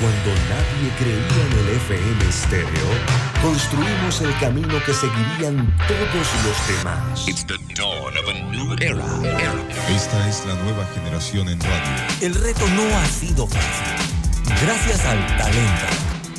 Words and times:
Cuando 0.00 0.34
nadie 0.48 0.90
creía 0.98 1.46
en 1.46 1.52
el 1.58 1.68
FM 1.76 2.28
estéreo, 2.28 2.88
construimos 3.40 4.20
el 4.22 4.36
camino 4.38 4.82
que 4.84 4.92
seguirían 4.92 5.72
todos 5.86 6.26
los 6.44 6.68
demás. 6.68 7.26
Esta 9.88 10.28
es 10.28 10.46
la 10.46 10.54
nueva 10.54 10.84
generación 10.94 11.48
en 11.48 11.60
radio. 11.60 12.06
El 12.20 12.34
reto 12.34 12.66
no 12.70 12.82
ha 12.98 13.06
sido 13.06 13.46
fácil. 13.46 14.08
Gracias 14.62 15.04
al 15.04 15.24
talento, 15.36 15.86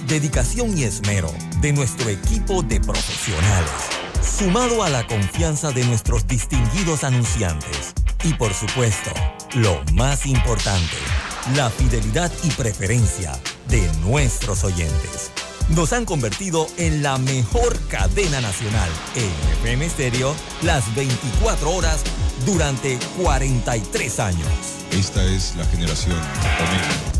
dedicación 0.07 0.77
y 0.77 0.83
esmero 0.83 1.31
de 1.61 1.71
nuestro 1.71 2.09
equipo 2.09 2.61
de 2.61 2.81
profesionales, 2.81 3.71
sumado 4.21 4.83
a 4.83 4.89
la 4.89 5.07
confianza 5.07 5.71
de 5.71 5.85
nuestros 5.85 6.27
distinguidos 6.27 7.05
anunciantes 7.05 7.93
y 8.25 8.33
por 8.33 8.53
supuesto, 8.53 9.11
lo 9.53 9.83
más 9.93 10.25
importante, 10.25 10.97
la 11.53 11.69
fidelidad 11.69 12.31
y 12.43 12.49
preferencia 12.51 13.31
de 13.69 13.87
nuestros 14.01 14.63
oyentes. 14.63 15.31
Nos 15.69 15.93
han 15.93 16.05
convertido 16.05 16.67
en 16.77 17.03
la 17.03 17.19
mejor 17.19 17.77
cadena 17.87 18.41
nacional 18.41 18.89
en 19.15 19.29
FM 19.59 19.87
Stereo 19.89 20.35
las 20.63 20.93
24 20.95 21.69
horas 21.69 22.03
durante 22.45 22.97
43 23.21 24.19
años. 24.19 24.47
Esta 24.91 25.23
es 25.23 25.55
la 25.55 25.65
generación 25.65 26.15
Omega. 26.15 27.15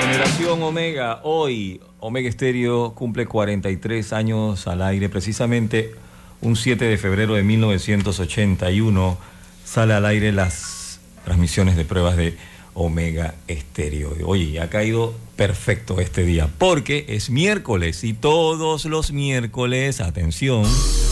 Generación 0.00 0.62
Omega, 0.62 1.20
hoy 1.22 1.80
Omega 2.00 2.30
Stereo 2.32 2.94
cumple 2.94 3.26
43 3.26 4.12
años 4.12 4.66
al 4.66 4.82
aire, 4.82 5.08
precisamente 5.08 5.94
un 6.40 6.56
7 6.56 6.84
de 6.84 6.98
febrero 6.98 7.34
de 7.34 7.44
1981 7.44 9.16
sale 9.64 9.94
al 9.94 10.06
aire 10.06 10.32
las 10.32 10.77
transmisiones 11.28 11.76
de 11.76 11.84
pruebas 11.84 12.16
de 12.16 12.38
Omega 12.72 13.34
Estéreo. 13.48 14.16
Oye, 14.24 14.60
ha 14.60 14.70
caído 14.70 15.12
perfecto 15.36 16.00
este 16.00 16.22
día 16.22 16.48
porque 16.56 17.04
es 17.06 17.28
miércoles 17.28 18.02
y 18.02 18.14
todos 18.14 18.86
los 18.86 19.12
miércoles, 19.12 20.00
atención. 20.00 20.64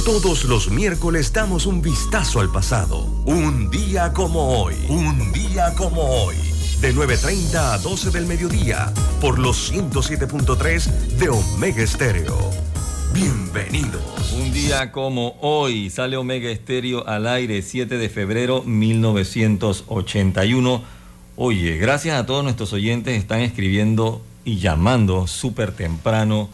Todos 0.07 0.45
los 0.45 0.71
miércoles 0.71 1.35
damos 1.35 1.67
un 1.67 1.83
vistazo 1.83 2.41
al 2.41 2.51
pasado. 2.51 3.01
Un 3.27 3.69
día 3.69 4.15
como 4.15 4.63
hoy. 4.63 4.75
Un 4.89 5.33
día 5.33 5.75
como 5.77 6.01
hoy. 6.01 6.37
De 6.81 6.95
9.30 6.95 7.55
a 7.57 7.77
12 7.77 8.11
del 8.11 8.25
mediodía 8.25 8.91
por 9.21 9.39
los 9.39 9.71
107.3 9.71 10.85
de 11.19 11.29
Omega 11.29 11.83
Estéreo. 11.83 12.76
Bienvenidos. 13.17 14.33
Un 14.33 14.53
día 14.53 14.93
como 14.93 15.39
hoy 15.41 15.89
sale 15.89 16.19
Omega 16.19 16.51
Estéreo 16.51 17.09
al 17.09 17.27
aire 17.27 17.63
7 17.63 17.97
de 17.97 18.11
febrero 18.11 18.63
1981. 18.63 20.85
Oye, 21.37 21.79
gracias 21.79 22.21
a 22.21 22.27
todos 22.27 22.45
nuestros 22.45 22.75
oyentes 22.75 23.17
están 23.17 23.41
escribiendo 23.41 24.21
y 24.45 24.59
llamando 24.59 25.27
súper 25.27 25.73
temprano 25.73 26.51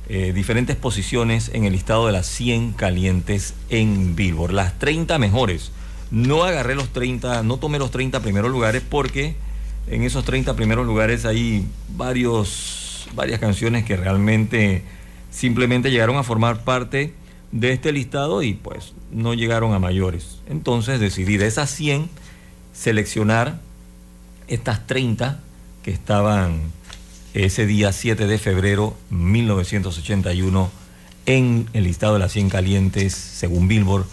eh, 0.10 0.32
diferentes 0.32 0.76
posiciones 0.76 1.50
en 1.52 1.66
el 1.66 1.74
listado 1.74 2.06
de 2.06 2.12
las 2.12 2.28
100 2.28 2.74
calientes 2.74 3.56
en 3.70 4.16
Billboard. 4.16 4.52
Las 4.52 4.78
30 4.78 5.18
mejores. 5.18 5.72
No 6.12 6.44
agarré 6.44 6.76
los 6.76 6.90
30, 6.90 7.42
no 7.42 7.58
tomé 7.58 7.80
los 7.80 7.90
30 7.90 8.20
primeros 8.20 8.52
lugares 8.52 8.84
porque 8.88 9.36
en 9.88 10.04
esos 10.04 10.26
30 10.26 10.56
primeros 10.56 10.86
lugares 10.86 11.26
hay 11.26 11.68
varias 11.96 13.40
canciones 13.40 13.86
que 13.86 13.98
realmente 13.98 14.84
simplemente 15.32 15.90
llegaron 15.90 16.18
a 16.18 16.24
formar 16.24 16.64
parte 16.64 17.14
de 17.52 17.72
este 17.72 17.92
listado 17.92 18.44
y 18.44 18.54
pues 18.54 18.94
no 19.12 19.34
llegaron 19.34 19.74
a 19.74 19.80
mayores. 19.80 20.40
Entonces 20.48 21.00
decidí 21.00 21.38
de 21.38 21.48
esas 21.48 21.70
100 21.72 22.10
seleccionar 22.74 23.60
estas 24.48 24.86
30 24.88 25.40
que 25.84 25.92
estaban 25.92 26.60
ese 27.34 27.66
día 27.66 27.92
7 27.92 28.28
de 28.28 28.38
febrero 28.38 28.96
1981 29.10 30.72
en 31.26 31.70
el 31.74 31.84
listado 31.84 32.14
de 32.14 32.20
las 32.20 32.32
100 32.32 32.50
calientes 32.50 33.14
según 33.14 33.68
Billboard 33.68 34.06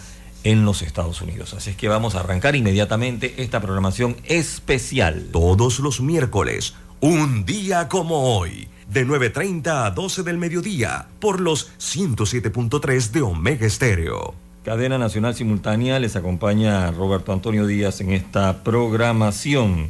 en 0.43 0.65
los 0.65 0.81
Estados 0.81 1.21
Unidos. 1.21 1.53
Así 1.53 1.71
es 1.71 1.75
que 1.75 1.87
vamos 1.87 2.15
a 2.15 2.19
arrancar 2.19 2.55
inmediatamente 2.55 3.35
esta 3.37 3.59
programación 3.59 4.15
especial. 4.25 5.29
Todos 5.31 5.79
los 5.79 5.99
miércoles, 5.99 6.75
un 6.99 7.45
día 7.45 7.87
como 7.89 8.37
hoy 8.37 8.67
de 8.89 9.05
9.30 9.05 9.85
a 9.85 9.91
12 9.91 10.23
del 10.23 10.37
mediodía 10.37 11.07
por 11.19 11.39
los 11.39 11.71
107.3 11.79 13.11
de 13.11 13.21
Omega 13.21 13.65
Estéreo. 13.65 14.33
Cadena 14.63 14.97
Nacional 14.97 15.35
Simultánea 15.35 15.99
les 15.99 16.15
acompaña 16.15 16.91
Roberto 16.91 17.33
Antonio 17.33 17.67
Díaz 17.67 18.01
en 18.01 18.11
esta 18.11 18.63
programación. 18.63 19.89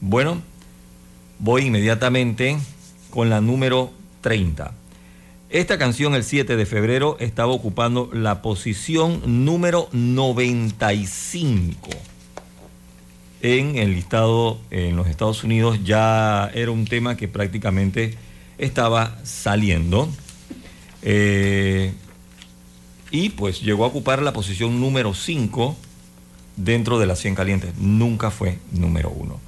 Bueno, 0.00 0.40
voy 1.38 1.66
inmediatamente 1.66 2.58
con 3.10 3.30
la 3.30 3.40
número 3.40 3.90
30. 4.20 4.72
Esta 5.50 5.78
canción 5.78 6.14
el 6.14 6.24
7 6.24 6.56
de 6.56 6.66
febrero 6.66 7.16
estaba 7.20 7.52
ocupando 7.52 8.10
la 8.12 8.42
posición 8.42 9.44
número 9.44 9.88
95 9.92 11.90
en 13.42 13.76
el 13.76 13.94
listado 13.94 14.58
en 14.70 14.96
los 14.96 15.06
Estados 15.06 15.44
Unidos 15.44 15.80
ya 15.84 16.50
era 16.54 16.70
un 16.70 16.86
tema 16.86 17.16
que 17.16 17.28
prácticamente 17.28 18.14
estaba 18.58 19.18
saliendo. 19.24 20.08
Eh, 21.02 21.92
y 23.10 23.30
pues 23.30 23.62
llegó 23.62 23.84
a 23.84 23.88
ocupar 23.88 24.22
la 24.22 24.32
posición 24.32 24.80
número 24.80 25.14
5 25.14 25.76
dentro 26.56 26.98
de 26.98 27.06
las 27.06 27.20
100 27.20 27.34
calientes. 27.34 27.76
Nunca 27.78 28.30
fue 28.30 28.58
número 28.72 29.10
1. 29.10 29.40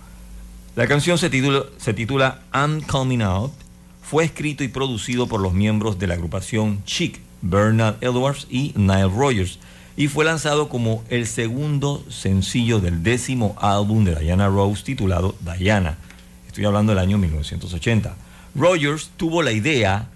La 0.77 0.87
canción 0.87 1.19
se 1.19 1.29
titula, 1.29 2.43
I'm 2.55 2.81
Coming 2.83 3.23
Out. 3.23 3.53
Fue 4.03 4.25
escrito 4.25 4.65
y 4.65 4.69
producido 4.69 5.27
por 5.27 5.41
los 5.41 5.53
miembros 5.53 5.99
de 5.99 6.07
la 6.07 6.15
agrupación 6.15 6.83
Chic, 6.85 7.21
Bernard 7.43 7.97
Edwards 8.01 8.47
y 8.51 8.73
Nile 8.77 9.09
Rogers 9.09 9.59
y 10.01 10.09
fue 10.09 10.25
lanzado 10.25 10.71
como 10.71 11.05
el 11.11 11.27
segundo 11.27 12.03
sencillo 12.09 12.81
del 12.81 13.03
décimo 13.03 13.55
álbum 13.61 14.03
de 14.07 14.15
Diana 14.15 14.49
Rose 14.49 14.83
titulado 14.83 15.37
Diana. 15.59 15.99
Estoy 16.47 16.65
hablando 16.65 16.93
del 16.93 17.01
año 17.01 17.19
1980. 17.19 18.17
Rogers 18.55 19.11
tuvo 19.19 19.43
la 19.43 19.53
idea 19.53 20.09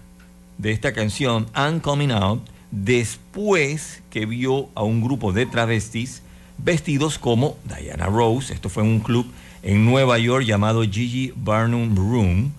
de 0.57 0.71
esta 0.71 0.91
canción, 0.91 1.45
I'm 1.55 1.81
Coming 1.81 2.09
Out, 2.09 2.41
después 2.71 4.01
que 4.09 4.25
vio 4.25 4.69
a 4.73 4.81
un 4.81 5.03
grupo 5.03 5.31
de 5.33 5.45
travestis 5.45 6.23
vestidos 6.57 7.19
como 7.19 7.55
Diana 7.65 8.07
Rose. 8.07 8.55
Esto 8.55 8.69
fue 8.69 8.81
en 8.81 8.89
un 8.89 8.99
club 9.01 9.27
en 9.61 9.85
Nueva 9.85 10.17
York 10.17 10.45
llamado 10.45 10.81
Gigi 10.81 11.31
Barnum 11.35 11.95
Room. 11.95 12.53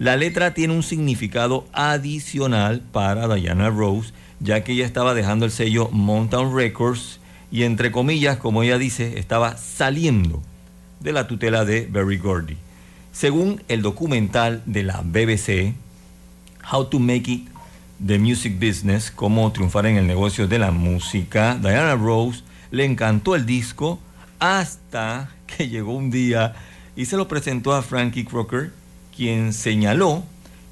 La 0.00 0.16
letra 0.16 0.52
tiene 0.52 0.74
un 0.74 0.82
significado 0.82 1.64
adicional 1.72 2.80
para 2.80 3.32
Diana 3.32 3.70
Rose 3.70 4.12
ya 4.42 4.64
que 4.64 4.72
ella 4.72 4.84
estaba 4.84 5.14
dejando 5.14 5.44
el 5.44 5.52
sello 5.52 5.88
Mountain 5.90 6.54
Records 6.54 7.20
y 7.50 7.62
entre 7.62 7.92
comillas, 7.92 8.38
como 8.38 8.62
ella 8.62 8.78
dice, 8.78 9.18
estaba 9.18 9.56
saliendo 9.56 10.42
de 11.00 11.12
la 11.12 11.26
tutela 11.26 11.64
de 11.64 11.86
Berry 11.86 12.18
Gordy. 12.18 12.56
Según 13.12 13.62
el 13.68 13.82
documental 13.82 14.62
de 14.66 14.82
la 14.82 15.02
BBC, 15.02 15.74
How 16.72 16.86
to 16.86 16.98
Make 16.98 17.30
It 17.30 17.48
the 18.04 18.18
Music 18.18 18.58
Business, 18.58 19.10
cómo 19.10 19.52
triunfar 19.52 19.86
en 19.86 19.96
el 19.96 20.06
negocio 20.06 20.48
de 20.48 20.58
la 20.58 20.70
música, 20.72 21.56
Diana 21.60 21.94
Rose 21.94 22.42
le 22.70 22.84
encantó 22.84 23.36
el 23.36 23.46
disco 23.46 24.00
hasta 24.40 25.30
que 25.46 25.68
llegó 25.70 25.94
un 25.94 26.10
día 26.10 26.54
y 26.96 27.06
se 27.06 27.16
lo 27.16 27.28
presentó 27.28 27.74
a 27.74 27.82
Frankie 27.82 28.24
Crocker, 28.24 28.72
quien 29.14 29.52
señaló 29.52 30.24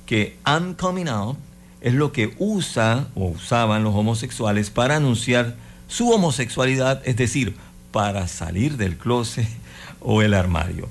que 0.07 0.39
I'm 0.47 0.75
Coming 0.75 1.09
Out 1.09 1.39
es 1.81 1.95
lo 1.95 2.13
que 2.13 2.35
usa 2.39 3.09
o 3.15 3.27
usaban 3.27 3.85
los 3.85 3.95
homosexuales 3.95 4.71
para 4.71 4.97
anunciar 4.97 5.57
su 5.89 6.11
homosexualidad, 6.11 7.03
es 7.05 7.17
decir, 7.17 7.57
para 7.91 8.29
salir 8.29 8.77
del 8.77 8.97
closet 8.97 9.49
o 10.01 10.23
el 10.23 10.35
armario. 10.35 10.89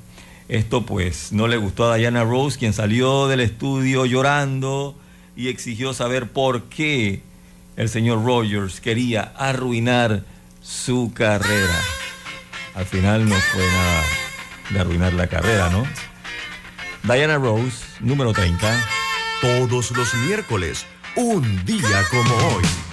Esto 0.48 0.86
pues 0.86 1.32
no 1.32 1.48
le 1.48 1.58
gustó 1.58 1.92
a 1.92 1.96
Diana 1.96 2.24
Rose, 2.24 2.58
quien 2.58 2.74
salió 2.74 3.28
del 3.28 3.40
estudio 3.40 4.06
llorando 4.06 4.98
y 5.36 5.48
exigió 5.48 5.94
saber 5.94 6.30
por 6.32 6.64
qué 6.64 7.22
el 7.78 7.88
señor 7.88 8.26
Rogers 8.26 8.82
quería 8.82 9.32
arruinar 9.38 10.24
su 10.62 11.12
carrera. 11.14 11.80
Al 12.76 12.86
final 12.86 13.30
no 13.30 13.36
fue 13.36 13.66
nada 13.66 14.04
de 14.72 14.80
arruinar 14.80 15.14
la 15.14 15.28
carrera, 15.28 15.70
¿no? 15.70 15.86
Diana 17.04 17.38
Rose, 17.38 17.86
número 18.02 18.34
30. 18.34 18.99
Todos 19.42 19.92
los 19.92 20.14
miércoles, 20.16 20.86
un 21.16 21.64
día 21.64 22.04
como 22.12 22.36
hoy. 22.56 22.89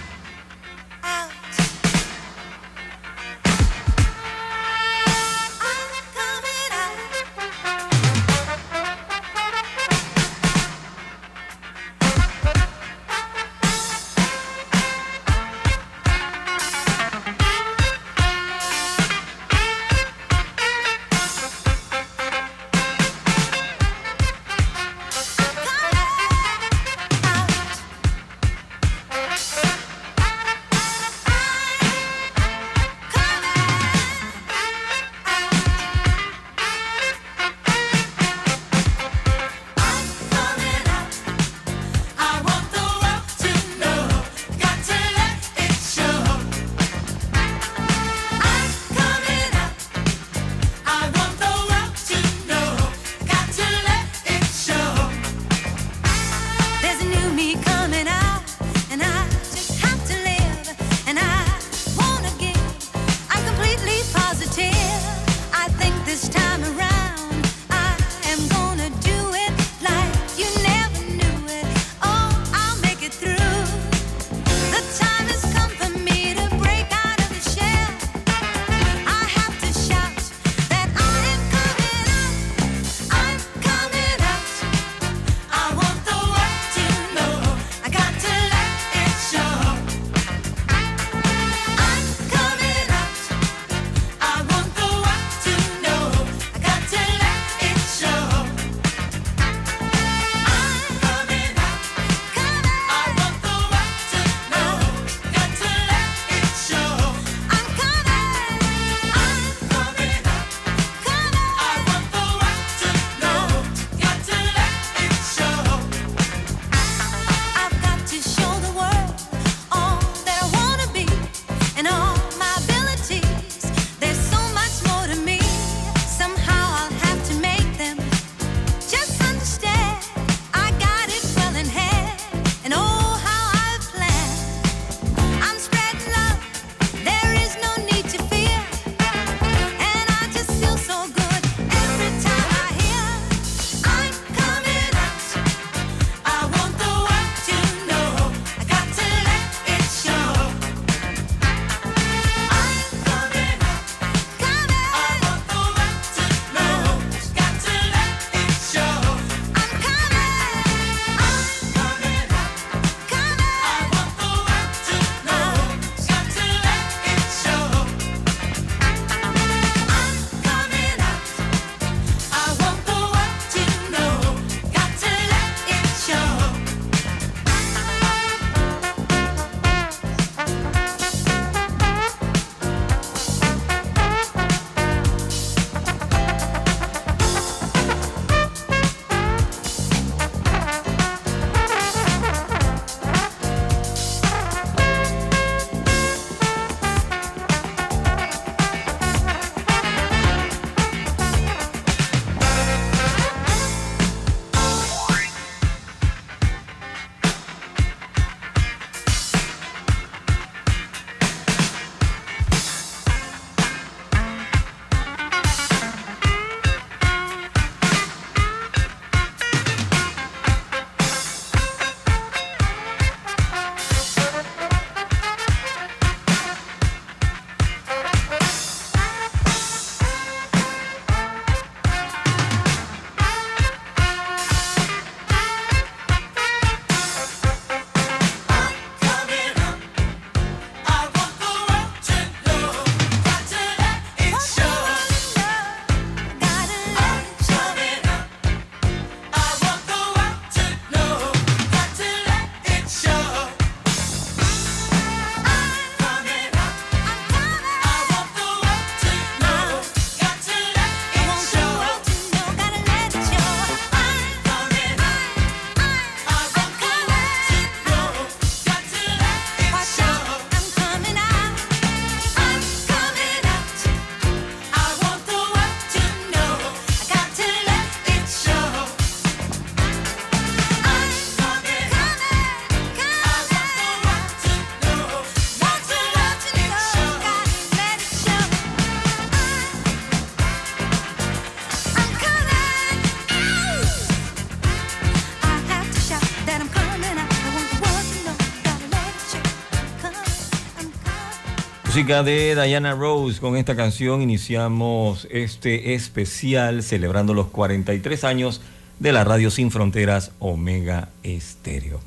Música 301.97 302.23
de 302.23 302.55
Diana 302.55 302.93
Rose. 302.93 303.41
Con 303.41 303.57
esta 303.57 303.75
canción 303.75 304.21
iniciamos 304.21 305.27
este 305.31 305.95
especial 305.95 306.83
celebrando 306.83 307.33
los 307.33 307.47
43 307.47 308.23
años 308.25 308.61
de 308.99 309.13
la 309.13 309.25
Radio 309.25 309.51
Sin 309.51 309.71
Fronteras 309.71 310.31
Omega 310.39 311.09
Estéreo. 311.23 312.03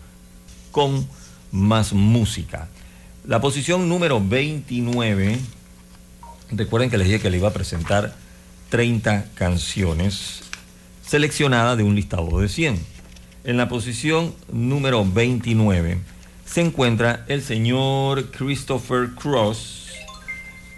Con 0.70 1.08
más 1.52 1.94
música. 1.94 2.68
La 3.26 3.42
posición 3.42 3.90
número 3.90 4.22
29. 4.24 5.40
Recuerden 6.52 6.92
que 6.92 7.00
les 7.00 7.08
dije 7.08 7.20
que 7.20 7.32
le 7.32 7.38
iba 7.38 7.48
a 7.48 7.54
presentar 7.54 8.14
30 8.70 9.26
canciones 9.34 10.44
seleccionadas 11.04 11.80
de 11.80 11.84
un 11.84 11.96
listado 11.96 12.40
de 12.40 12.48
100. 12.48 12.80
En 13.44 13.58
la 13.58 13.68
posición 13.68 14.36
número 14.54 15.04
29 15.04 15.98
se 16.46 16.62
encuentra 16.62 17.26
el 17.28 17.42
señor 17.42 18.30
Christopher 18.30 19.16
Cross. 19.16 19.79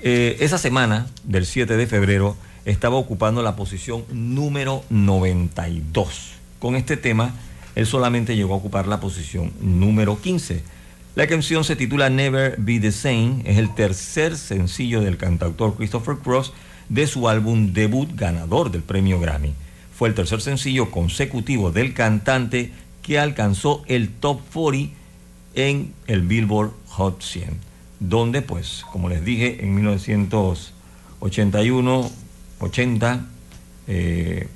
Eh, 0.04 0.38
esa 0.40 0.58
semana 0.58 1.08
del 1.24 1.46
7 1.46 1.78
de 1.78 1.86
febrero 1.86 2.36
estaba 2.66 2.96
ocupando 2.96 3.44
la 3.44 3.56
posición 3.56 4.04
número 4.12 4.84
92. 4.90 6.32
Con 6.60 6.76
este 6.76 6.98
tema, 6.98 7.36
él 7.76 7.86
solamente 7.86 8.36
llegó 8.36 8.56
a 8.56 8.58
ocupar 8.58 8.88
la 8.88 9.00
posición 9.00 9.52
número 9.62 10.20
15. 10.20 10.64
La 11.14 11.28
canción 11.28 11.64
se 11.64 11.76
titula 11.76 12.10
Never 12.10 12.56
Be 12.58 12.80
the 12.80 12.92
Same, 12.92 13.44
es 13.46 13.58
el 13.58 13.76
tercer 13.76 14.38
sencillo 14.38 15.02
del 15.02 15.18
cantautor 15.18 15.76
Christopher 15.76 16.16
Cross 16.16 16.52
de 16.90 17.06
su 17.06 17.30
álbum 17.30 17.74
debut 17.74 18.10
ganador 18.16 18.72
del 18.72 18.82
premio 18.82 19.20
Grammy. 19.20 19.54
Fue 19.96 20.10
el 20.10 20.16
tercer 20.16 20.42
sencillo 20.42 20.90
consecutivo 20.90 21.72
del 21.72 21.94
cantante 21.94 22.72
que 23.04 23.20
alcanzó 23.20 23.84
el 23.88 24.10
top 24.10 24.42
40 24.52 24.94
en 25.54 25.94
el 26.08 26.22
Billboard 26.22 26.72
Hot 26.88 27.22
100, 27.22 27.58
donde 28.02 28.42
pues, 28.42 28.84
como 28.92 29.08
les 29.08 29.24
dije, 29.24 29.64
en 29.64 29.74
1981, 29.76 32.12
80, 32.60 33.26
eh, 33.88 34.50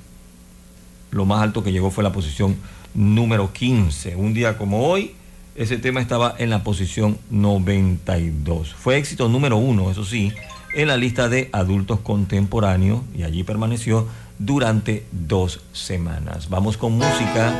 lo 1.10 1.24
más 1.24 1.42
alto 1.42 1.64
que 1.64 1.72
llegó 1.72 1.90
fue 1.90 2.04
la 2.04 2.12
posición 2.12 2.56
número 2.94 3.50
15. 3.52 4.14
Un 4.16 4.34
día 4.34 4.58
como 4.58 4.86
hoy, 4.86 5.14
ese 5.54 5.78
tema 5.78 6.02
estaba 6.02 6.34
en 6.38 6.50
la 6.50 6.62
posición 6.62 7.16
92. 7.30 8.74
Fue 8.74 8.98
éxito 8.98 9.28
número 9.28 9.56
uno, 9.56 9.90
eso 9.90 10.04
sí, 10.04 10.32
en 10.74 10.88
la 10.88 10.96
lista 10.96 11.28
de 11.28 11.48
adultos 11.52 12.00
contemporáneos 12.00 13.02
y 13.16 13.22
allí 13.22 13.44
permaneció 13.44 14.08
durante 14.38 15.06
dos 15.12 15.60
semanas. 15.72 16.50
Vamos 16.50 16.76
con 16.76 16.94
música 16.94 17.54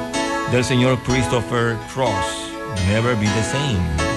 del 0.51 0.65
señor 0.65 0.99
Christopher 1.05 1.77
Cross. 1.95 2.51
never 2.89 3.15
be 3.15 3.27
the 3.27 3.43
same. 3.43 4.16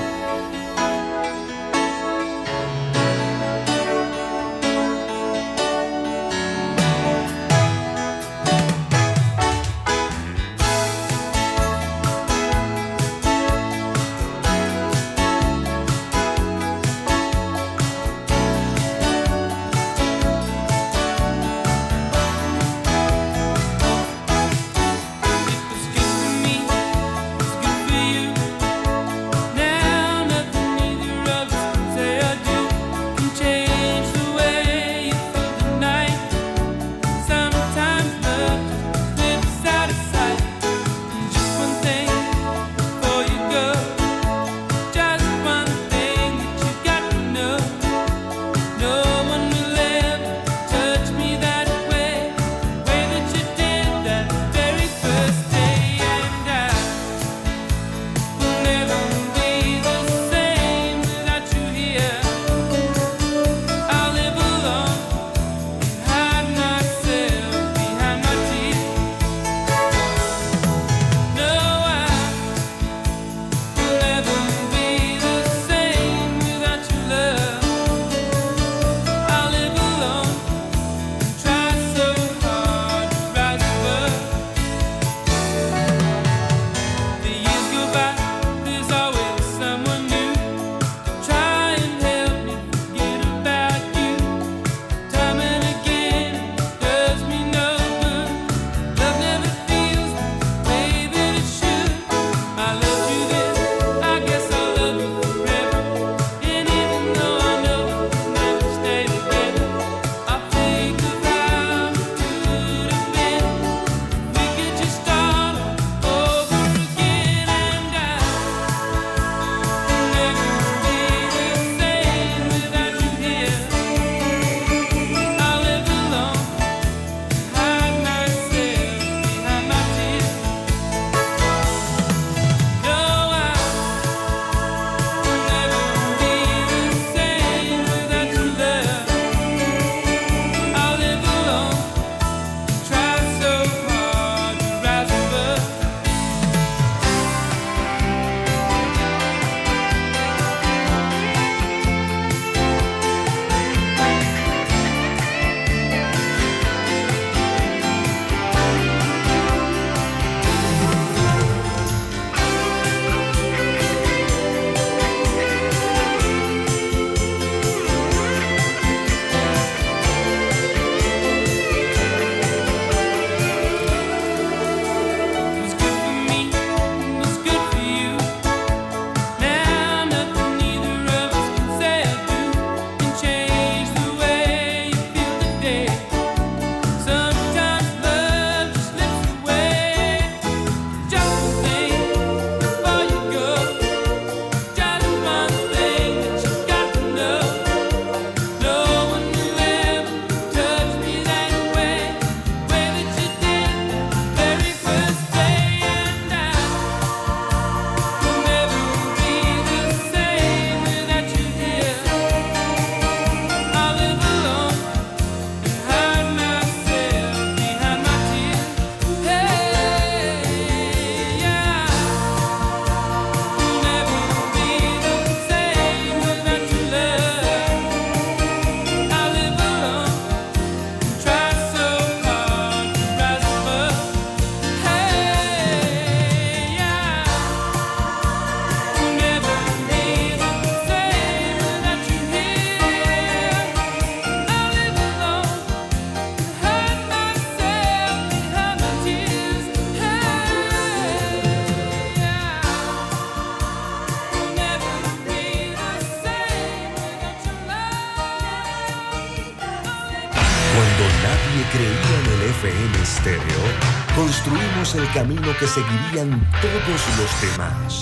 Camino 265.50 265.60
que 265.60 265.68
seguirían 265.68 266.52
todos 266.62 267.02
los 267.18 267.42
demás. 267.42 268.00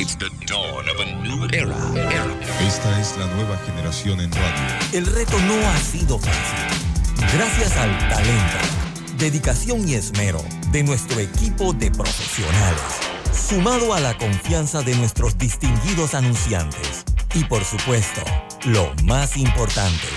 Esta 2.62 3.00
es 3.00 3.18
la 3.18 3.28
nueva 3.28 3.58
generación 3.66 4.20
en 4.22 4.32
radio. 4.32 4.54
El 4.94 5.06
reto 5.06 5.38
no 5.40 5.68
ha 5.70 5.78
sido 5.78 6.20
fácil. 6.20 6.80
Gracias 7.34 7.78
al 7.78 7.98
talento, 8.10 8.58
dedicación 9.18 9.88
y 9.88 9.96
esmero 9.96 10.44
de 10.72 10.84
nuestro 10.84 11.20
equipo 11.20 11.74
de 11.74 11.92
profesionales, 11.92 12.82
sumado 13.34 13.94
a 13.94 14.00
la 14.00 14.18
confianza 14.18 14.82
de 14.82 14.96
nuestros 14.96 15.38
distinguidos 15.38 16.14
anunciantes 16.14 17.06
y 17.34 17.44
por 17.44 17.64
supuesto, 17.64 18.22
lo 18.66 18.94
más 19.04 19.38
importante, 19.38 20.08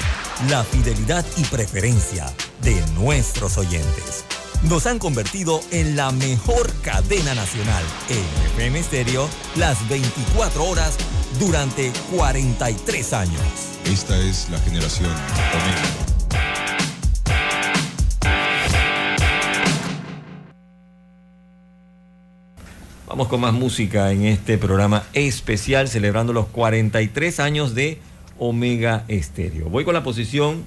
la 0.48 0.64
fidelidad 0.64 1.24
y 1.36 1.44
preferencia 1.44 2.26
de 2.62 2.80
nuestros 2.94 3.58
oyentes. 3.58 4.09
Nos 4.68 4.86
han 4.86 4.98
convertido 4.98 5.60
en 5.70 5.96
la 5.96 6.12
mejor 6.12 6.70
cadena 6.82 7.34
nacional 7.34 7.82
en 8.10 8.52
FM 8.52 8.82
Stereo 8.82 9.26
las 9.56 9.88
24 9.88 10.62
horas 10.64 10.98
durante 11.38 11.90
43 12.14 13.12
años. 13.14 13.40
Esta 13.86 14.18
es 14.18 14.50
la 14.50 14.58
generación 14.58 15.08
Omega. 15.08 16.10
Vamos 23.06 23.28
con 23.28 23.40
más 23.40 23.54
música 23.54 24.12
en 24.12 24.26
este 24.26 24.58
programa 24.58 25.04
especial 25.14 25.88
celebrando 25.88 26.34
los 26.34 26.46
43 26.48 27.40
años 27.40 27.74
de 27.74 27.98
Omega 28.38 29.04
Estéreo. 29.08 29.70
Voy 29.70 29.84
con 29.84 29.94
la 29.94 30.04
posición 30.04 30.64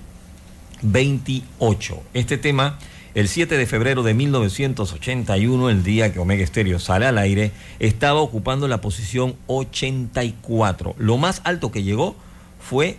28. 0.81 2.03
Este 2.13 2.37
tema, 2.37 2.77
el 3.15 3.27
7 3.27 3.57
de 3.57 3.65
febrero 3.67 4.01
de 4.01 4.13
1981, 4.15 5.69
el 5.69 5.83
día 5.83 6.11
que 6.11 6.19
Omega 6.19 6.43
Estéreo 6.43 6.79
sale 6.79 7.05
al 7.05 7.19
aire, 7.19 7.51
estaba 7.79 8.21
ocupando 8.21 8.67
la 8.67 8.81
posición 8.81 9.35
84. 9.47 10.95
Lo 10.97 11.17
más 11.17 11.41
alto 11.43 11.71
que 11.71 11.83
llegó 11.83 12.15
fue 12.59 12.97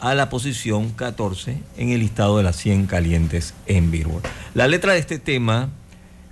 a 0.00 0.14
la 0.14 0.28
posición 0.28 0.90
14 0.90 1.56
en 1.78 1.88
el 1.88 2.00
listado 2.00 2.36
de 2.36 2.42
las 2.42 2.56
100 2.56 2.86
calientes 2.86 3.54
en 3.66 3.90
Billboard. 3.90 4.24
La 4.52 4.68
letra 4.68 4.92
de 4.92 4.98
este 4.98 5.18
tema 5.18 5.70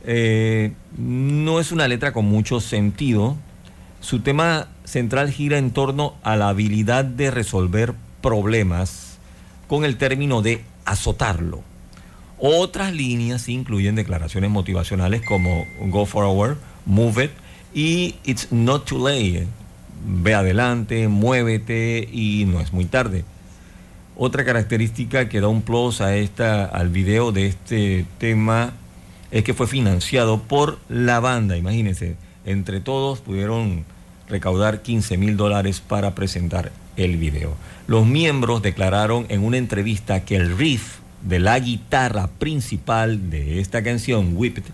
eh, 0.04 0.72
no 0.98 1.58
es 1.58 1.72
una 1.72 1.88
letra 1.88 2.12
con 2.12 2.26
mucho 2.26 2.60
sentido. 2.60 3.36
Su 4.00 4.20
tema 4.20 4.68
central 4.84 5.30
gira 5.30 5.56
en 5.56 5.70
torno 5.70 6.16
a 6.22 6.36
la 6.36 6.50
habilidad 6.50 7.06
de 7.06 7.30
resolver 7.30 7.94
problemas 8.20 9.18
con 9.68 9.86
el 9.86 9.96
término 9.96 10.42
de 10.42 10.62
azotarlo. 10.84 11.62
Otras 12.44 12.92
líneas 12.92 13.48
incluyen 13.48 13.94
declaraciones 13.94 14.50
motivacionales 14.50 15.22
como 15.22 15.64
Go 15.78 16.06
Forward, 16.06 16.56
Move 16.86 17.26
It 17.26 17.30
y 17.72 18.16
It's 18.24 18.50
Not 18.50 18.84
Too 18.84 18.98
Late. 18.98 19.46
Ve 20.04 20.34
adelante, 20.34 21.06
muévete 21.06 22.08
y 22.12 22.44
no 22.46 22.60
es 22.60 22.72
muy 22.72 22.86
tarde. 22.86 23.24
Otra 24.16 24.44
característica 24.44 25.28
que 25.28 25.40
da 25.40 25.46
un 25.46 25.62
plus 25.62 26.00
a 26.00 26.16
esta, 26.16 26.64
al 26.64 26.88
video 26.88 27.30
de 27.30 27.46
este 27.46 28.06
tema 28.18 28.72
es 29.30 29.44
que 29.44 29.54
fue 29.54 29.68
financiado 29.68 30.42
por 30.42 30.80
la 30.88 31.20
banda. 31.20 31.56
Imagínense, 31.56 32.16
entre 32.44 32.80
todos 32.80 33.20
pudieron 33.20 33.84
recaudar 34.28 34.82
15 34.82 35.16
mil 35.16 35.36
dólares 35.36 35.80
para 35.80 36.16
presentar 36.16 36.72
el 36.96 37.18
video. 37.18 37.54
Los 37.86 38.04
miembros 38.04 38.62
declararon 38.62 39.26
en 39.28 39.44
una 39.44 39.58
entrevista 39.58 40.24
que 40.24 40.34
el 40.34 40.58
riff 40.58 41.01
de 41.22 41.38
la 41.38 41.58
guitarra 41.58 42.26
principal 42.26 43.30
de 43.30 43.60
esta 43.60 43.82
canción, 43.82 44.32
Whip 44.34 44.58
It, 44.58 44.64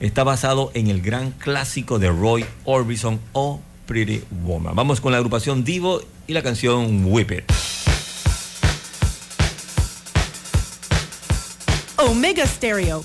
está 0.00 0.24
basado 0.24 0.70
en 0.74 0.88
el 0.88 1.00
gran 1.00 1.30
clásico 1.32 1.98
de 1.98 2.08
Roy 2.08 2.44
Orbison 2.64 3.20
o 3.32 3.60
Pretty 3.86 4.22
Woman. 4.44 4.74
Vamos 4.74 5.00
con 5.00 5.12
la 5.12 5.18
agrupación 5.18 5.64
Divo 5.64 6.00
y 6.26 6.32
la 6.32 6.42
canción 6.42 7.04
Whip 7.06 7.30
It. 7.32 7.44
Omega 11.96 12.46
Stereo. 12.46 13.04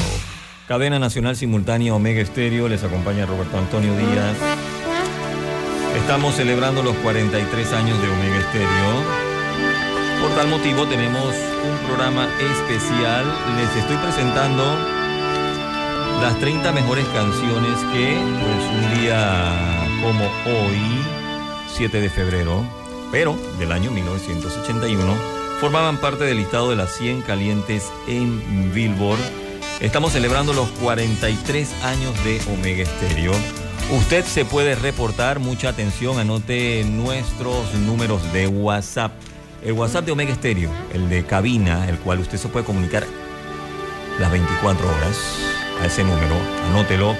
Cadena 0.71 0.99
Nacional 0.99 1.35
Simultánea 1.35 1.93
Omega 1.93 2.21
Estéreo, 2.21 2.69
les 2.69 2.81
acompaña 2.81 3.25
Roberto 3.25 3.57
Antonio 3.57 3.93
Díaz. 3.93 4.37
Estamos 5.97 6.33
celebrando 6.35 6.81
los 6.81 6.95
43 6.95 7.73
años 7.73 8.01
de 8.01 8.07
Omega 8.07 8.37
Estéreo. 8.37 9.03
Por 10.21 10.29
tal 10.33 10.47
motivo 10.47 10.85
tenemos 10.87 11.35
un 11.35 11.87
programa 11.87 12.25
especial. 12.39 13.25
Les 13.57 13.83
estoy 13.83 13.97
presentando 13.97 14.63
las 16.21 16.39
30 16.39 16.71
mejores 16.71 17.05
canciones 17.07 17.77
que, 17.91 18.15
pues 18.39 18.95
un 18.95 19.01
día 19.01 19.51
como 20.01 20.23
hoy, 20.23 21.03
7 21.75 21.99
de 21.99 22.09
febrero, 22.09 22.63
pero 23.11 23.35
del 23.59 23.73
año 23.73 23.91
1981, 23.91 25.15
formaban 25.59 25.97
parte 25.97 26.23
del 26.23 26.37
listado 26.37 26.69
de 26.69 26.77
las 26.77 26.95
100 26.95 27.23
calientes 27.23 27.91
en 28.07 28.71
Billboard. 28.73 29.40
Estamos 29.81 30.13
celebrando 30.13 30.53
los 30.53 30.69
43 30.69 31.83
años 31.83 32.13
de 32.23 32.39
Omega 32.53 32.83
Estéreo. 32.83 33.33
Usted 33.89 34.23
se 34.25 34.45
puede 34.45 34.75
reportar, 34.75 35.39
mucha 35.39 35.69
atención, 35.69 36.19
anote 36.19 36.83
nuestros 36.83 37.73
números 37.73 38.31
de 38.31 38.47
WhatsApp. 38.47 39.11
El 39.63 39.73
WhatsApp 39.73 40.05
de 40.05 40.11
Omega 40.11 40.35
Stereo, 40.35 40.69
el 40.93 41.09
de 41.09 41.25
cabina, 41.25 41.89
el 41.89 41.97
cual 41.97 42.19
usted 42.19 42.37
se 42.37 42.47
puede 42.47 42.63
comunicar 42.63 43.07
las 44.19 44.31
24 44.31 44.87
horas 44.87 45.17
a 45.81 45.87
ese 45.87 46.03
número, 46.03 46.35
anótelo, 46.69 47.15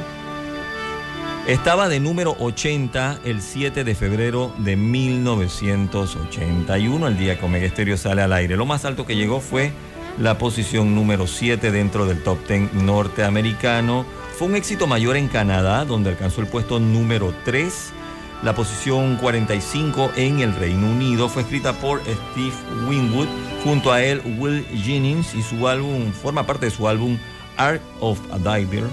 Estaba 1.47 1.89
de 1.89 1.99
número 1.99 2.37
80 2.39 3.21
el 3.25 3.41
7 3.41 3.83
de 3.83 3.95
febrero 3.95 4.53
de 4.59 4.77
1981, 4.77 7.09
el 7.09 7.19
día 7.19 7.39
que 7.39 7.47
Omega 7.47 7.67
Estéreo 7.67 7.97
sale 7.97 8.21
al 8.23 8.35
aire. 8.35 8.57
Lo 8.57 8.67
más 8.67 8.85
alto 8.85 9.07
que 9.07 9.17
llegó 9.17 9.41
fue 9.41 9.73
la 10.19 10.37
posición 10.37 10.95
número 10.95 11.27
7 11.27 11.73
dentro 11.73 12.05
del 12.07 12.23
top 12.23 12.39
10 12.47 12.75
norteamericano. 12.75 14.05
Fue 14.39 14.47
un 14.47 14.57
éxito 14.57 14.87
mayor 14.87 15.17
en 15.17 15.29
Canadá, 15.29 15.85
donde 15.85 16.11
alcanzó 16.11 16.43
el 16.43 16.49
puesto 16.49 16.81
número 16.81 17.33
3. 17.45 17.93
La 18.43 18.55
posición 18.55 19.17
45 19.17 20.13
en 20.15 20.39
el 20.39 20.55
Reino 20.55 20.89
Unido 20.89 21.29
fue 21.29 21.43
escrita 21.43 21.73
por 21.73 22.01
Steve 22.03 22.53
Winwood, 22.89 23.27
junto 23.65 23.91
a 23.91 24.01
él 24.01 24.23
Will 24.39 24.65
Jennings 24.67 25.35
y 25.35 25.43
su 25.43 25.67
álbum 25.67 26.13
forma 26.13 26.47
parte 26.47 26.67
de 26.67 26.71
su 26.71 26.87
álbum 26.87 27.19
Art 27.57 27.83
of 27.99 28.21
a 28.31 28.39
Diver. 28.39 28.85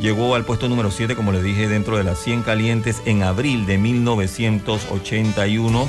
Llegó 0.00 0.34
al 0.34 0.44
puesto 0.44 0.68
número 0.68 0.90
7, 0.90 1.14
como 1.14 1.30
les 1.30 1.44
dije, 1.44 1.68
dentro 1.68 1.98
de 1.98 2.04
las 2.04 2.18
100 2.18 2.42
calientes 2.42 3.00
en 3.04 3.22
abril 3.22 3.64
de 3.64 3.78
1981. 3.78 5.88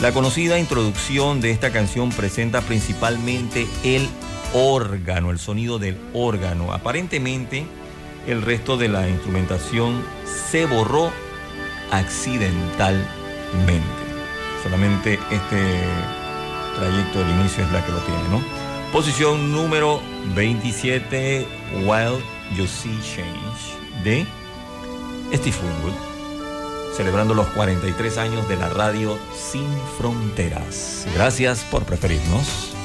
La 0.00 0.12
conocida 0.12 0.60
introducción 0.60 1.40
de 1.40 1.50
esta 1.50 1.72
canción 1.72 2.10
presenta 2.10 2.60
principalmente 2.60 3.66
el 3.82 4.08
órgano, 4.54 5.32
el 5.32 5.40
sonido 5.40 5.80
del 5.80 5.98
órgano. 6.12 6.72
Aparentemente, 6.72 7.66
el 8.28 8.42
resto 8.42 8.76
de 8.76 8.88
la 8.88 9.08
instrumentación 9.08 10.04
se 10.50 10.66
borró 10.66 11.10
accidentalmente. 11.90 13.06
Solamente 14.62 15.18
este 15.30 15.84
trayecto 16.76 17.18
del 17.20 17.30
inicio 17.40 17.64
es 17.64 17.72
la 17.72 17.84
que 17.84 17.92
lo 17.92 17.98
tiene, 17.98 18.28
¿no? 18.30 18.42
Posición 18.92 19.52
número 19.52 20.00
27, 20.34 21.46
Wild 21.84 22.22
You 22.56 22.66
See 22.66 22.98
Change, 23.02 24.04
de 24.04 24.26
Steve 25.32 25.56
Winwood, 25.62 25.94
celebrando 26.96 27.34
los 27.34 27.46
43 27.48 28.18
años 28.18 28.48
de 28.48 28.56
la 28.56 28.68
radio 28.68 29.18
Sin 29.34 29.68
Fronteras. 29.98 31.06
Gracias 31.14 31.60
por 31.70 31.84
preferirnos. 31.84 32.75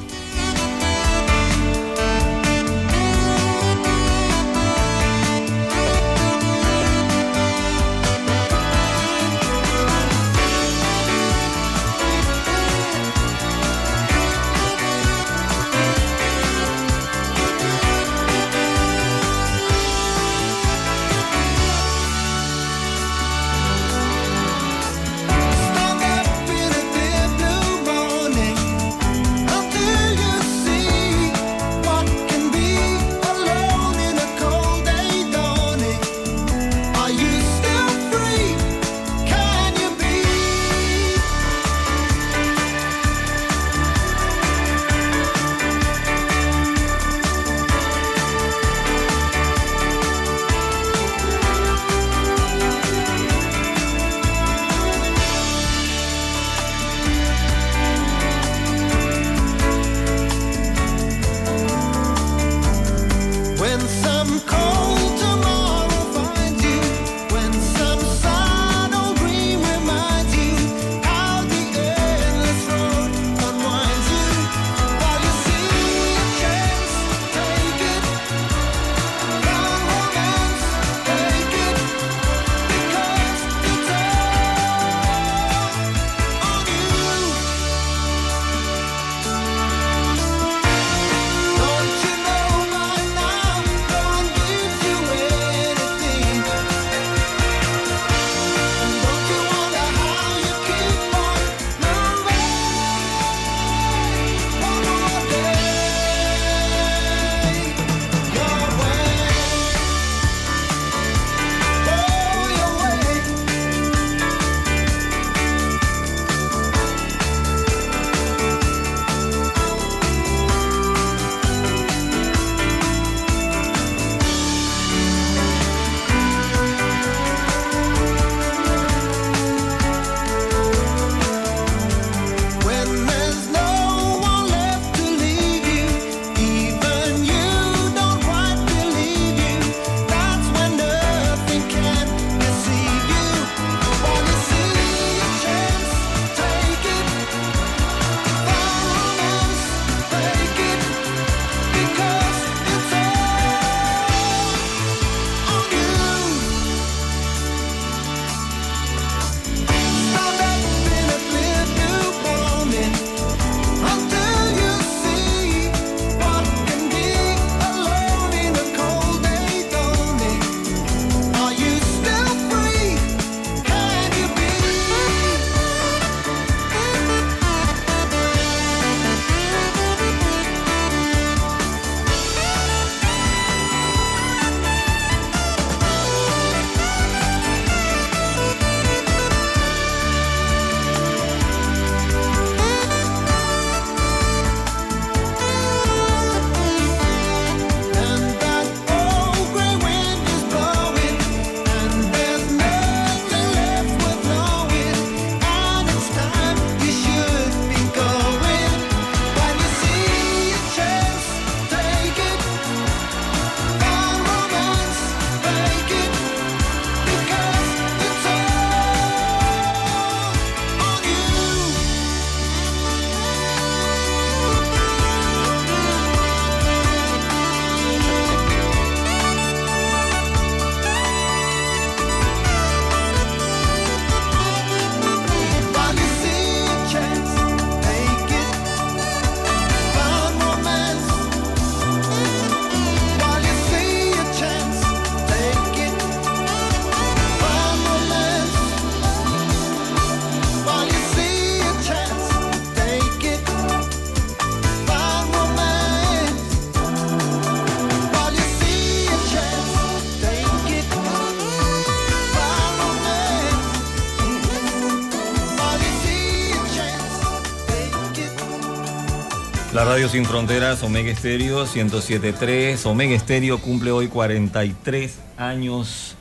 Sin 270.10 270.26
fronteras, 270.26 270.82
Omega 270.84 271.12
Estéreo 271.12 271.66
1073. 271.66 272.86
Omega 272.86 273.14
Estéreo 273.14 273.60
cumple 273.60 273.92
hoy 273.92 274.08
43 274.08 275.14
años 275.38 276.16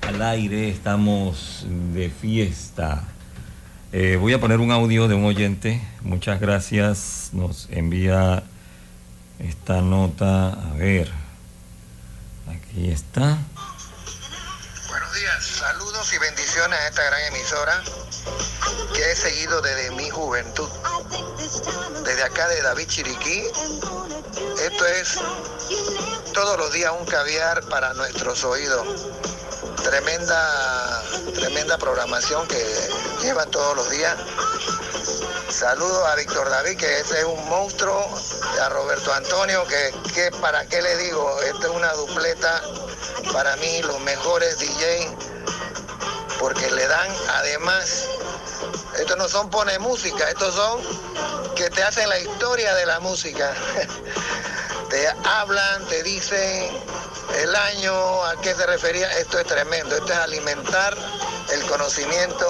al 0.00 0.22
aire. 0.22 0.70
Estamos 0.70 1.66
de 1.92 2.10
fiesta. 2.10 3.04
Eh, 3.92 4.16
voy 4.18 4.32
a 4.32 4.40
poner 4.40 4.60
un 4.60 4.72
audio 4.72 5.08
de 5.08 5.14
un 5.14 5.24
oyente. 5.24 5.82
Muchas 6.00 6.40
gracias. 6.40 7.30
Nos 7.32 7.68
envía 7.70 8.42
esta 9.38 9.82
nota. 9.82 10.48
A 10.48 10.72
ver. 10.74 11.10
Aquí 12.48 12.90
está. 12.90 13.38
Buenos 14.88 15.14
días, 15.14 15.44
saludos 15.44 16.12
y 16.14 16.18
bendiciones 16.18 16.78
a 16.78 16.88
esta 16.88 17.04
gran 17.04 17.20
emisora 17.34 17.82
que 18.94 19.12
he 19.12 19.16
seguido 19.16 19.60
desde 19.60 19.90
mi 19.96 20.08
juventud. 20.08 20.68
Desde 22.18 22.30
acá 22.32 22.48
de 22.48 22.60
David 22.62 22.88
Chiriquí. 22.88 23.44
Esto 24.60 24.86
es 24.86 25.20
todos 26.34 26.58
los 26.58 26.72
días 26.72 26.92
un 26.98 27.06
caviar 27.06 27.62
para 27.68 27.94
nuestros 27.94 28.42
oídos. 28.42 29.06
Tremenda, 29.84 31.04
tremenda 31.36 31.78
programación 31.78 32.44
que 32.48 32.60
llevan 33.22 33.48
todos 33.52 33.76
los 33.76 33.88
días. 33.90 34.16
Saludos 35.48 36.04
a 36.08 36.16
Víctor 36.16 36.50
David, 36.50 36.76
que 36.76 36.98
ese 36.98 37.20
es 37.20 37.24
un 37.24 37.48
monstruo, 37.48 38.12
a 38.62 38.68
Roberto 38.68 39.12
Antonio, 39.12 39.64
que, 39.68 39.94
que 40.12 40.32
para 40.40 40.66
qué 40.66 40.82
le 40.82 40.96
digo, 40.96 41.40
esta 41.42 41.68
es 41.68 41.72
una 41.72 41.92
dupleta 41.92 42.60
para 43.32 43.54
mí 43.58 43.80
los 43.82 44.00
mejores 44.00 44.58
DJ 44.58 45.08
porque 46.40 46.70
le 46.70 46.86
dan 46.86 47.08
además 47.34 48.08
estos 48.98 49.16
no 49.16 49.28
son 49.28 49.50
pone 49.50 49.78
música 49.78 50.28
estos 50.28 50.54
son 50.54 50.80
que 51.58 51.70
te 51.70 51.82
hacen 51.82 52.08
la 52.08 52.20
historia 52.20 52.72
de 52.74 52.86
la 52.86 53.00
música. 53.00 53.52
Te 54.90 55.06
hablan 55.24 55.84
te 55.86 56.02
dicen 56.02 56.70
el 57.42 57.54
año 57.54 58.24
a 58.24 58.40
qué 58.40 58.54
se 58.54 58.64
refería. 58.64 59.06
Esto 59.18 59.38
es 59.38 59.46
tremendo 59.46 59.94
esto 59.96 60.12
es 60.12 60.18
alimentar 60.18 60.96
el 61.52 61.60
conocimiento 61.66 62.46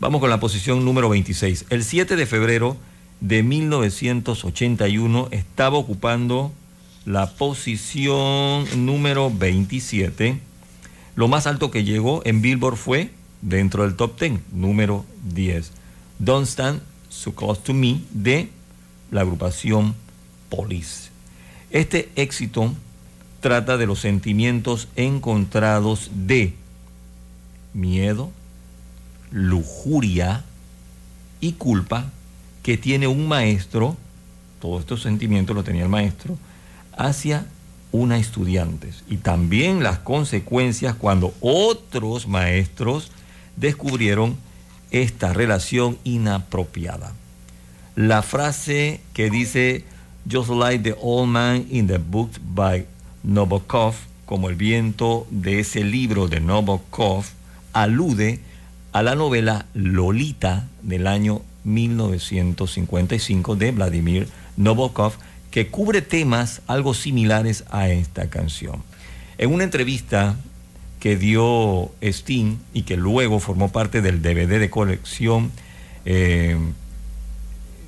Vamos 0.00 0.20
con 0.20 0.30
la 0.30 0.40
posición 0.40 0.84
número 0.84 1.08
26. 1.08 1.66
El 1.70 1.84
7 1.84 2.16
de 2.16 2.26
febrero 2.26 2.76
de 3.20 3.42
1981 3.42 5.28
estaba 5.32 5.76
ocupando 5.76 6.52
la 7.08 7.26
posición 7.26 8.66
número 8.84 9.30
27. 9.30 10.38
Lo 11.16 11.26
más 11.26 11.46
alto 11.46 11.70
que 11.70 11.82
llegó 11.82 12.20
en 12.26 12.42
Billboard 12.42 12.76
fue 12.76 13.10
dentro 13.40 13.84
del 13.84 13.96
top 13.96 14.20
10, 14.20 14.40
número 14.52 15.06
10. 15.32 15.72
Don't 16.18 16.46
Stand 16.46 16.82
So 17.08 17.34
Close 17.34 17.62
to 17.62 17.72
Me 17.72 18.02
de 18.10 18.50
la 19.10 19.22
agrupación 19.22 19.94
Police. 20.50 21.08
Este 21.70 22.10
éxito 22.14 22.74
trata 23.40 23.78
de 23.78 23.86
los 23.86 24.00
sentimientos 24.00 24.88
encontrados 24.94 26.10
de 26.12 26.52
miedo, 27.72 28.30
lujuria 29.30 30.44
y 31.40 31.52
culpa 31.52 32.10
que 32.62 32.76
tiene 32.76 33.06
un 33.06 33.28
maestro, 33.28 33.96
todos 34.60 34.80
estos 34.80 35.00
sentimientos 35.00 35.56
lo 35.56 35.64
tenía 35.64 35.84
el 35.84 35.88
maestro, 35.88 36.36
hacia 36.98 37.46
una 37.90 38.18
estudiante. 38.18 38.90
Y 39.08 39.16
también 39.16 39.82
las 39.82 39.98
consecuencias 40.00 40.94
cuando 40.94 41.32
otros 41.40 42.28
maestros 42.28 43.10
descubrieron 43.56 44.36
esta 44.90 45.32
relación 45.32 45.98
inapropiada. 46.04 47.14
La 47.94 48.22
frase 48.22 49.00
que 49.14 49.30
dice 49.30 49.84
Just 50.30 50.50
like 50.50 50.84
the 50.84 50.94
old 51.00 51.30
man 51.30 51.66
in 51.70 51.86
the 51.86 51.96
book 51.96 52.30
by 52.54 52.86
Nabokov, 53.22 53.94
como 54.26 54.50
el 54.50 54.56
viento 54.56 55.26
de 55.30 55.60
ese 55.60 55.82
libro 55.84 56.28
de 56.28 56.40
Nabokov, 56.40 57.24
alude 57.72 58.40
a 58.92 59.02
la 59.02 59.14
novela 59.14 59.66
Lolita 59.72 60.68
del 60.82 61.06
año 61.06 61.40
1955 61.64 63.56
de 63.56 63.70
Vladimir 63.72 64.28
Nabokov, 64.56 65.14
que 65.50 65.68
cubre 65.68 66.02
temas 66.02 66.62
algo 66.66 66.94
similares 66.94 67.64
a 67.70 67.88
esta 67.88 68.28
canción. 68.28 68.82
En 69.38 69.52
una 69.52 69.64
entrevista 69.64 70.36
que 71.00 71.16
dio 71.16 71.90
Sting 72.02 72.56
y 72.74 72.82
que 72.82 72.96
luego 72.96 73.40
formó 73.40 73.70
parte 73.70 74.02
del 74.02 74.20
DVD 74.20 74.58
de 74.58 74.70
colección 74.70 75.50
eh, 76.04 76.56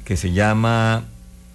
que 0.05 0.17
se 0.17 0.33
llama, 0.33 1.05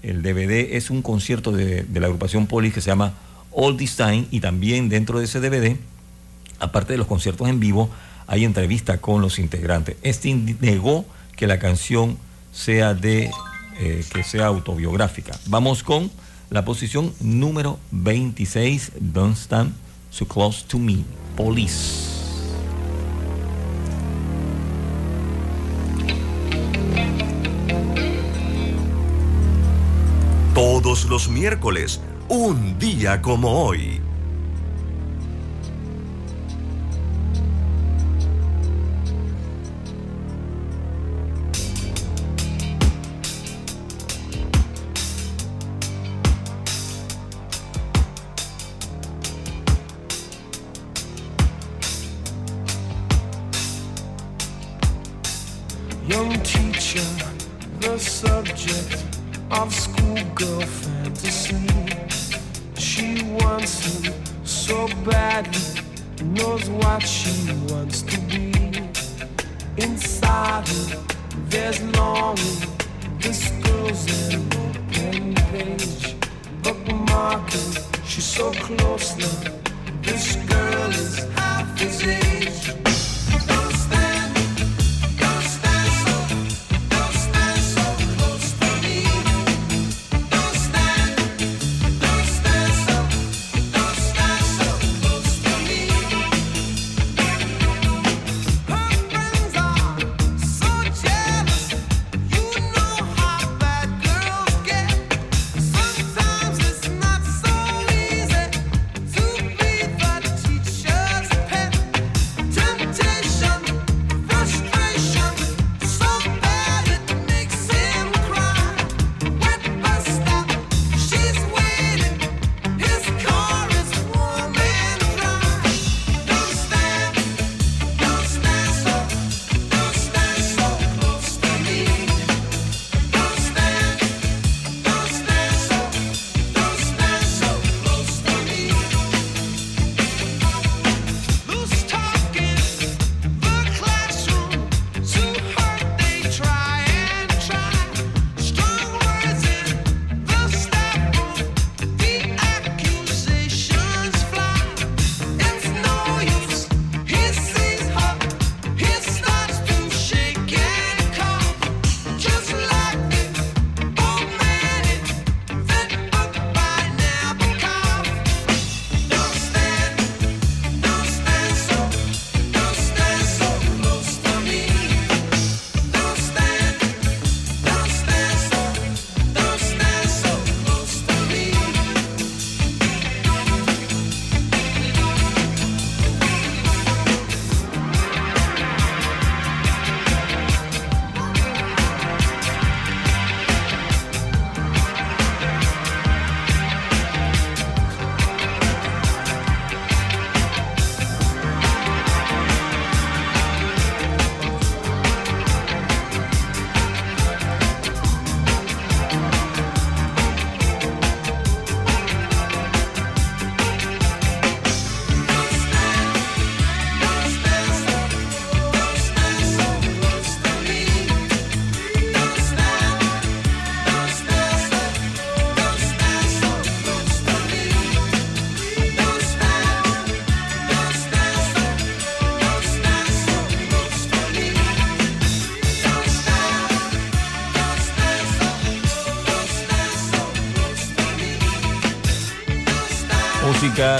el 0.03 0.21
DVD 0.21 0.75
es 0.75 0.89
un 0.89 1.01
concierto 1.01 1.51
de, 1.51 1.85
la 1.93 2.07
agrupación 2.07 2.47
Polis 2.47 2.73
que 2.73 2.81
se 2.81 2.87
llama 2.87 3.13
All 3.51 3.77
Time 3.77 4.25
y 4.31 4.39
también 4.39 4.89
dentro 4.89 5.19
de 5.19 5.25
ese 5.25 5.39
DVD, 5.39 5.77
aparte 6.59 6.93
de 6.93 6.97
los 6.97 7.07
conciertos 7.07 7.47
en 7.49 7.59
vivo, 7.59 7.89
hay 8.27 8.43
entrevista 8.43 8.99
con 8.99 9.21
los 9.21 9.39
integrantes. 9.39 9.95
Sting 10.03 10.57
negó 10.61 11.05
que 11.35 11.47
la 11.47 11.59
canción 11.59 12.17
sea 12.51 12.93
de 12.93 13.29
eh, 13.79 14.03
que 14.13 14.23
sea 14.23 14.47
autobiográfica. 14.47 15.37
Vamos 15.47 15.83
con 15.83 16.11
la 16.49 16.63
posición 16.63 17.13
número 17.19 17.79
26, 17.91 18.93
Don't 18.99 19.35
Stand 19.35 19.73
So 20.09 20.25
Close 20.25 20.63
to 20.67 20.79
Me, 20.79 21.03
Police. 21.35 22.15
Todos 30.53 31.03
los 31.05 31.27
miércoles, 31.27 31.99
un 32.29 32.79
día 32.79 33.21
como 33.21 33.65
hoy. 33.65 34.04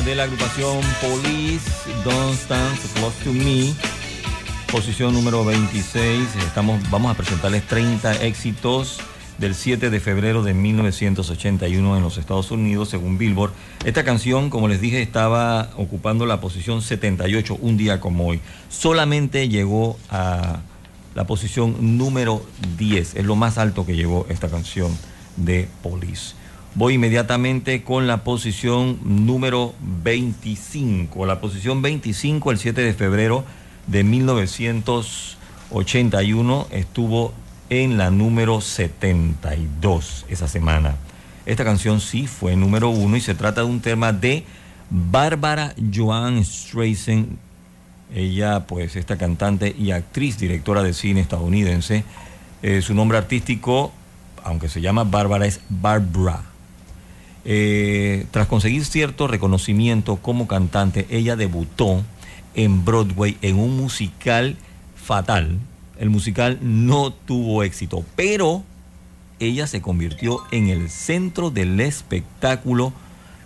De 0.03 0.13
la 0.13 0.23
agrupación 0.23 0.81
Police, 0.99 1.71
Don't 2.03 2.33
Stand 2.33 2.77
Close 2.95 3.23
to 3.23 3.31
Me, 3.31 3.73
posición 4.69 5.13
número 5.13 5.45
26. 5.45 6.35
Estamos, 6.45 6.81
vamos 6.89 7.11
a 7.11 7.13
presentarles 7.15 7.65
30 7.65 8.23
éxitos 8.23 8.99
del 9.37 9.55
7 9.55 9.89
de 9.89 9.99
febrero 10.01 10.43
de 10.43 10.53
1981 10.53 11.95
en 11.95 12.03
los 12.03 12.17
Estados 12.17 12.51
Unidos, 12.51 12.89
según 12.89 13.17
Billboard. 13.17 13.53
Esta 13.85 14.03
canción, 14.03 14.49
como 14.49 14.67
les 14.67 14.81
dije, 14.81 15.01
estaba 15.01 15.69
ocupando 15.77 16.25
la 16.25 16.41
posición 16.41 16.81
78 16.81 17.57
un 17.61 17.77
día 17.77 18.01
como 18.01 18.27
hoy. 18.27 18.41
Solamente 18.69 19.47
llegó 19.47 19.97
a 20.09 20.59
la 21.13 21.25
posición 21.25 21.97
número 21.97 22.45
10. 22.77 23.15
Es 23.15 23.23
lo 23.23 23.37
más 23.37 23.57
alto 23.57 23.85
que 23.85 23.95
llegó 23.95 24.25
esta 24.29 24.49
canción 24.49 24.91
de 25.37 25.69
Police. 25.81 26.35
Voy 26.77 26.95
inmediatamente 26.95 27.83
con 27.83 28.05
la 28.05 28.25
posición 28.25 28.99
número 29.05 29.73
25. 30.03 31.25
La 31.25 31.39
posición 31.39 31.81
25, 31.81 32.51
el 32.51 32.57
7 32.57 32.81
de 32.81 32.93
febrero 32.93 33.45
de 33.87 34.03
1981, 34.03 36.67
estuvo 36.71 37.33
en 37.69 37.97
la 37.97 38.11
número 38.11 38.59
72 38.59 40.25
esa 40.27 40.49
semana. 40.49 40.97
Esta 41.45 41.63
canción 41.63 42.01
sí 42.01 42.27
fue 42.27 42.57
número 42.57 42.89
uno 42.89 43.15
y 43.15 43.21
se 43.21 43.35
trata 43.35 43.61
de 43.61 43.67
un 43.67 43.79
tema 43.79 44.11
de 44.11 44.43
Bárbara 44.89 45.73
Joan 45.93 46.43
Streisand. 46.43 47.37
Ella, 48.13 48.67
pues, 48.67 48.97
esta 48.97 49.17
cantante 49.17 49.73
y 49.79 49.91
actriz, 49.91 50.37
directora 50.37 50.83
de 50.83 50.93
cine 50.93 51.21
estadounidense. 51.21 52.03
Eh, 52.61 52.81
su 52.81 52.93
nombre 52.93 53.17
artístico, 53.17 53.93
aunque 54.43 54.67
se 54.67 54.81
llama 54.81 55.05
Bárbara, 55.05 55.45
es 55.45 55.61
Barbara. 55.69 56.54
Eh, 57.45 58.25
tras 58.31 58.47
conseguir 58.47 58.85
cierto 58.85 59.27
reconocimiento 59.27 60.17
como 60.17 60.47
cantante, 60.47 61.05
ella 61.09 61.35
debutó 61.35 62.03
en 62.55 62.83
Broadway 62.83 63.37
en 63.41 63.59
un 63.59 63.77
musical 63.77 64.57
fatal. 64.95 65.59
El 65.99 66.09
musical 66.09 66.57
no 66.61 67.11
tuvo 67.11 67.63
éxito, 67.63 68.03
pero 68.15 68.63
ella 69.39 69.67
se 69.67 69.81
convirtió 69.81 70.39
en 70.51 70.69
el 70.69 70.89
centro 70.89 71.51
del 71.51 71.79
espectáculo 71.79 72.93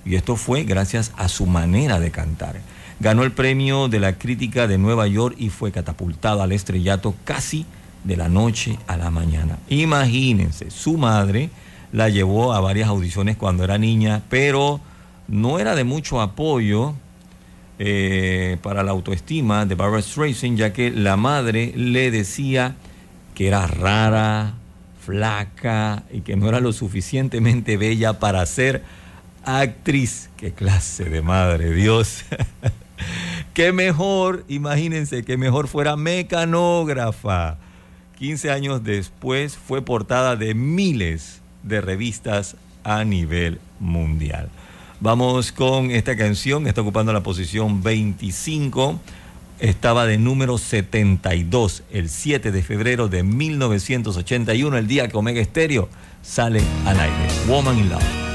y 0.06 0.16
esto 0.16 0.36
fue 0.38 0.64
gracias 0.64 1.12
a 1.18 1.28
su 1.28 1.46
manera 1.46 2.00
de 2.00 2.12
cantar. 2.12 2.62
Ganó 3.00 3.24
el 3.24 3.32
premio 3.32 3.88
de 3.90 4.00
la 4.00 4.18
crítica 4.18 4.68
de 4.68 4.78
Nueva 4.78 5.08
York 5.08 5.36
y 5.38 5.50
fue 5.50 5.72
catapultada 5.72 6.44
al 6.44 6.52
estrellato 6.52 7.16
casi 7.24 7.66
de 8.04 8.18
la 8.18 8.30
noche 8.30 8.80
a 8.88 8.98
la 8.98 9.10
mañana. 9.10 9.58
Imagínense, 9.70 10.72
su 10.72 10.98
madre 10.98 11.50
la 11.92 12.10
llevó 12.10 12.54
a 12.54 12.60
varias 12.60 12.90
audiciones 12.90 13.38
cuando 13.38 13.64
era 13.64 13.78
niña, 13.78 14.24
pero 14.30 14.80
no 15.28 15.60
era 15.60 15.76
de 15.76 15.84
mucho 15.84 16.22
apoyo 16.22 16.94
eh, 17.80 18.58
para 18.62 18.84
la 18.84 18.92
autoestima 18.92 19.66
de 19.66 19.76
Barbara 19.76 20.02
Streisand, 20.02 20.58
ya 20.58 20.74
que 20.74 20.92
la 20.92 21.18
madre 21.18 21.74
le 21.76 22.12
decía 22.12 22.76
que 23.36 23.48
era 23.48 23.66
rara, 23.68 24.54
flaca 25.00 26.04
y 26.12 26.22
que 26.22 26.36
no 26.36 26.50
era 26.50 26.60
lo 26.60 26.74
suficientemente 26.74 27.78
bella 27.78 28.20
para 28.20 28.46
ser 28.46 28.84
actriz. 29.44 30.30
Qué 30.38 30.52
clase 30.52 31.06
de 31.06 31.22
madre, 31.22 31.74
Dios. 31.74 32.26
Qué 33.54 33.72
mejor, 33.72 34.46
imagínense, 34.48 35.24
que 35.24 35.38
mejor 35.38 35.68
fuera 35.68 35.96
mecanógrafa. 35.96 37.58
15 38.18 38.52
años 38.52 38.84
después 38.84 39.58
fue 39.58 39.82
portada 39.82 40.36
de 40.36 40.54
miles 40.54 41.39
de 41.64 41.82
revistas 41.82 42.56
a 42.84 43.04
nivel 43.04 43.60
mundial. 43.80 44.50
Vamos 45.00 45.52
con 45.52 45.92
esta 45.92 46.18
canción, 46.18 46.68
está 46.68 46.82
ocupando 46.82 47.14
la 47.14 47.24
posición 47.24 47.82
25, 47.84 49.00
estaba 49.60 50.06
de 50.06 50.18
número 50.18 50.58
72 50.58 51.84
el 51.92 52.10
7 52.10 52.52
de 52.52 52.64
febrero 52.64 53.08
de 53.08 53.24
1981, 53.24 54.78
el 54.78 54.88
día 54.88 55.08
que 55.08 55.18
Omega 55.18 55.42
Estéreo 55.42 55.90
sale 56.22 56.62
al 56.86 57.00
aire. 57.00 57.28
Woman 57.48 57.78
in 57.78 57.90
Love. 57.90 58.29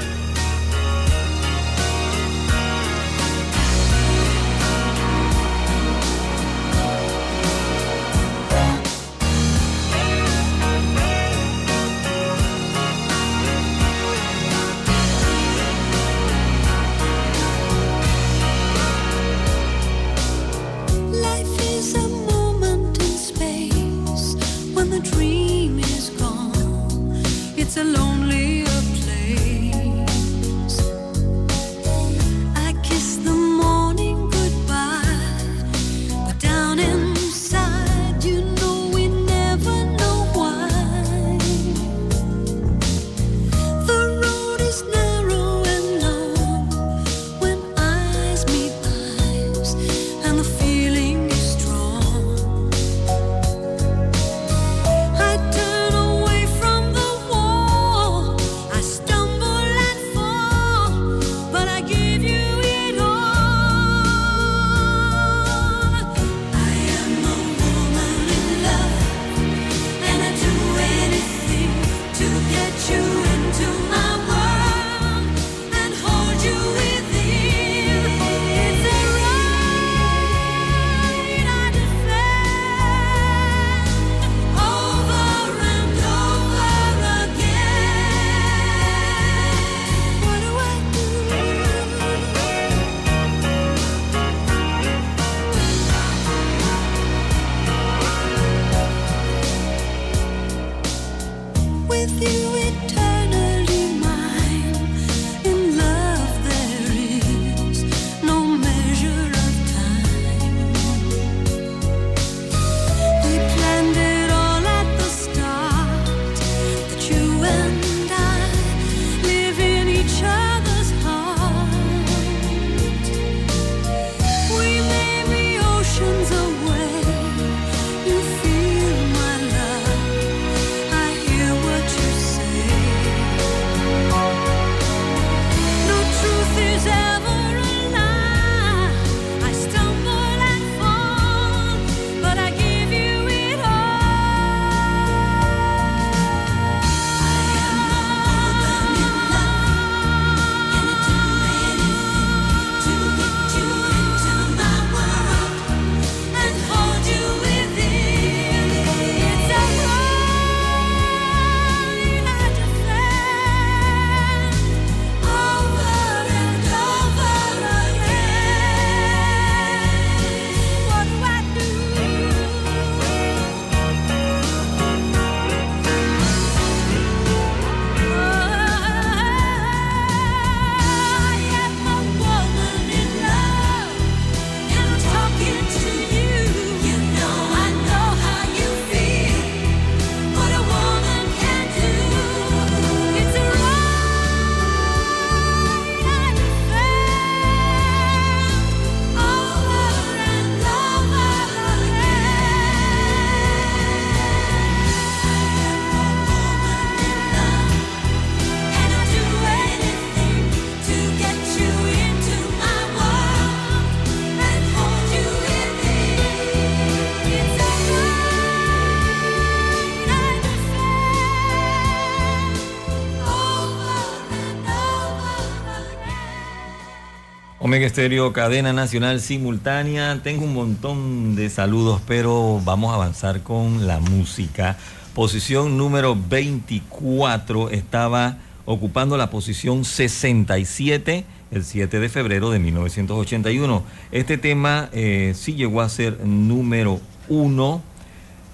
Cadena 227.94 228.72
nacional 228.72 229.20
simultánea. 229.20 230.20
Tengo 230.24 230.42
un 230.42 230.52
montón 230.52 231.36
de 231.36 231.48
saludos, 231.48 232.02
pero 232.08 232.60
vamos 232.64 232.90
a 232.90 232.96
avanzar 232.96 233.42
con 233.42 233.86
la 233.86 234.00
música. 234.00 234.76
Posición 235.14 235.78
número 235.78 236.18
24 236.28 237.70
estaba 237.70 238.38
ocupando 238.64 239.16
la 239.16 239.30
posición 239.30 239.84
67 239.84 241.24
el 241.52 241.64
7 241.64 242.00
de 242.00 242.08
febrero 242.08 242.50
de 242.50 242.58
1981. 242.58 243.84
Este 244.10 244.38
tema 244.38 244.88
eh, 244.92 245.32
sí 245.36 245.54
llegó 245.54 245.80
a 245.80 245.88
ser 245.88 246.18
número 246.26 247.00
uno. 247.28 247.80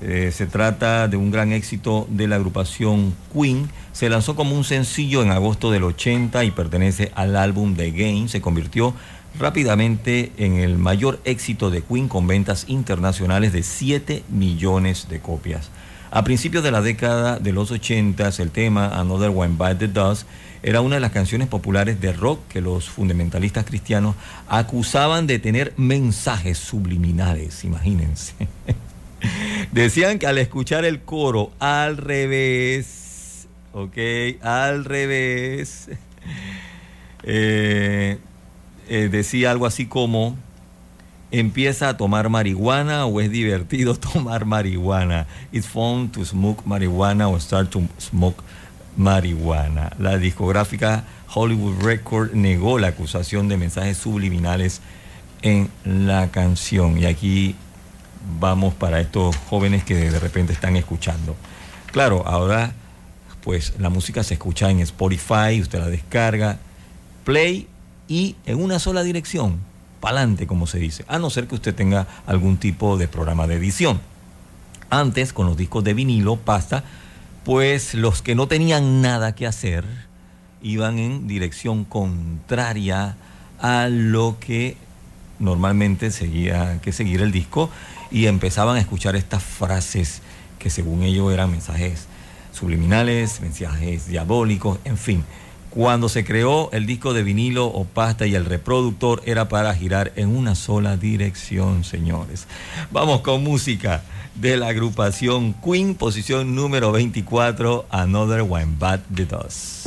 Eh, 0.03 0.33
se 0.35 0.47
trata 0.47 1.09
de 1.09 1.17
un 1.17 1.31
gran 1.31 1.53
éxito 1.53 2.07
de 2.11 2.29
la 2.29 2.37
agrupación 2.37 3.15
Queen. 3.33 3.71
Se 3.93 4.11
lanzó 4.11 4.37
como 4.37 4.55
un 4.55 4.65
sencillo 4.65 5.23
en 5.23 5.31
agosto 5.31 5.71
del 5.71 5.85
80 5.85 6.45
y 6.45 6.51
pertenece 6.51 7.11
al 7.15 7.37
álbum 7.37 7.75
The 7.75 7.91
Game. 7.91 8.29
Se 8.29 8.43
convirtió 8.43 8.95
rápidamente 9.39 10.33
en 10.37 10.57
el 10.57 10.79
mayor 10.79 11.21
éxito 11.25 11.71
de 11.71 11.83
Queen 11.83 12.09
con 12.09 12.27
ventas 12.27 12.65
internacionales 12.69 13.53
de 13.53 13.63
7 13.63 14.25
millones 14.29 15.09
de 15.09 15.21
copias. 15.21 15.71
A 16.11 16.25
principios 16.25 16.65
de 16.65 16.73
la 16.73 16.83
década 16.83 17.39
de 17.39 17.53
los 17.53 17.71
80, 17.71 18.31
el 18.39 18.51
tema 18.51 18.89
Another 18.99 19.31
One 19.31 19.55
by 19.57 19.79
the 19.79 19.87
Dust 19.87 20.27
era 20.63 20.81
una 20.81 20.97
de 20.97 21.01
las 21.01 21.13
canciones 21.13 21.49
populares 21.49 22.01
de 22.01 22.13
rock 22.13 22.41
que 22.49 22.61
los 22.61 22.89
fundamentalistas 22.89 23.65
cristianos 23.65 24.17
acusaban 24.49 25.27
de 25.27 25.39
tener 25.39 25.73
mensajes 25.77 26.59
subliminales, 26.59 27.65
imagínense. 27.65 28.35
Decían 29.73 30.19
que 30.19 30.27
al 30.27 30.39
escuchar 30.39 30.85
el 30.85 31.01
coro 31.01 31.53
al 31.61 31.97
revés, 31.97 33.47
ok, 33.73 33.97
al 34.43 34.85
revés, 34.85 35.89
eh, 37.23 38.19
eh, 38.91 39.09
decía 39.09 39.53
algo 39.53 39.67
así 39.67 39.87
como, 39.87 40.37
empieza 41.31 41.91
a 41.91 41.97
tomar 41.97 42.29
marihuana 42.29 43.07
o 43.07 43.21
es 43.21 43.31
divertido 43.31 43.95
tomar 44.13 44.45
marihuana. 44.45 45.29
It's 45.53 45.69
fun 45.69 46.11
to 46.11 46.25
smoke 46.25 46.65
marihuana 46.67 47.31
or 47.31 47.41
start 47.41 47.71
to 47.71 47.83
smoke 47.99 48.43
marihuana. 48.97 49.93
La 50.01 50.19
discográfica 50.19 51.05
Hollywood 51.33 51.81
Record 51.85 52.35
negó 52.35 52.81
la 52.81 52.89
acusación 52.89 53.49
de 53.49 53.57
mensajes 53.57 53.97
subliminales 53.97 54.81
en 55.43 55.71
la 55.85 56.33
canción. 56.33 56.99
Y 56.99 57.07
aquí 57.07 57.55
vamos 58.41 58.75
para 58.75 59.01
estos 59.01 59.37
jóvenes 59.49 59.85
que 59.85 60.11
de 60.11 60.19
repente 60.19 60.53
están 60.53 60.75
escuchando. 60.75 61.37
Claro, 61.93 62.27
ahora 62.27 62.73
pues 63.43 63.75
la 63.79 63.89
música 63.89 64.25
se 64.25 64.35
escucha 64.35 64.69
en 64.69 64.81
Spotify, 64.81 65.61
usted 65.61 65.79
la 65.79 65.87
descarga, 65.87 66.59
play 67.25 67.69
y 68.11 68.35
en 68.45 68.61
una 68.61 68.81
sola 68.81 69.05
dirección, 69.05 69.61
pa'lante 70.01 70.49
como 70.49 70.67
se 70.67 70.81
dice, 70.81 71.05
a 71.07 71.21
no 71.21 71.31
ser 71.31 71.47
que 71.47 71.55
usted 71.55 71.75
tenga 71.75 72.09
algún 72.27 72.57
tipo 72.57 72.99
de 72.99 73.07
programa 73.07 73.47
de 73.47 73.55
edición. 73.55 74.01
Antes, 74.91 75.33
con 75.33 75.47
los 75.47 75.57
discos 75.57 75.85
de 75.85 75.95
vinilo, 75.95 76.35
pasta, 76.35 76.83
pues 77.45 77.95
los 77.95 78.21
que 78.21 78.35
no 78.35 78.49
tenían 78.49 79.01
nada 79.01 79.37
que 79.37 79.47
hacer 79.47 79.85
iban 80.61 80.99
en 80.99 81.29
dirección 81.29 81.85
contraria 81.85 83.17
a 83.61 83.89
lo 83.89 84.39
que 84.41 84.77
normalmente 85.39 86.11
seguía 86.11 86.81
que 86.83 86.93
seguir 86.93 87.23
el 87.23 87.31
disco 87.31 87.71
y 88.11 88.27
empezaban 88.27 88.77
a 88.77 88.81
escuchar 88.81 89.15
estas 89.15 89.45
frases 89.45 90.21
que 90.59 90.69
según 90.69 91.05
ellos 91.05 91.33
eran 91.33 91.53
mensajes 91.53 92.07
subliminales, 92.53 93.41
mensajes 93.41 94.09
diabólicos, 94.09 94.81
en 94.85 94.99
fin. 94.99 95.25
Cuando 95.71 96.09
se 96.09 96.25
creó 96.25 96.69
el 96.73 96.85
disco 96.85 97.15
de 97.15 97.23
vinilo 97.23 97.67
o 97.67 97.85
pasta 97.85 98.27
y 98.27 98.35
el 98.35 98.45
reproductor 98.45 99.23
era 99.25 99.49
para 99.49 99.73
girar 99.73 100.13
en 100.17 100.37
una 100.37 100.57
sola 100.57 100.97
dirección, 100.97 101.85
señores. 101.85 102.49
Vamos 102.91 103.21
con 103.21 103.45
música 103.45 104.03
de 104.35 104.57
la 104.57 104.69
agrupación 104.69 105.55
Queen, 105.55 105.95
posición 105.95 106.57
número 106.57 106.91
24, 106.91 107.87
Another 107.89 108.41
One 108.41 108.75
Bad 108.81 109.01
the 109.15 109.27
Dust. 109.27 109.87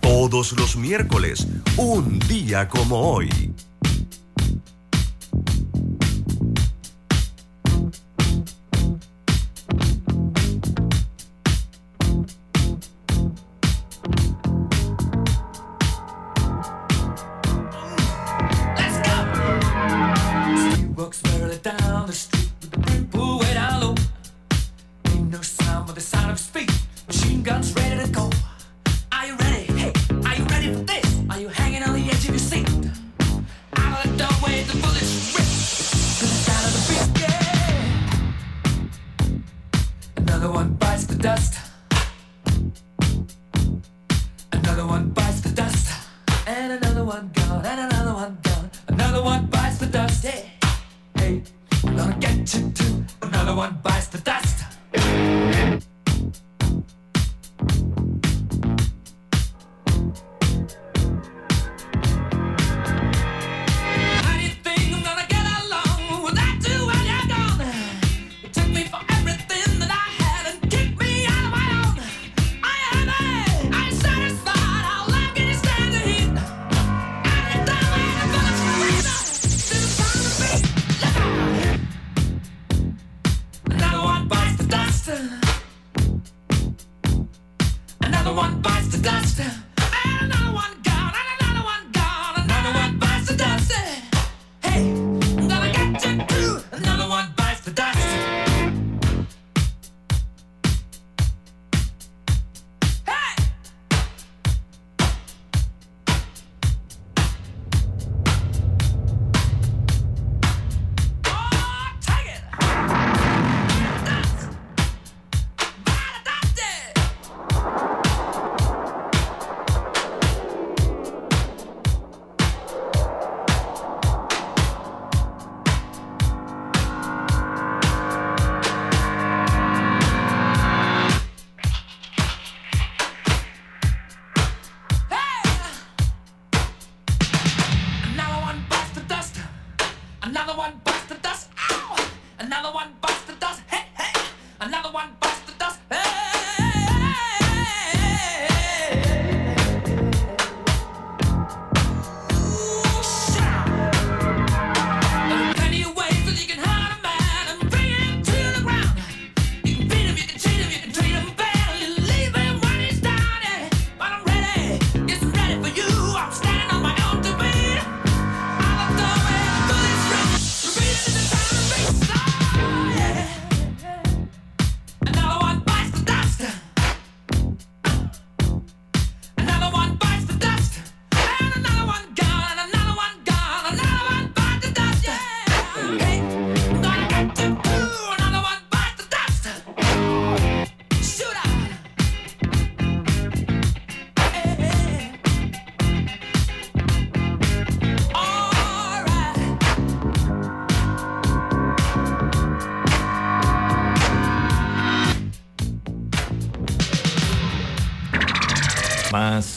Todos 0.00 0.52
los 0.52 0.76
miércoles, 0.76 1.48
un 1.76 2.20
día 2.20 2.68
como 2.68 3.00
hoy. 3.00 3.28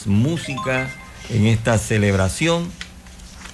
Música 0.08 0.90
en 1.30 1.46
esta 1.46 1.78
celebración 1.78 2.68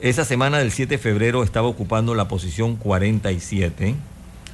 Esa 0.01 0.26
semana 0.26 0.57
del 0.57 0.71
7 0.71 0.95
de 0.95 0.97
febrero 0.97 1.43
estaba 1.43 1.69
ocupando 1.69 2.15
la 2.15 2.28
posición 2.28 2.76
47. 2.76 3.95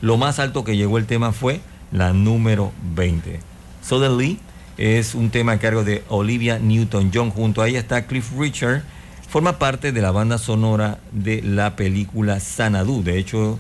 Lo 0.02 0.18
más 0.18 0.38
alto 0.38 0.64
que 0.64 0.78
llegó 0.78 1.00
el 1.00 1.08
tema 1.08 1.32
fue 1.32 1.62
la 1.92 2.14
número 2.14 2.72
20. 2.94 3.40
Suddenly 3.82 4.38
es 4.80 5.14
un 5.14 5.30
tema 5.30 5.52
a 5.52 5.60
cargo 5.60 5.84
de 5.84 6.06
Olivia 6.08 6.58
Newton-John. 6.58 7.32
Junto 7.32 7.62
a 7.62 7.68
ella 7.68 7.80
está 7.80 8.08
Cliff 8.08 8.32
Richard. 8.38 8.82
Forma 9.28 9.60
parte 9.60 9.92
de 9.92 10.02
la 10.02 10.12
banda 10.12 10.38
sonora 10.38 11.00
de 11.12 11.42
la 11.42 11.76
película 11.76 12.40
Sanadu. 12.40 13.04
De 13.04 13.20
hecho, 13.20 13.60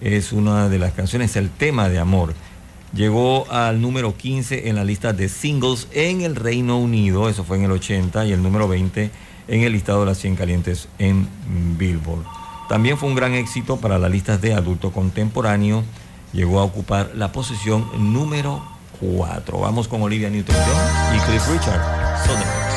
es 0.00 0.32
una 0.32 0.70
de 0.70 0.78
las 0.78 0.94
canciones, 0.94 1.36
el 1.36 1.50
tema 1.50 1.90
de 1.90 1.98
amor. 1.98 2.32
Llegó 2.94 3.46
al 3.52 3.82
número 3.82 4.16
15 4.16 4.70
en 4.70 4.76
la 4.76 4.84
lista 4.84 5.12
de 5.12 5.28
singles 5.28 5.86
en 5.92 6.22
el 6.22 6.34
Reino 6.34 6.78
Unido, 6.78 7.28
eso 7.28 7.44
fue 7.44 7.58
en 7.58 7.64
el 7.64 7.72
80, 7.72 8.24
y 8.24 8.32
el 8.32 8.42
número 8.42 8.66
20 8.66 9.10
en 9.48 9.60
el 9.60 9.72
listado 9.72 10.00
de 10.00 10.06
las 10.06 10.18
100 10.18 10.36
calientes 10.36 10.88
en 10.98 11.28
Billboard. 11.76 12.24
También 12.70 12.96
fue 12.96 13.10
un 13.10 13.14
gran 13.14 13.34
éxito 13.34 13.76
para 13.76 13.98
las 13.98 14.10
listas 14.10 14.40
de 14.40 14.54
adulto 14.54 14.92
contemporáneo. 14.92 15.84
Llegó 16.32 16.58
a 16.58 16.64
ocupar 16.64 17.10
la 17.14 17.32
posición 17.32 17.84
número 18.14 18.73
4. 19.16 19.58
Vamos 19.58 19.88
con 19.88 20.02
Olivia 20.02 20.30
Newton-John 20.30 21.16
y 21.16 21.20
Cliff 21.20 21.48
Richard. 21.50 22.73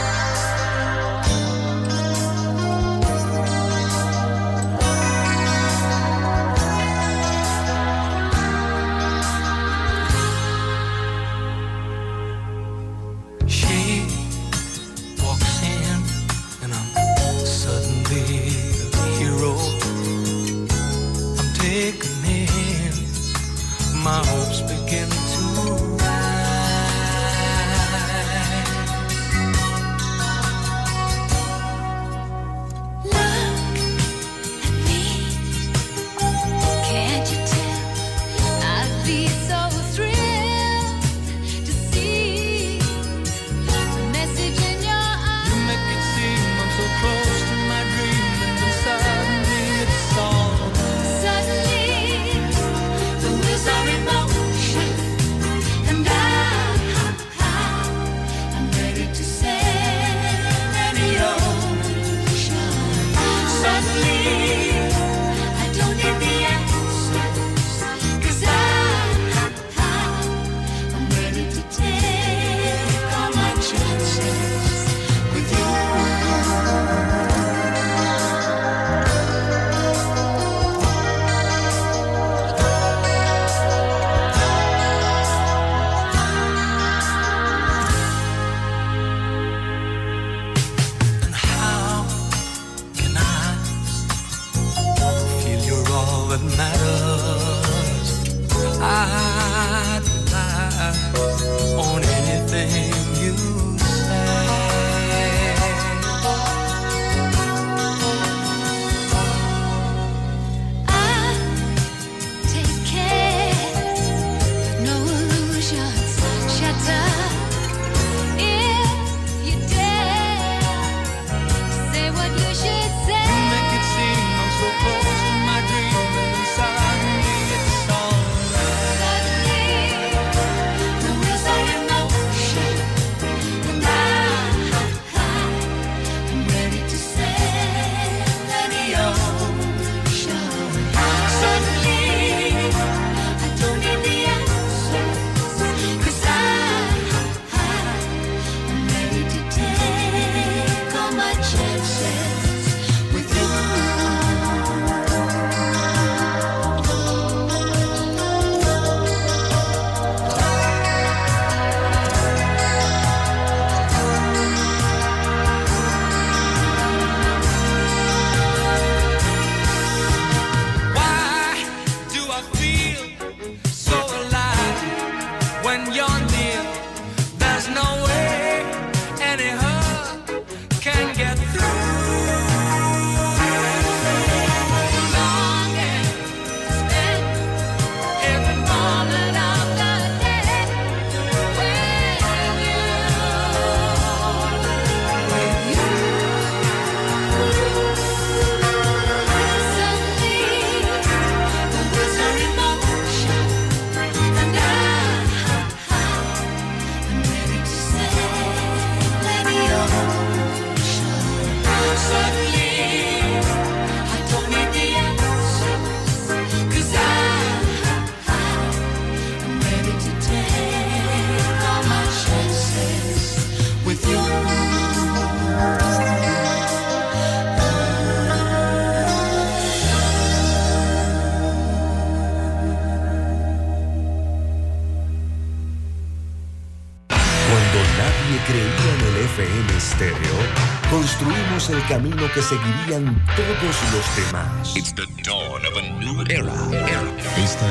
Que 242.38 242.44
seguirían 242.44 243.26
todos 243.36 243.76
los 243.92 244.16
demás. 244.16 244.76
Esta 244.76 245.02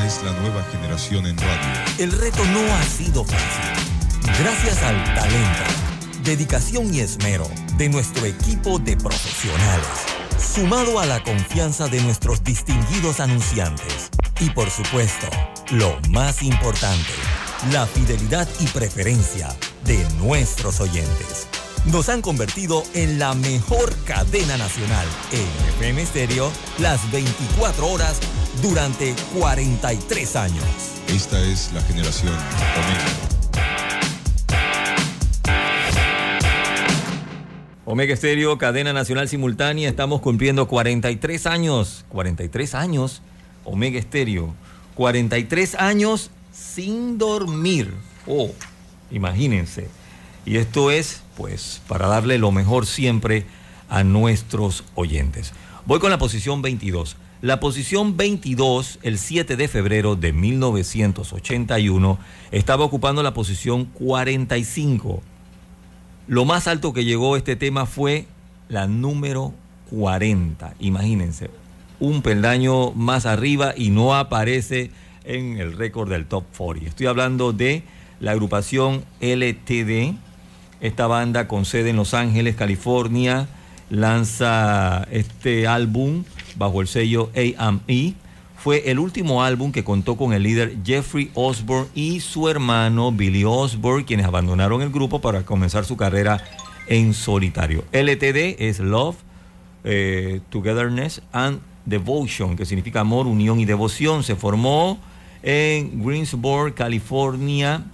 es 0.04 0.22
la 0.24 0.32
nueva 0.40 0.64
generación 0.72 1.24
en 1.26 1.38
radio. 1.38 1.84
El 1.98 2.10
reto 2.10 2.44
no 2.46 2.74
ha 2.74 2.82
sido 2.82 3.24
fácil. 3.24 4.34
Gracias 4.40 4.82
al 4.82 5.04
talento, 5.14 5.62
dedicación 6.24 6.92
y 6.92 6.98
esmero 6.98 7.48
de 7.76 7.88
nuestro 7.88 8.26
equipo 8.26 8.80
de 8.80 8.96
profesionales, 8.96 9.86
sumado 10.36 10.98
a 10.98 11.06
la 11.06 11.22
confianza 11.22 11.86
de 11.86 12.00
nuestros 12.00 12.42
distinguidos 12.42 13.20
anunciantes 13.20 14.10
y 14.40 14.50
por 14.50 14.68
supuesto, 14.68 15.28
lo 15.70 15.96
más 16.10 16.42
importante, 16.42 17.12
la 17.70 17.86
fidelidad 17.86 18.48
y 18.58 18.66
preferencia 18.66 19.46
de 19.84 20.04
nuestros 20.18 20.80
oyentes. 20.80 21.45
Nos 21.93 22.09
han 22.09 22.20
convertido 22.20 22.82
en 22.95 23.20
la 23.20 23.34
mejor 23.34 23.95
cadena 24.05 24.57
nacional 24.59 25.07
en 25.30 25.47
FM 25.76 26.05
Stereo 26.05 26.51
las 26.80 27.11
24 27.12 27.87
horas 27.87 28.18
durante 28.61 29.14
43 29.39 30.37
años. 30.37 30.64
Esta 31.07 31.41
es 31.41 31.72
la 31.72 31.80
generación 31.82 32.32
Omega. 32.32 33.37
Omega 37.84 38.14
Estéreo, 38.14 38.59
cadena 38.59 38.93
nacional 38.93 39.28
simultánea, 39.28 39.89
estamos 39.89 40.20
cumpliendo 40.20 40.66
43 40.66 41.47
años, 41.47 42.05
43 42.09 42.74
años, 42.74 43.22
Omega 43.64 44.01
Estéreo, 44.01 44.53
43 44.97 45.76
años 45.76 46.32
sin 46.53 47.16
dormir. 47.16 47.95
Oh, 48.26 48.51
imagínense. 49.12 49.87
Y 50.45 50.57
esto 50.57 50.91
es, 50.91 51.22
pues, 51.37 51.82
para 51.87 52.09
darle 52.09 52.39
lo 52.39 52.51
mejor 52.51 52.87
siempre 52.87 53.47
a 53.89 54.03
nuestros 54.05 54.84
oyentes. 54.95 55.53
Voy 55.84 56.01
con 56.01 56.11
la 56.11 56.18
posición 56.18 56.62
22. 56.62 57.16
La 57.43 57.61
posición 57.61 58.16
22, 58.16 58.99
el 59.03 59.18
7 59.18 59.57
de 59.57 59.68
febrero 59.68 60.16
de 60.16 60.32
1981, 60.32 62.18
estaba 62.51 62.84
ocupando 62.84 63.22
la 63.22 63.34
posición 63.34 63.84
45. 63.84 65.22
Lo 66.28 66.45
más 66.45 66.66
alto 66.66 66.93
que 66.93 67.05
llegó 67.05 67.37
este 67.37 67.55
tema 67.55 67.87
fue 67.87 68.26
la 68.68 68.87
número 68.87 69.53
40. 69.91 70.74
Imagínense, 70.80 71.51
un 72.01 72.22
peldaño 72.22 72.93
más 72.93 73.26
arriba 73.26 73.74
y 73.76 73.91
no 73.91 74.14
aparece 74.14 74.91
en 75.24 75.59
el 75.59 75.76
récord 75.76 76.11
del 76.11 76.26
top 76.26 76.45
40. 76.57 76.89
Estoy 76.89 77.07
hablando 77.07 77.53
de 77.53 77.82
la 78.18 78.32
agrupación 78.32 79.05
LTD. 79.20 80.14
Esta 80.80 81.06
banda 81.06 81.48
con 81.48 81.64
sede 81.64 81.90
en 81.90 81.96
Los 81.96 82.14
Ángeles, 82.14 82.54
California, 82.56 83.48
lanza 83.90 85.06
este 85.10 85.66
álbum 85.66 86.24
bajo 86.56 86.80
el 86.80 86.88
sello 86.88 87.30
AME. 87.58 88.14
Fue 88.56 88.90
el 88.90 88.98
último 88.98 89.42
álbum 89.44 89.70
que 89.72 89.84
contó 89.84 90.16
con 90.16 90.32
el 90.32 90.42
líder 90.42 90.76
Jeffrey 90.84 91.30
Osborne 91.34 91.88
y 91.94 92.20
su 92.20 92.48
hermano 92.48 93.12
Billy 93.12 93.44
Osborne, 93.44 94.04
quienes 94.04 94.26
abandonaron 94.26 94.82
el 94.82 94.90
grupo 94.90 95.20
para 95.20 95.42
comenzar 95.42 95.84
su 95.84 95.96
carrera 95.96 96.42
en 96.88 97.14
solitario. 97.14 97.84
LTD 97.92 98.56
es 98.58 98.80
Love, 98.80 99.16
eh, 99.84 100.40
Togetherness 100.50 101.22
and 101.32 101.60
Devotion, 101.84 102.56
que 102.56 102.66
significa 102.66 103.00
amor, 103.00 103.26
unión 103.26 103.60
y 103.60 103.64
devoción. 103.64 104.24
Se 104.24 104.34
formó 104.34 104.98
en 105.42 106.04
Greensboro, 106.04 106.74
California, 106.74 107.84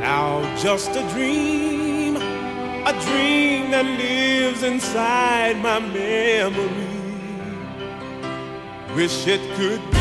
Now, 0.00 0.42
just 0.56 0.90
a 0.90 1.02
dream, 1.14 2.16
a 2.16 2.92
dream 3.06 3.70
that 3.70 3.84
lives 3.84 4.62
inside 4.62 5.56
my 5.62 5.80
memory. 5.80 6.94
Wish 8.94 9.26
it 9.26 9.40
could 9.56 9.80
be 9.90 9.98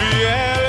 reality. 0.00 0.67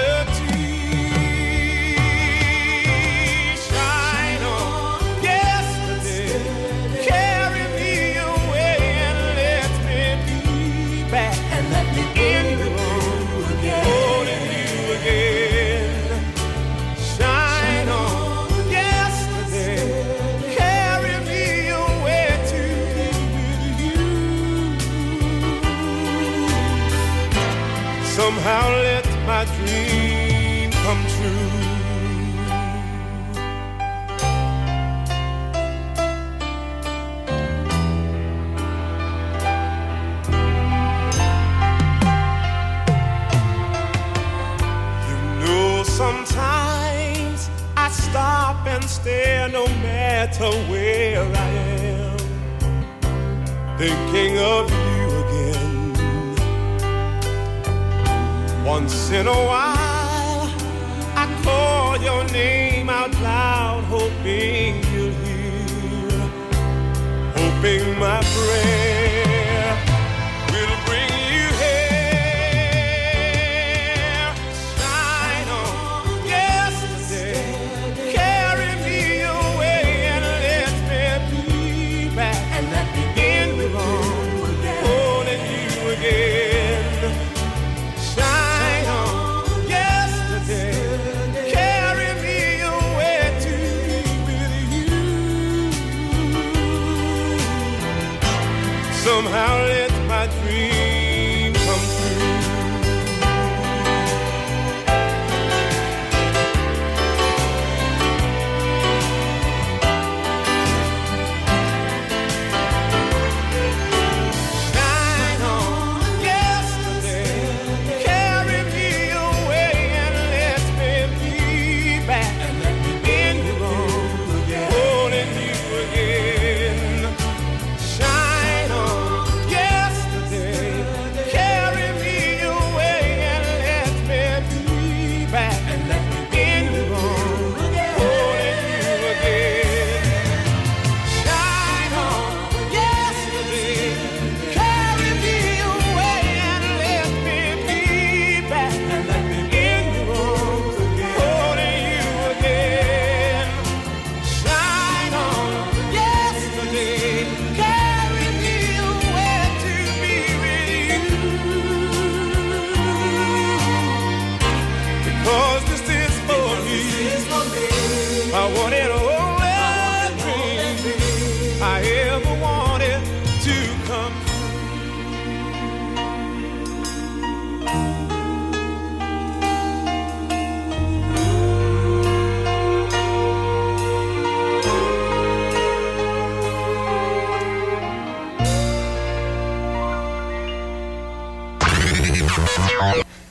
Somehow 28.40 28.70
let 28.70 29.06
my 29.28 29.44
dream 29.58 30.72
come 30.72 31.04
true. 31.16 31.50
You 45.10 45.18
know, 45.42 45.84
sometimes 45.84 47.50
I 47.76 47.90
stop 47.90 48.66
and 48.68 48.86
stare 48.86 49.50
no 49.50 49.66
matter 49.84 50.50
where 50.72 51.26
I 51.26 51.50
am, 51.92 52.18
thinking 53.78 54.38
of 54.40 54.72
you 54.72 54.99
Once 58.70 59.10
in 59.10 59.26
a 59.26 59.42
while, 59.50 60.48
I 61.16 61.26
call 61.44 61.98
your 61.98 62.24
name 62.26 62.88
out 62.88 63.12
loud, 63.20 63.84
hoping 63.86 64.76
you'll 64.94 65.12
hear, 65.26 66.12
hoping 67.36 67.98
my 67.98 68.22
prayer 68.22 69.49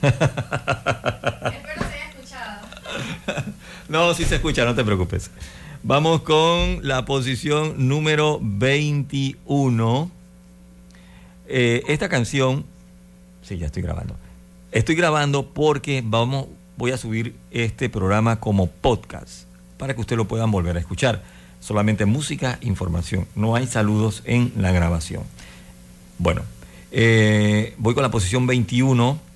No, 3.89 4.13
sí 4.13 4.25
se 4.27 4.35
escucha, 4.37 4.67
no 4.67 4.75
te 4.75 4.85
preocupes. 4.85 5.31
Vamos 5.83 6.21
con 6.21 6.87
la 6.87 7.07
posición 7.07 7.89
número 7.89 8.39
21. 8.43 10.11
Eh, 11.47 11.83
esta 11.89 12.11
canción, 12.11 12.67
sí, 13.43 13.57
ya 13.57 13.65
estoy 13.65 13.83
grabando. 13.83 14.15
Estoy 14.73 14.95
grabando 14.95 15.47
porque 15.47 16.03
vamos, 16.05 16.49
voy 16.77 16.91
a 16.91 16.99
subir 16.99 17.35
este 17.51 17.89
programa 17.89 18.41
como 18.41 18.67
podcast 18.67 19.45
para 19.79 19.95
que 19.95 20.03
usted 20.03 20.17
lo 20.17 20.27
puedan 20.27 20.51
volver 20.51 20.77
a 20.77 20.81
escuchar. 20.81 21.23
Solamente 21.61 22.05
música, 22.05 22.59
información. 22.61 23.27
No 23.35 23.55
hay 23.55 23.67
saludos 23.67 24.23
en 24.27 24.53
la 24.59 24.71
grabación. 24.71 25.23
Bueno, 26.19 26.43
eh, 26.93 27.75
voy 27.79 27.95
con 27.95 28.03
la 28.03 28.11
posición 28.11 28.47
21 28.47 29.28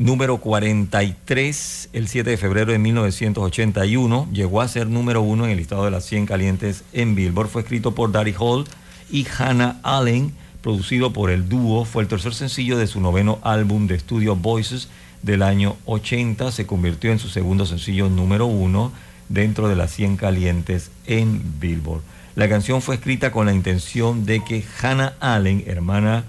número 0.00 0.38
43, 0.38 1.90
el 1.92 2.08
7 2.08 2.30
de 2.30 2.36
febrero 2.38 2.72
de 2.72 2.78
1981. 2.78 4.28
Llegó 4.32 4.62
a 4.62 4.68
ser 4.68 4.86
número 4.86 5.20
uno 5.20 5.44
en 5.44 5.50
el 5.50 5.58
listado 5.58 5.84
de 5.84 5.90
las 5.90 6.06
100 6.06 6.24
calientes 6.24 6.84
en 6.94 7.14
Billboard. 7.14 7.48
Fue 7.48 7.60
escrito 7.60 7.94
por 7.94 8.10
Daddy 8.10 8.34
Hall 8.38 8.64
y 9.10 9.26
Hannah 9.38 9.78
Allen, 9.82 10.32
producido 10.62 11.12
por 11.12 11.30
el 11.30 11.50
dúo. 11.50 11.84
Fue 11.84 12.02
el 12.02 12.08
tercer 12.08 12.32
sencillo 12.32 12.78
de 12.78 12.86
su 12.86 12.98
noveno 12.98 13.40
álbum 13.42 13.86
de 13.86 13.96
estudio 13.96 14.36
Voices 14.36 14.88
del 15.22 15.42
año 15.42 15.76
80. 15.84 16.50
Se 16.50 16.66
convirtió 16.66 17.12
en 17.12 17.18
su 17.18 17.28
segundo 17.28 17.66
sencillo 17.66 18.08
número 18.08 18.46
uno 18.46 18.92
dentro 19.28 19.68
de 19.68 19.76
las 19.76 19.92
100 19.92 20.16
calientes 20.16 20.90
en 21.06 21.60
Billboard. 21.60 22.00
La 22.36 22.48
canción 22.48 22.80
fue 22.80 22.94
escrita 22.94 23.32
con 23.32 23.44
la 23.44 23.52
intención 23.52 24.24
de 24.24 24.42
que 24.42 24.64
Hannah 24.80 25.14
Allen, 25.20 25.62
hermana, 25.66 26.24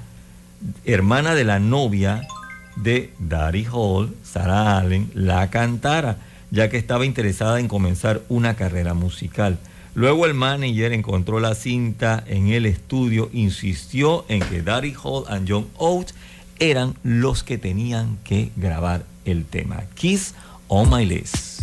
hermana 0.83 1.35
de 1.35 1.45
la 1.45 1.59
novia 1.59 2.27
de 2.75 3.11
Daddy 3.19 3.65
Hall, 3.71 4.15
Sarah 4.23 4.77
Allen, 4.77 5.11
la 5.13 5.49
cantara, 5.49 6.17
ya 6.51 6.69
que 6.69 6.77
estaba 6.77 7.05
interesada 7.05 7.59
en 7.59 7.67
comenzar 7.67 8.21
una 8.29 8.55
carrera 8.55 8.93
musical. 8.93 9.57
Luego 9.93 10.25
el 10.25 10.33
manager 10.33 10.93
encontró 10.93 11.39
la 11.39 11.53
cinta 11.53 12.23
en 12.25 12.47
el 12.47 12.65
estudio, 12.65 13.29
insistió 13.33 14.25
en 14.29 14.41
que 14.41 14.61
Daddy 14.61 14.93
Hall 15.03 15.25
y 15.29 15.49
John 15.49 15.67
Oates 15.77 16.15
eran 16.59 16.95
los 17.03 17.43
que 17.43 17.57
tenían 17.57 18.17
que 18.23 18.51
grabar 18.55 19.03
el 19.25 19.45
tema. 19.45 19.83
Kiss 19.95 20.33
on 20.67 20.89
My 20.89 21.05
List. 21.05 21.60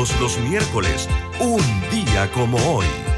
Los 0.00 0.38
miércoles, 0.38 1.10
un 1.40 1.60
día 1.90 2.30
como 2.32 2.56
hoy. 2.74 3.09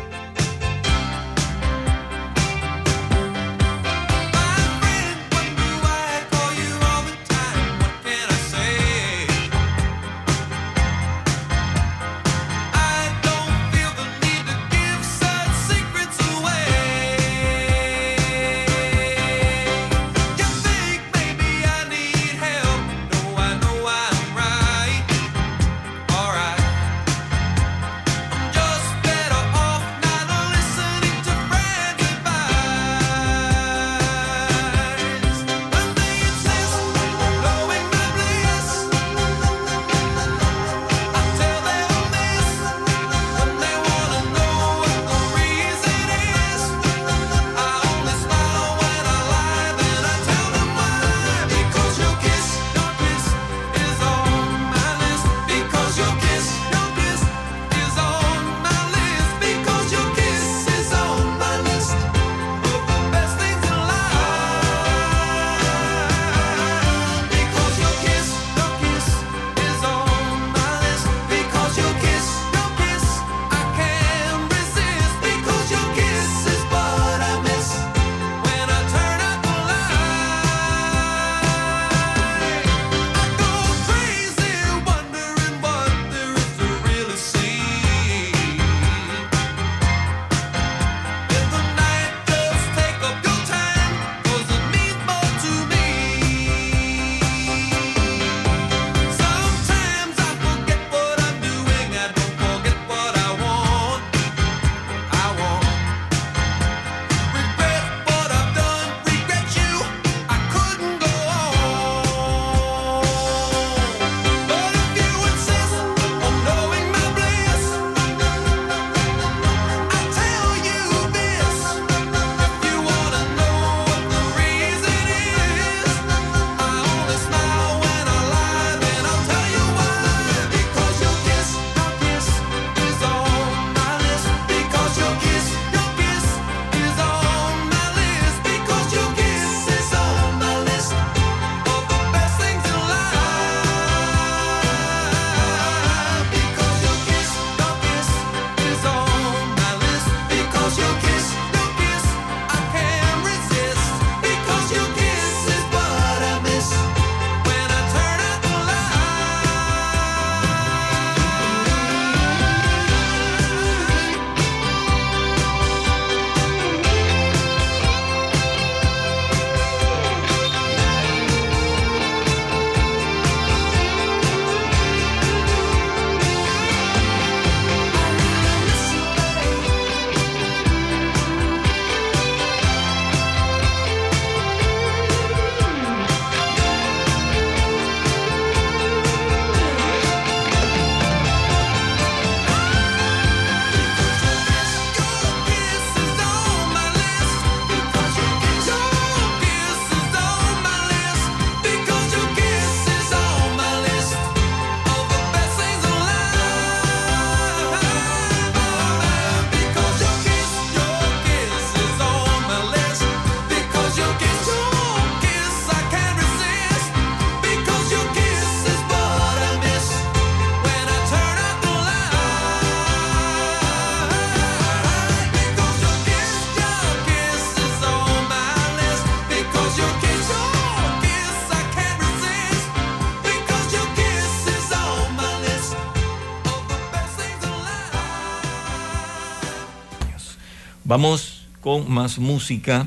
Vamos 240.92 241.48
con 241.62 241.90
más 241.90 242.18
música 242.18 242.86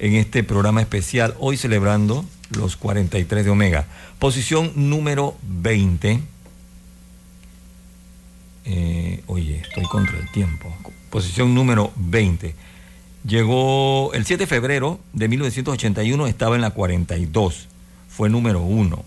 en 0.00 0.16
este 0.16 0.42
programa 0.42 0.80
especial, 0.80 1.36
hoy 1.38 1.56
celebrando 1.56 2.24
los 2.50 2.74
43 2.74 3.44
de 3.44 3.50
Omega. 3.52 3.86
Posición 4.18 4.72
número 4.74 5.36
20. 5.42 6.20
Eh, 8.64 9.22
oye, 9.28 9.58
estoy 9.58 9.84
contra 9.84 10.18
el 10.18 10.32
tiempo. 10.32 10.76
Posición 11.10 11.54
número 11.54 11.92
20. 11.94 12.56
Llegó 13.24 14.12
el 14.14 14.26
7 14.26 14.42
de 14.42 14.48
febrero 14.48 14.98
de 15.12 15.28
1981, 15.28 16.26
estaba 16.26 16.56
en 16.56 16.62
la 16.62 16.70
42. 16.70 17.68
Fue 18.08 18.30
número 18.30 18.62
1. 18.62 19.04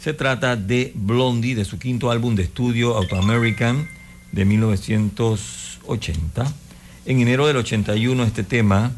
Se 0.00 0.14
trata 0.14 0.56
de 0.56 0.92
Blondie, 0.94 1.54
de 1.54 1.66
su 1.66 1.78
quinto 1.78 2.10
álbum 2.10 2.36
de 2.36 2.44
estudio 2.44 2.96
Auto 2.96 3.18
American 3.18 3.86
de 4.32 4.46
1980. 4.46 6.63
En 7.06 7.20
enero 7.20 7.46
del 7.46 7.58
81 7.58 8.22
este 8.24 8.44
tema 8.44 8.92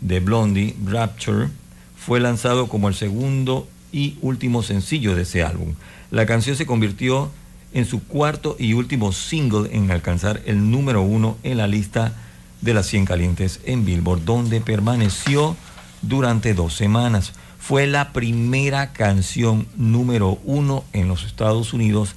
de 0.00 0.20
Blondie, 0.20 0.74
Rapture, 0.86 1.48
fue 1.94 2.18
lanzado 2.18 2.66
como 2.66 2.88
el 2.88 2.94
segundo 2.94 3.68
y 3.92 4.16
último 4.22 4.62
sencillo 4.62 5.14
de 5.14 5.22
ese 5.22 5.42
álbum. 5.42 5.74
La 6.10 6.24
canción 6.24 6.56
se 6.56 6.64
convirtió 6.64 7.30
en 7.74 7.84
su 7.84 8.02
cuarto 8.02 8.56
y 8.58 8.72
último 8.72 9.12
single 9.12 9.68
en 9.76 9.90
alcanzar 9.90 10.40
el 10.46 10.70
número 10.70 11.02
uno 11.02 11.36
en 11.42 11.58
la 11.58 11.66
lista 11.66 12.14
de 12.62 12.72
las 12.72 12.86
100 12.86 13.04
calientes 13.04 13.60
en 13.66 13.84
Billboard, 13.84 14.24
donde 14.24 14.62
permaneció 14.62 15.56
durante 16.00 16.54
dos 16.54 16.72
semanas. 16.72 17.34
Fue 17.58 17.86
la 17.86 18.14
primera 18.14 18.94
canción 18.94 19.66
número 19.76 20.38
uno 20.44 20.84
en 20.94 21.06
los 21.08 21.24
Estados 21.24 21.74
Unidos 21.74 22.14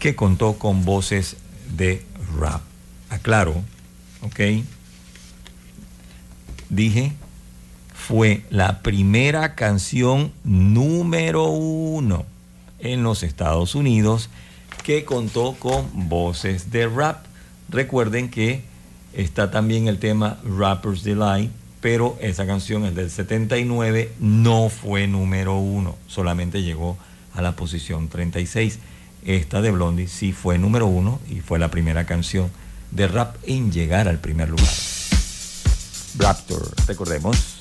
que 0.00 0.16
contó 0.16 0.54
con 0.54 0.84
voces 0.84 1.36
de 1.76 2.04
rap. 2.36 2.62
Aclaro, 3.10 3.62
¿ok? 4.22 4.64
Dije, 6.68 7.12
fue 7.94 8.42
la 8.50 8.80
primera 8.82 9.54
canción 9.54 10.32
número 10.44 11.48
uno 11.50 12.24
en 12.78 13.02
los 13.02 13.22
Estados 13.22 13.74
Unidos 13.74 14.30
que 14.84 15.04
contó 15.04 15.54
con 15.58 16.08
voces 16.08 16.70
de 16.70 16.88
rap. 16.88 17.24
Recuerden 17.68 18.30
que 18.30 18.62
está 19.12 19.50
también 19.50 19.86
el 19.88 19.98
tema 19.98 20.38
Rapper's 20.44 21.02
Delight, 21.02 21.50
pero 21.80 22.16
esa 22.20 22.46
canción 22.46 22.84
es 22.84 22.94
del 22.94 23.10
79, 23.10 24.12
no 24.18 24.68
fue 24.68 25.06
número 25.06 25.56
uno, 25.58 25.96
solamente 26.06 26.62
llegó 26.62 26.98
a 27.34 27.42
la 27.42 27.56
posición 27.56 28.08
36. 28.08 28.78
Esta 29.24 29.60
de 29.60 29.70
Blondie 29.70 30.08
sí 30.08 30.32
fue 30.32 30.58
número 30.58 30.86
uno 30.86 31.20
y 31.28 31.40
fue 31.40 31.58
la 31.58 31.70
primera 31.70 32.06
canción 32.06 32.50
de 32.90 33.08
rap 33.08 33.36
en 33.44 33.70
llegar 33.72 34.08
al 34.08 34.18
primer 34.18 34.48
lugar. 34.48 34.68
Raptor, 36.18 36.74
recordemos. 36.86 37.59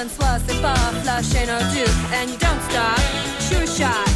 Is 0.00 0.16
cool. 0.16 0.28
Francois, 0.28 0.38
c'est 0.46 0.62
pas 0.62 0.74
flash 1.02 1.34
ain't 1.34 1.48
no 1.48 1.58
do. 1.72 1.84
And 2.14 2.30
you 2.30 2.38
don't 2.38 2.62
stop, 2.70 3.00
sure 3.40 3.66
shot. 3.66 4.07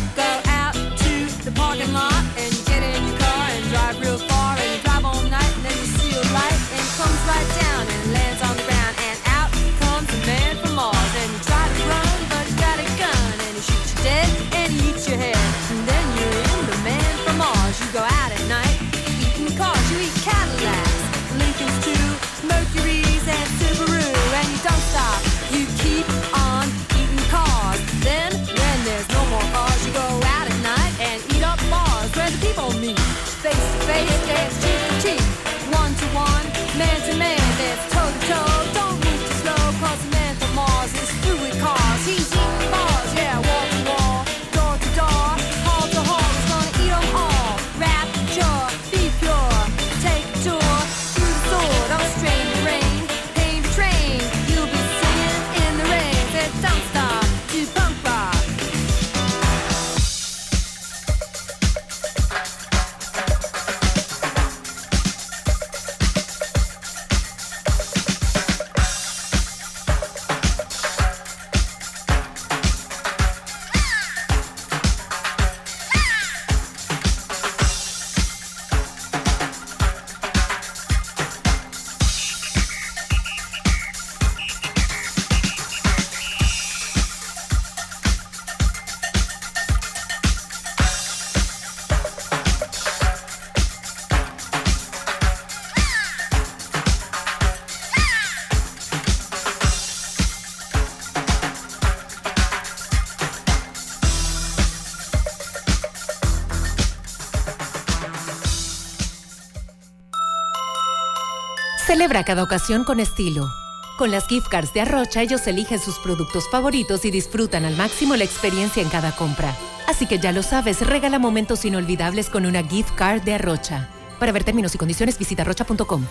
Celebra 112.02 112.24
cada 112.24 112.42
ocasión 112.42 112.82
con 112.82 112.98
estilo. 112.98 113.48
Con 113.96 114.10
las 114.10 114.26
gift 114.26 114.48
cards 114.48 114.74
de 114.74 114.80
Arrocha, 114.80 115.22
ellos 115.22 115.46
eligen 115.46 115.78
sus 115.78 116.00
productos 116.00 116.50
favoritos 116.50 117.04
y 117.04 117.12
disfrutan 117.12 117.64
al 117.64 117.76
máximo 117.76 118.16
la 118.16 118.24
experiencia 118.24 118.82
en 118.82 118.88
cada 118.88 119.14
compra. 119.14 119.54
Así 119.86 120.08
que 120.08 120.18
ya 120.18 120.32
lo 120.32 120.42
sabes, 120.42 120.84
regala 120.84 121.20
momentos 121.20 121.64
inolvidables 121.64 122.28
con 122.28 122.44
una 122.44 122.64
gift 122.64 122.92
card 122.96 123.22
de 123.22 123.34
Arrocha. 123.34 123.88
Para 124.18 124.32
ver 124.32 124.42
términos 124.42 124.74
y 124.74 124.78
condiciones, 124.78 125.16
visita 125.16 125.42
arrocha.com. 125.42 126.04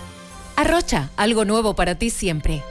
Arrocha, 0.55 1.09
algo 1.17 1.43
nuevo 1.43 1.75
para 1.75 1.95
ti 1.95 2.09
siempre. 2.09 2.63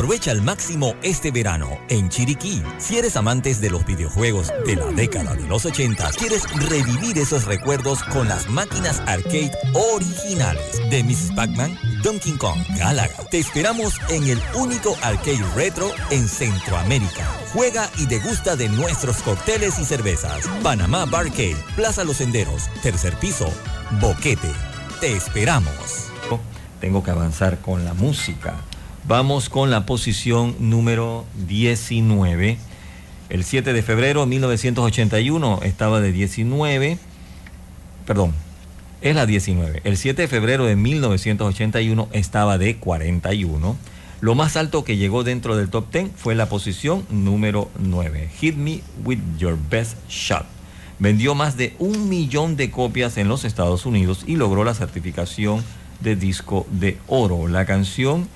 Aprovecha 0.00 0.30
al 0.30 0.40
máximo 0.40 0.94
este 1.02 1.30
verano 1.30 1.78
en 1.90 2.08
Chiriquí. 2.08 2.62
Si 2.78 2.96
eres 2.96 3.18
amantes 3.18 3.60
de 3.60 3.68
los 3.68 3.84
videojuegos 3.84 4.50
de 4.64 4.74
la 4.74 4.86
década 4.86 5.34
de 5.34 5.46
los 5.46 5.66
80, 5.66 6.12
quieres 6.12 6.44
revivir 6.70 7.18
esos 7.18 7.44
recuerdos 7.44 8.02
con 8.04 8.26
las 8.26 8.48
máquinas 8.48 9.00
arcade 9.00 9.52
originales 9.74 10.80
de 10.88 11.04
Mrs. 11.04 11.32
Pac-Man, 11.36 11.78
Donkey 12.02 12.32
Kong, 12.38 12.58
Galaga. 12.78 13.14
Te 13.30 13.40
esperamos 13.40 14.00
en 14.08 14.26
el 14.26 14.40
único 14.54 14.96
arcade 15.02 15.44
retro 15.54 15.90
en 16.10 16.26
Centroamérica. 16.26 17.26
Juega 17.52 17.86
y 17.98 18.06
degusta 18.06 18.56
de 18.56 18.70
nuestros 18.70 19.18
cócteles 19.18 19.78
y 19.78 19.84
cervezas. 19.84 20.48
Panamá 20.62 21.04
Barcade, 21.04 21.62
Plaza 21.76 22.04
Los 22.04 22.16
Senderos, 22.16 22.70
tercer 22.82 23.14
piso, 23.16 23.52
Boquete. 24.00 24.50
Te 24.98 25.14
esperamos. 25.14 26.06
Tengo 26.80 27.04
que 27.04 27.10
avanzar 27.10 27.58
con 27.58 27.84
la 27.84 27.92
música. 27.92 28.54
Vamos 29.10 29.48
con 29.48 29.72
la 29.72 29.86
posición 29.86 30.54
número 30.60 31.26
19. 31.48 32.58
El 33.28 33.42
7 33.42 33.72
de 33.72 33.82
febrero 33.82 34.20
de 34.20 34.26
1981 34.28 35.58
estaba 35.64 36.00
de 36.00 36.12
19. 36.12 36.96
Perdón, 38.06 38.32
es 39.00 39.16
la 39.16 39.26
19. 39.26 39.80
El 39.82 39.96
7 39.96 40.22
de 40.22 40.28
febrero 40.28 40.64
de 40.64 40.76
1981 40.76 42.08
estaba 42.12 42.56
de 42.56 42.76
41. 42.76 43.76
Lo 44.20 44.34
más 44.36 44.56
alto 44.56 44.84
que 44.84 44.96
llegó 44.96 45.24
dentro 45.24 45.56
del 45.56 45.70
top 45.70 45.90
10 45.90 46.10
fue 46.14 46.36
la 46.36 46.48
posición 46.48 47.04
número 47.10 47.68
9. 47.80 48.30
Hit 48.38 48.54
Me 48.54 48.80
With 49.04 49.18
Your 49.38 49.58
Best 49.68 49.96
Shot. 50.08 50.46
Vendió 51.00 51.34
más 51.34 51.56
de 51.56 51.74
un 51.80 52.08
millón 52.08 52.56
de 52.56 52.70
copias 52.70 53.16
en 53.16 53.26
los 53.26 53.44
Estados 53.44 53.86
Unidos 53.86 54.22
y 54.28 54.36
logró 54.36 54.62
la 54.62 54.74
certificación 54.74 55.64
de 55.98 56.14
disco 56.14 56.64
de 56.70 56.96
oro. 57.08 57.48
La 57.48 57.64
canción 57.64 58.28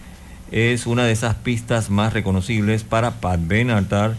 es 0.50 0.86
una 0.86 1.04
de 1.04 1.12
esas 1.12 1.34
pistas 1.36 1.90
más 1.90 2.12
reconocibles 2.12 2.84
para 2.84 3.20
Pat 3.20 3.40
Benatar, 3.42 4.14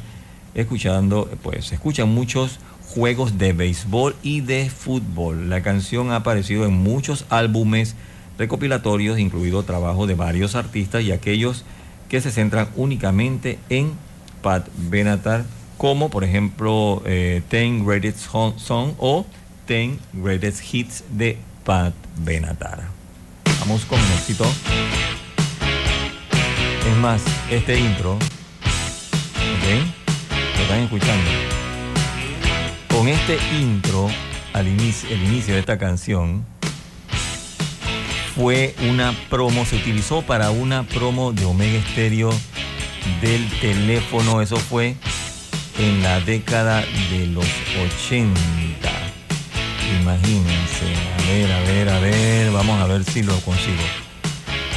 escuchando, 0.53 1.30
pues 1.43 1.72
escuchan 1.72 2.10
muchos 2.10 2.60
juegos 2.88 3.38
de 3.38 3.53
béisbol 3.53 4.15
y 4.23 4.41
de 4.41 4.69
fútbol. 4.69 5.49
La 5.49 5.61
canción 5.61 6.11
ha 6.11 6.18
aparecido 6.18 6.65
en 6.65 6.73
muchos 6.73 7.26
álbumes 7.30 7.95
recopilatorios, 8.38 9.19
incluido 9.19 9.64
trabajo 9.64 10.07
de 10.07 10.15
varios 10.15 10.56
artistas 10.56 11.03
y 11.03 11.11
aquellos 11.11 11.64
que 12.10 12.22
se 12.22 12.31
centran 12.31 12.69
únicamente 12.76 13.60
en 13.69 13.93
Pat 14.41 14.68
Benatar, 14.77 15.45
como 15.77 16.10
por 16.10 16.23
ejemplo 16.23 17.02
eh, 17.06 17.41
Ten 17.49 17.85
Greatest 17.85 18.30
Song 18.30 18.93
o 18.99 19.26
Ten 19.65 19.99
Greatest 20.14 20.61
Hits 20.73 21.03
de 21.10 21.38
Pat 21.64 21.93
Benatar. 22.18 22.84
Vamos 23.60 23.85
con 23.85 23.99
éxito. 23.99 24.45
Es 26.88 26.98
más, 26.98 27.22
este 27.49 27.80
intro, 27.80 28.14
¿ok? 28.14 28.22
Lo 30.57 30.62
están 30.62 30.80
escuchando. 30.82 31.32
Con 32.90 33.07
este 33.07 33.38
intro, 33.60 34.10
el 34.53 34.68
inicio 34.68 35.53
de 35.53 35.60
esta 35.60 35.78
canción, 35.78 36.45
fue 38.36 38.76
una 38.90 39.14
promo, 39.30 39.66
se 39.66 39.78
utilizó 39.78 40.22
para 40.22 40.52
una 40.52 40.84
promo 40.84 41.32
de 41.32 41.45
Omega 41.45 41.82
Stereo 41.91 42.32
del 43.22 43.49
teléfono. 43.62 44.41
Eso 44.41 44.57
fue 44.57 44.95
en 45.80 46.03
la 46.03 46.20
década 46.20 46.84
de 47.12 47.28
los 47.28 47.45
80. 48.03 48.40
Imagínense. 50.02 50.94
A 51.18 51.32
ver, 51.32 51.52
a 51.52 51.60
ver, 51.62 51.90
a 51.90 51.99
ver. 51.99 52.52
Vamos 52.52 52.82
a 52.82 52.88
ver 52.88 53.03
si 53.06 53.24
lo 53.24 53.40
consigo. 53.40 54.05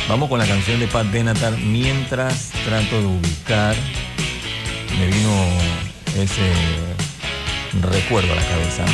Vamos 0.09 0.31
con 0.31 0.39
la 0.39 0.47
canción 0.47 0.81
de 0.81 0.87
Pat 0.87 1.11
Benatar 1.13 1.59
mientras 1.59 2.51
trato 2.65 2.99
de 2.99 3.07
ubicar. 3.07 3.77
Me 4.99 5.07
vino 5.07 5.45
ese 6.17 6.51
recuerdo 7.83 8.33
a 8.33 8.37
la 8.37 8.43
cabeza. 8.43 8.87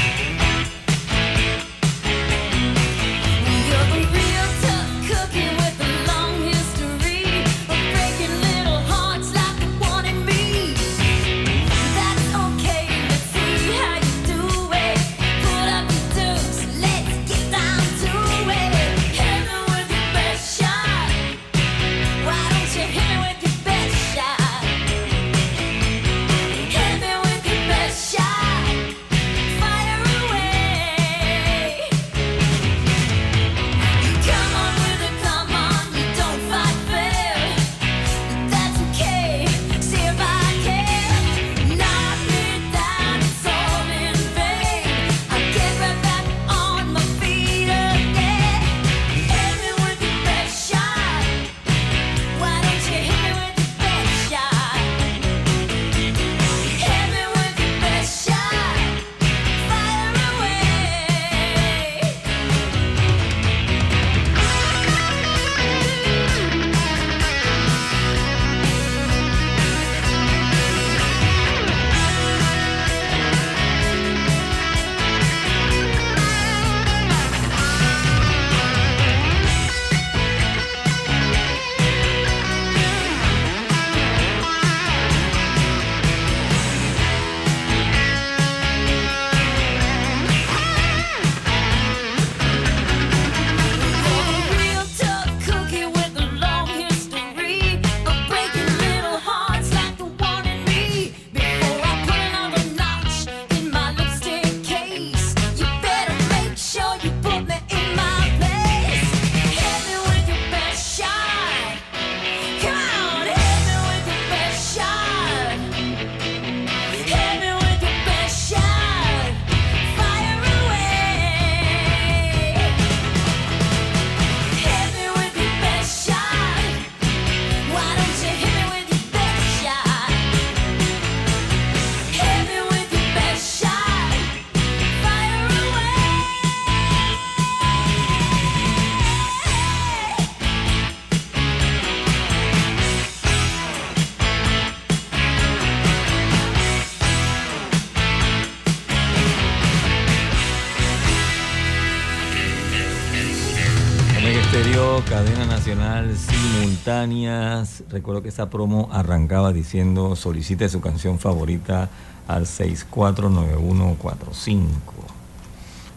Recuerdo 156.85 158.23
que 158.23 158.29
esa 158.29 158.51
promo 158.51 158.91
arrancaba 158.93 159.55
diciendo 159.55 160.17
solicite 160.17 160.69
su 160.69 160.83
canción 160.83 161.19
favorita 161.19 161.89
al 162.29 162.47
649145. 162.47 164.93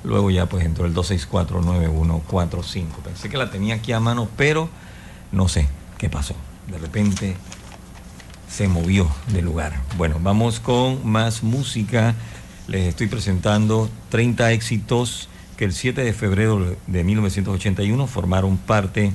Luego 0.05 0.31
ya 0.31 0.45
pues 0.45 0.63
entró 0.63 0.85
el 0.85 0.93
2649145. 0.93 2.85
Pensé 3.03 3.29
que 3.29 3.35
la 3.35 3.51
tenía 3.51 3.75
aquí 3.75 3.91
a 3.91 3.99
mano, 3.99 4.29
pero 4.37 4.69
no 5.33 5.49
sé 5.49 5.67
qué 5.97 6.09
pasó. 6.09 6.35
De 6.71 6.77
repente 6.77 7.35
se 8.49 8.69
movió 8.69 9.09
de 9.33 9.41
lugar. 9.41 9.81
Bueno, 9.97 10.19
vamos 10.21 10.61
con 10.61 11.05
más 11.05 11.43
música. 11.43 12.15
Les 12.69 12.87
estoy 12.87 13.07
presentando 13.07 13.89
30 14.07 14.53
éxitos 14.53 15.27
que 15.57 15.65
el 15.65 15.73
7 15.73 16.01
de 16.01 16.13
febrero 16.13 16.77
de 16.87 17.03
1981 17.03 18.07
formaron 18.07 18.55
parte 18.55 19.11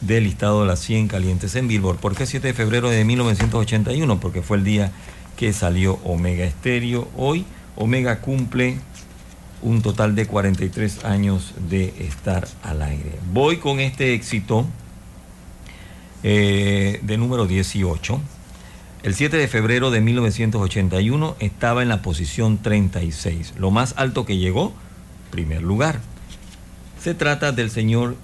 del 0.00 0.24
listado 0.24 0.62
de 0.62 0.66
las 0.66 0.80
100 0.80 1.08
calientes 1.08 1.54
en 1.56 1.68
Billboard. 1.68 1.98
¿Por 1.98 2.14
qué 2.14 2.26
7 2.26 2.48
de 2.48 2.54
febrero 2.54 2.90
de 2.90 3.04
1981? 3.04 4.20
Porque 4.20 4.42
fue 4.42 4.56
el 4.56 4.64
día 4.64 4.92
que 5.36 5.52
salió 5.52 5.98
Omega 6.04 6.44
Estéreo. 6.44 7.08
Hoy 7.16 7.44
Omega 7.76 8.20
cumple 8.20 8.78
un 9.62 9.82
total 9.82 10.14
de 10.14 10.26
43 10.26 11.04
años 11.04 11.54
de 11.68 11.94
estar 11.98 12.48
al 12.62 12.82
aire. 12.82 13.18
Voy 13.32 13.58
con 13.58 13.80
este 13.80 14.14
éxito 14.14 14.66
eh, 16.22 17.00
de 17.02 17.18
número 17.18 17.46
18. 17.46 18.20
El 19.02 19.14
7 19.14 19.36
de 19.36 19.48
febrero 19.48 19.90
de 19.90 20.00
1981 20.00 21.36
estaba 21.40 21.82
en 21.82 21.88
la 21.88 22.02
posición 22.02 22.58
36. 22.58 23.54
Lo 23.58 23.70
más 23.70 23.94
alto 23.96 24.26
que 24.26 24.36
llegó, 24.36 24.74
primer 25.30 25.62
lugar. 25.62 26.00
Se 27.02 27.14
trata 27.14 27.52
del 27.52 27.70
señor 27.70 28.16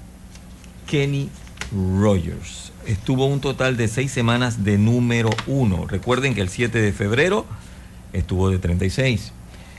Kenny 0.87 1.31
Rogers. 1.73 2.73
Estuvo 2.87 3.27
un 3.27 3.41
total 3.41 3.77
de 3.77 3.89
seis 3.89 4.13
semanas 4.13 4.65
de 4.65 4.79
número 4.79 5.31
uno. 5.47 5.87
Recuerden 5.87 6.35
que 6.35 6.41
el 6.41 6.49
7 6.49 6.81
de 6.81 6.93
febrero 6.93 7.47
estuvo 8.13 8.51
de 8.51 8.59
36. 8.59 9.33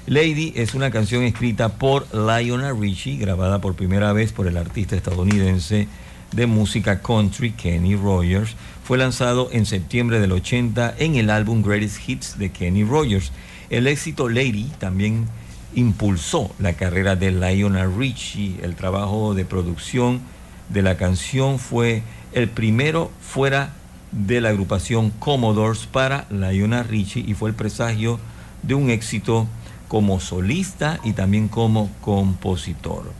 Lady 0.07 0.53
es 0.55 0.73
una 0.73 0.91
canción 0.91 1.23
escrita 1.23 1.77
por 1.77 2.07
Lionel 2.13 2.79
Richie, 2.79 3.17
grabada 3.17 3.59
por 3.59 3.75
primera 3.75 4.13
vez 4.13 4.31
por 4.31 4.47
el 4.47 4.57
artista 4.57 4.95
estadounidense 4.95 5.87
de 6.31 6.47
música 6.47 7.01
country 7.01 7.51
Kenny 7.51 7.95
Rogers. 7.95 8.55
Fue 8.83 8.97
lanzado 8.97 9.49
en 9.51 9.65
septiembre 9.65 10.19
del 10.19 10.31
80 10.31 10.95
en 10.97 11.15
el 11.15 11.29
álbum 11.29 11.61
Greatest 11.61 12.07
Hits 12.07 12.39
de 12.39 12.51
Kenny 12.51 12.83
Rogers. 12.83 13.31
El 13.69 13.87
éxito 13.87 14.29
Lady 14.29 14.71
también 14.79 15.27
impulsó 15.75 16.51
la 16.59 16.73
carrera 16.73 17.15
de 17.15 17.31
Lionel 17.31 17.95
Richie. 17.97 18.55
El 18.61 18.75
trabajo 18.75 19.33
de 19.33 19.43
producción 19.45 20.21
de 20.69 20.81
la 20.81 20.97
canción 20.97 21.59
fue 21.59 22.03
el 22.33 22.49
primero 22.49 23.11
fuera 23.21 23.73
de 24.11 24.41
la 24.41 24.49
agrupación 24.49 25.11
Commodores 25.11 25.85
para 25.85 26.25
Lionel 26.29 26.87
Richie 26.87 27.23
y 27.27 27.33
fue 27.33 27.49
el 27.49 27.55
presagio 27.55 28.19
de 28.63 28.73
un 28.73 28.89
éxito 28.89 29.47
como 29.87 30.19
solista 30.19 30.99
y 31.03 31.13
también 31.13 31.47
como 31.47 31.89
compositor. 32.01 33.11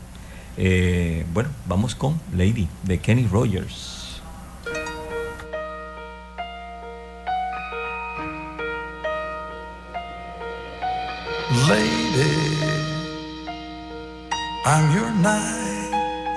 Eh, 0.57 1.25
bueno, 1.33 1.49
vamos 1.67 1.95
con 1.95 2.19
Lady 2.35 2.67
de 2.83 2.99
Kenny 2.99 3.27
Rogers. 3.27 4.21
Lady, 11.69 12.57
I'm 14.65 14.93
your 14.93 15.11
knight 15.21 15.86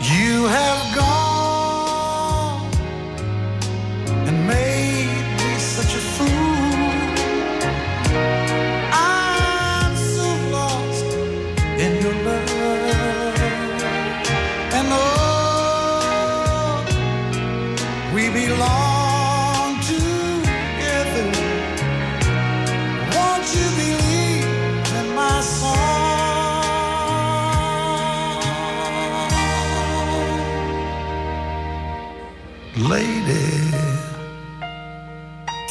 You 0.00 0.46
have 0.46 0.81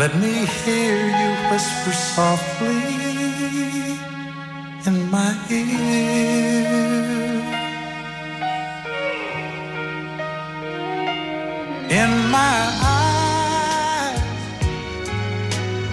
Let 0.00 0.14
me 0.16 0.46
hear 0.46 0.96
you 1.20 1.30
whisper 1.50 1.92
softly 1.92 2.80
in 4.88 5.10
my 5.10 5.32
ear. 5.50 6.70
In 12.00 12.12
my 12.36 12.56
eyes, 12.80 14.22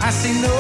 I 0.02 0.10
see 0.20 0.36
no 0.42 0.57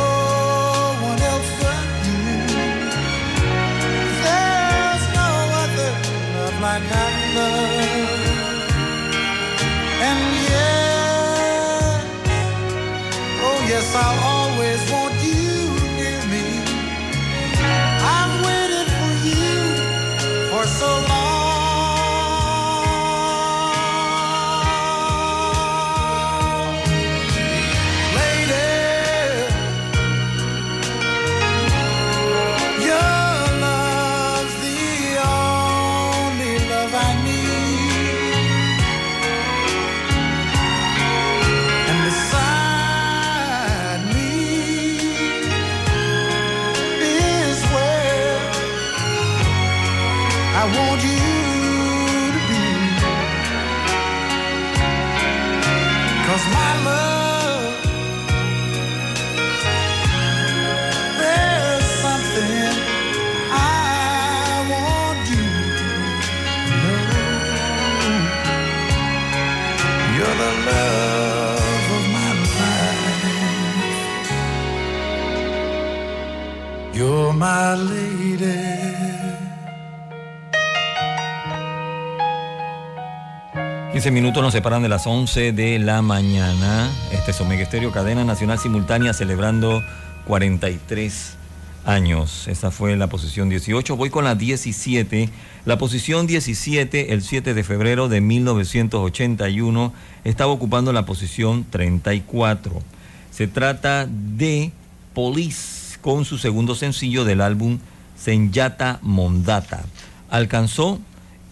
15 84.07 84.21
minutos 84.21 84.41
nos 84.41 84.53
separan 84.53 84.81
de 84.81 84.87
las 84.87 85.05
11 85.05 85.51
de 85.51 85.79
la 85.79 86.01
mañana. 86.01 86.89
Este 87.11 87.31
es 87.31 87.41
Omega 87.41 87.67
cadena 87.91 88.23
nacional 88.23 88.57
simultánea, 88.57 89.13
celebrando 89.13 89.83
43 90.27 91.35
años. 91.83 92.47
Esa 92.47 92.71
fue 92.71 92.95
la 92.95 93.07
posición 93.07 93.49
18. 93.49 93.97
Voy 93.97 94.09
con 94.09 94.23
la 94.23 94.35
17. 94.35 95.29
La 95.65 95.77
posición 95.77 96.25
17, 96.25 97.11
el 97.11 97.21
7 97.21 97.53
de 97.53 97.63
febrero 97.65 98.07
de 98.07 98.21
1981, 98.21 99.93
estaba 100.23 100.53
ocupando 100.53 100.93
la 100.93 101.05
posición 101.05 101.65
34. 101.69 102.81
Se 103.29 103.47
trata 103.47 104.07
de 104.09 104.71
Police 105.13 105.97
con 105.99 106.23
su 106.23 106.37
segundo 106.37 106.75
sencillo 106.75 107.25
del 107.25 107.41
álbum 107.41 107.79
Senyata 108.15 108.99
Mondata. 109.01 109.83
Alcanzó 110.29 111.01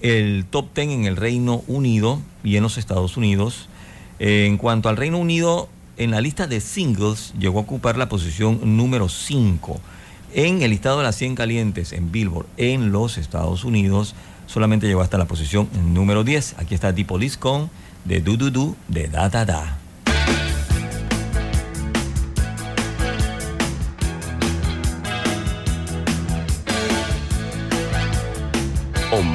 el 0.02 0.46
top 0.50 0.74
10 0.76 0.90
en 0.90 1.06
el 1.06 1.16
Reino 1.16 1.64
Unido 1.68 2.20
y 2.44 2.58
en 2.58 2.64
los 2.64 2.78
Estados 2.78 3.18
Unidos. 3.18 3.70
Eh, 4.20 4.46
en 4.48 4.58
cuanto 4.58 4.90
al 4.90 4.98
Reino 4.98 5.18
Unido, 5.18 5.70
en 5.98 6.12
la 6.12 6.22
lista 6.22 6.48
de 6.48 6.62
singles 6.62 7.34
llegó 7.40 7.60
a 7.60 7.64
ocupar 7.64 7.98
la 7.98 8.10
posición 8.10 8.78
número 8.78 9.10
5. 9.10 9.80
En 10.34 10.62
el 10.62 10.72
listado 10.72 10.98
de 10.98 11.04
las 11.04 11.16
100 11.16 11.36
calientes 11.36 11.94
en 11.94 12.12
Billboard 12.12 12.48
en 12.58 12.92
los 12.92 13.18
Estados 13.18 13.64
Unidos, 13.64 14.16
solamente 14.48 14.88
llegó 14.88 15.02
hasta 15.02 15.18
la 15.18 15.26
posición 15.26 15.70
número 15.94 16.24
10. 16.24 16.56
Aquí 16.58 16.76
está 16.76 16.94
The 16.94 17.06
Police 17.06 17.40
con 17.40 17.70
de 18.04 18.20
Du 18.20 18.38
Du 18.38 18.52
Du 18.52 18.76
de 18.88 19.08
Da 19.08 19.30
Da 19.30 19.46
Da. 19.46 19.85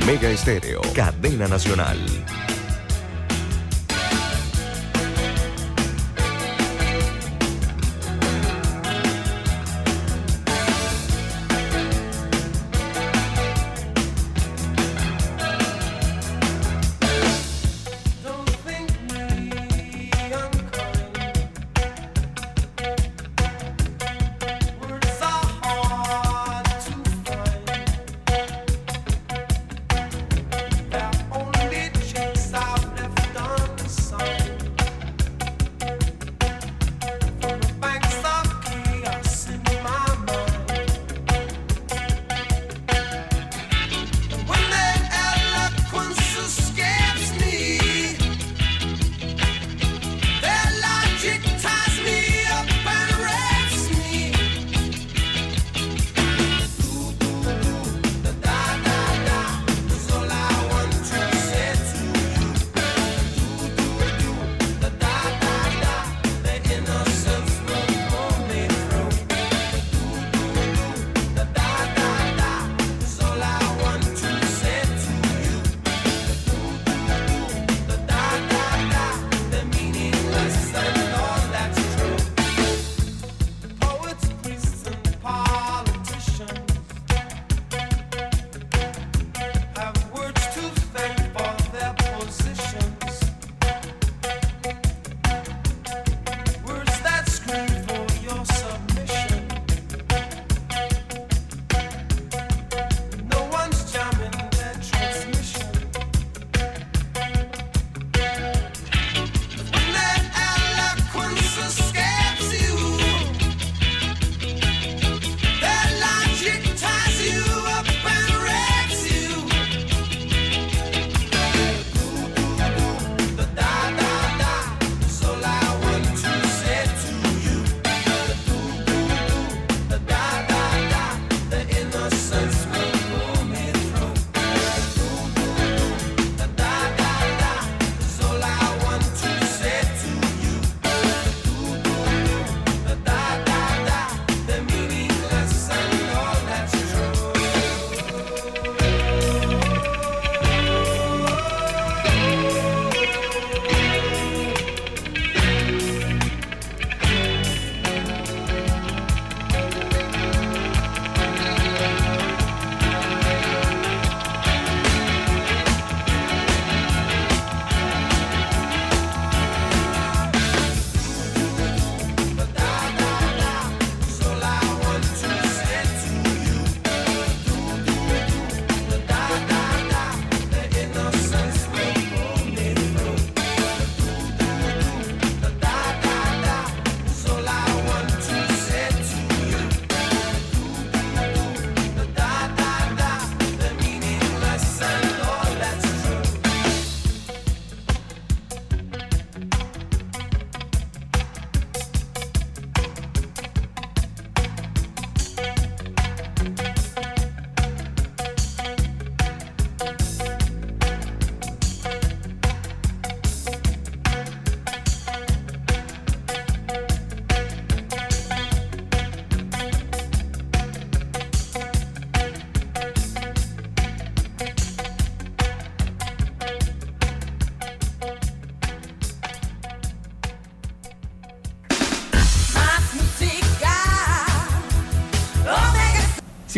Omega 0.03 0.31
Estéreo, 0.31 0.81
cadena 0.95 1.47
nacional. 1.47 1.99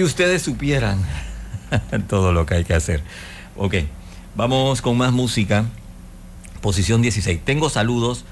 Ustedes 0.02 0.42
supieran 0.42 0.98
todo 2.08 2.32
lo 2.32 2.46
que 2.46 2.54
hay 2.54 2.64
que 2.64 2.74
hacer. 2.74 3.02
Ok, 3.56 3.76
vamos 4.34 4.82
con 4.82 4.96
más 4.96 5.12
música. 5.12 5.66
Posición 6.60 7.02
16. 7.02 7.40
Tengo 7.44 7.70
saludos, 7.70 8.24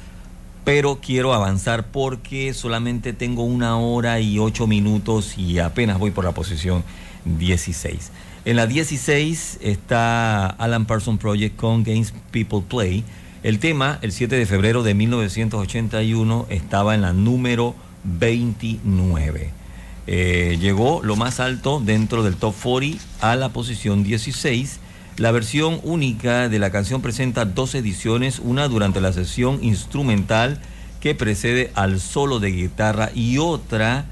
pero 0.64 1.00
quiero 1.00 1.34
avanzar 1.34 1.86
porque 1.86 2.54
solamente 2.54 3.12
tengo 3.12 3.42
una 3.42 3.76
hora 3.76 4.20
y 4.20 4.38
ocho 4.38 4.66
minutos 4.66 5.36
y 5.36 5.58
apenas 5.58 5.98
voy 5.98 6.10
por 6.10 6.24
la 6.24 6.32
posición 6.32 6.84
16. 7.24 8.10
En 8.44 8.56
la 8.56 8.66
16 8.66 9.58
está 9.60 10.46
Alan 10.46 10.86
Parsons 10.86 11.20
Project 11.20 11.56
con 11.56 11.84
Games 11.84 12.14
People 12.30 12.62
Play. 12.68 13.04
El 13.42 13.58
tema, 13.58 13.98
el 14.02 14.12
7 14.12 14.36
de 14.36 14.46
febrero 14.46 14.82
de 14.82 14.94
1981, 14.94 16.46
estaba 16.50 16.94
en 16.94 17.02
la 17.02 17.12
número 17.12 17.74
29. 18.04 19.59
Eh, 20.06 20.58
llegó 20.60 21.02
lo 21.02 21.16
más 21.16 21.40
alto 21.40 21.80
dentro 21.84 22.22
del 22.22 22.36
top 22.36 22.54
40 22.60 23.02
a 23.20 23.36
la 23.36 23.50
posición 23.50 24.02
16. 24.02 24.80
La 25.16 25.32
versión 25.32 25.80
única 25.82 26.48
de 26.48 26.58
la 26.58 26.70
canción 26.70 27.02
presenta 27.02 27.44
dos 27.44 27.74
ediciones, 27.74 28.38
una 28.38 28.68
durante 28.68 29.00
la 29.00 29.12
sesión 29.12 29.62
instrumental 29.62 30.60
que 31.00 31.14
precede 31.14 31.70
al 31.74 32.00
solo 32.00 32.40
de 32.40 32.52
guitarra 32.52 33.10
y 33.14 33.38
otra 33.38 34.06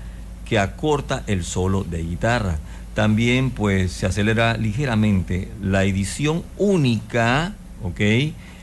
que 0.45 0.59
acorta 0.59 1.23
el 1.27 1.45
solo 1.45 1.85
de 1.85 2.03
guitarra. 2.03 2.59
También 2.95 3.51
pues 3.51 3.93
se 3.93 4.07
acelera 4.07 4.57
ligeramente. 4.57 5.49
La 5.63 5.85
edición 5.85 6.43
única, 6.57 7.55
¿ok? 7.83 8.01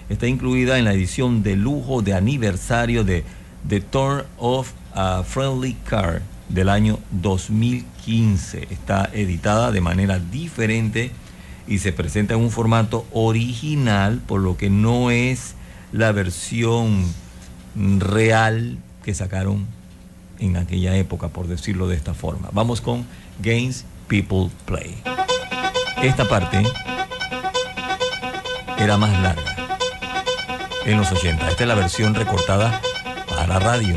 Está 0.09 0.27
incluida 0.27 0.77
en 0.77 0.85
la 0.85 0.93
edición 0.93 1.41
de 1.41 1.55
lujo 1.55 2.01
de 2.01 2.13
aniversario 2.13 3.03
de 3.03 3.23
The 3.67 3.81
Tour 3.81 4.27
of 4.37 4.71
a 4.93 5.23
Friendly 5.23 5.75
Car 5.85 6.21
del 6.49 6.69
año 6.69 6.99
2015. 7.11 8.67
Está 8.69 9.09
editada 9.13 9.71
de 9.71 9.81
manera 9.81 10.19
diferente 10.19 11.11
y 11.67 11.79
se 11.79 11.91
presenta 11.91 12.35
en 12.35 12.41
un 12.41 12.51
formato 12.51 13.05
original, 13.11 14.21
por 14.25 14.41
lo 14.41 14.57
que 14.57 14.69
no 14.69 15.11
es 15.11 15.55
la 15.91 16.11
versión 16.11 17.05
real 17.75 18.77
que 19.03 19.13
sacaron 19.13 19.65
en 20.39 20.57
aquella 20.57 20.95
época, 20.95 21.29
por 21.29 21.47
decirlo 21.47 21.87
de 21.87 21.95
esta 21.95 22.13
forma. 22.13 22.49
Vamos 22.51 22.81
con 22.81 23.05
Games 23.39 23.85
People 24.07 24.49
Play. 24.65 24.95
Esta 26.01 26.27
parte 26.27 26.61
era 28.77 28.97
más 28.97 29.19
larga 29.21 29.55
en 30.85 30.97
los 30.97 31.11
80. 31.11 31.49
Esta 31.49 31.63
es 31.63 31.67
la 31.67 31.75
versión 31.75 32.13
recortada 32.13 32.81
para 33.27 33.59
radio. 33.59 33.95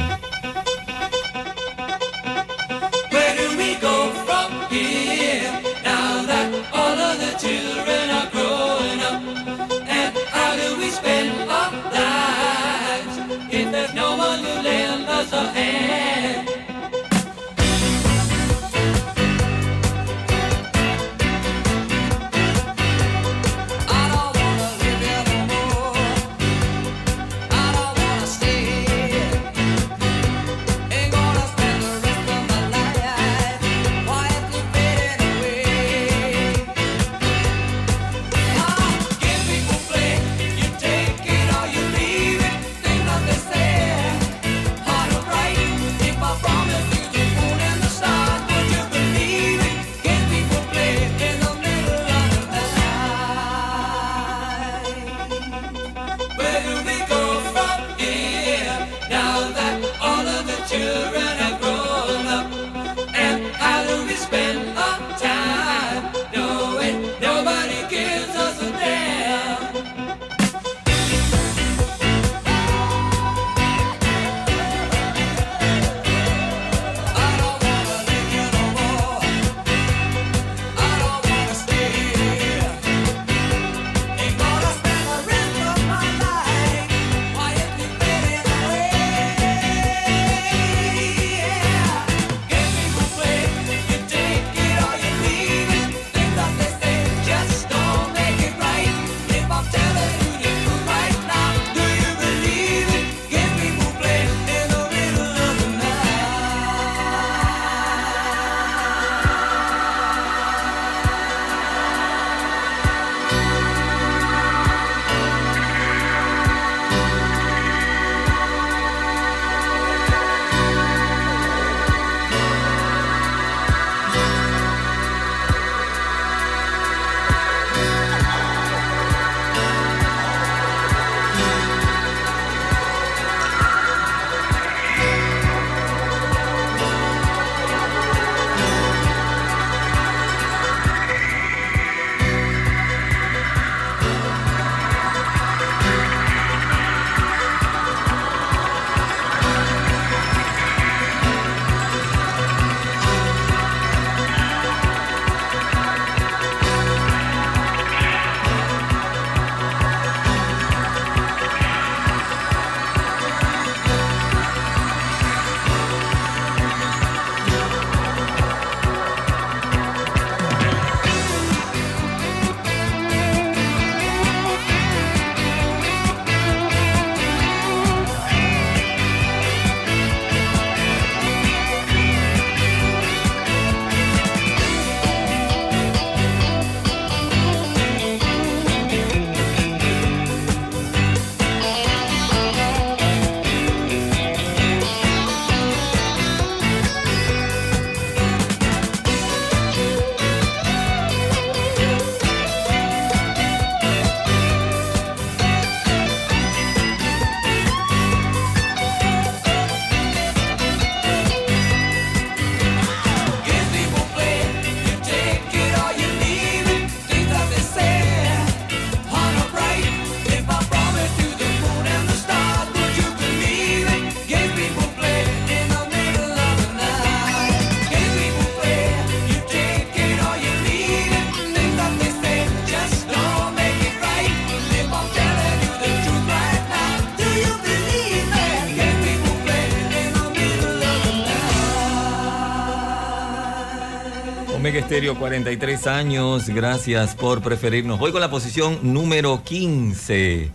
Omega 244.68 244.84
Estéreo, 244.84 245.14
43 245.18 245.86
años. 245.86 246.46
Gracias 246.50 247.14
por 247.14 247.40
preferirnos. 247.40 247.98
Voy 247.98 248.12
con 248.12 248.20
la 248.20 248.28
posición 248.28 248.78
número 248.82 249.42
15. 249.42 250.50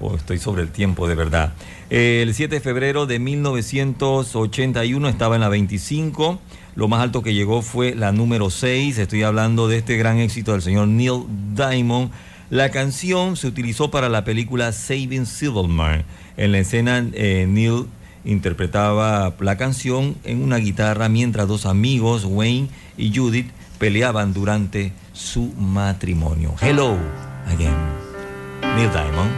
Oh, 0.00 0.14
estoy 0.16 0.38
sobre 0.38 0.62
el 0.62 0.70
tiempo, 0.70 1.06
de 1.06 1.14
verdad. 1.14 1.52
El 1.90 2.32
7 2.32 2.54
de 2.54 2.60
febrero 2.62 3.04
de 3.04 3.18
1981 3.18 5.06
estaba 5.06 5.34
en 5.34 5.42
la 5.42 5.50
25. 5.50 6.40
Lo 6.76 6.88
más 6.88 7.02
alto 7.02 7.22
que 7.22 7.34
llegó 7.34 7.60
fue 7.60 7.94
la 7.94 8.10
número 8.10 8.48
6. 8.48 8.96
Estoy 8.96 9.22
hablando 9.22 9.68
de 9.68 9.76
este 9.76 9.98
gran 9.98 10.16
éxito 10.16 10.52
del 10.52 10.62
señor 10.62 10.88
Neil 10.88 11.24
Diamond. 11.54 12.10
La 12.48 12.70
canción 12.70 13.36
se 13.36 13.48
utilizó 13.48 13.90
para 13.90 14.08
la 14.08 14.24
película 14.24 14.72
Saving 14.72 15.26
Silverman. 15.26 16.06
En 16.38 16.52
la 16.52 16.58
escena, 16.60 17.06
eh, 17.12 17.44
Neil 17.46 17.84
interpretaba 18.24 19.34
la 19.40 19.56
canción 19.56 20.16
en 20.24 20.42
una 20.42 20.56
guitarra 20.56 21.08
mientras 21.08 21.48
dos 21.48 21.66
amigos, 21.66 22.24
Wayne 22.24 22.68
y 22.96 23.14
Judith, 23.14 23.50
peleaban 23.78 24.32
durante 24.32 24.92
su 25.12 25.52
matrimonio. 25.58 26.54
Hello 26.60 26.96
again. 27.46 27.74
Neil 28.76 28.90
Diamond. 28.90 29.30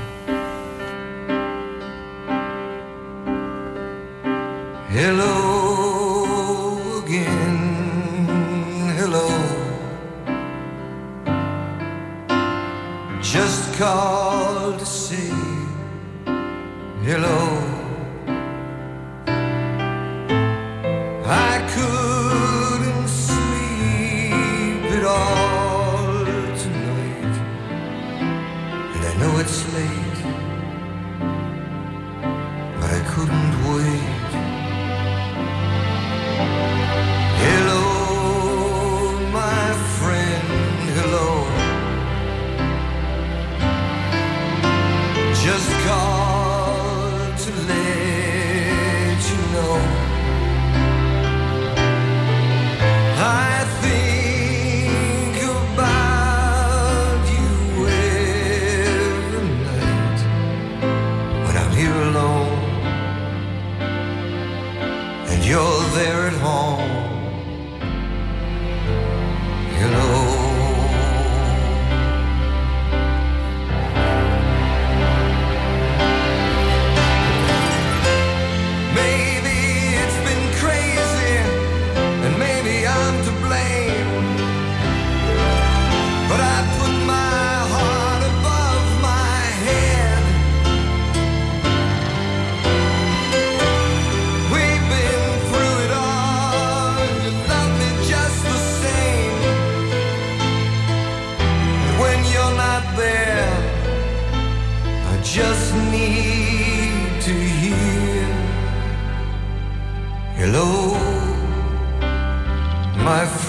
Hello 4.91 6.79
again, 7.05 8.95
hello. 8.97 9.29
Just 13.21 13.77
called 13.77 14.79
to 14.79 14.87
say 14.87 15.33
hello. 17.03 17.74
It's 29.41 29.65
late, 29.75 30.23
but 32.79 32.91
I 32.91 33.01
couldn't 33.13 33.55
wait. 33.69 34.04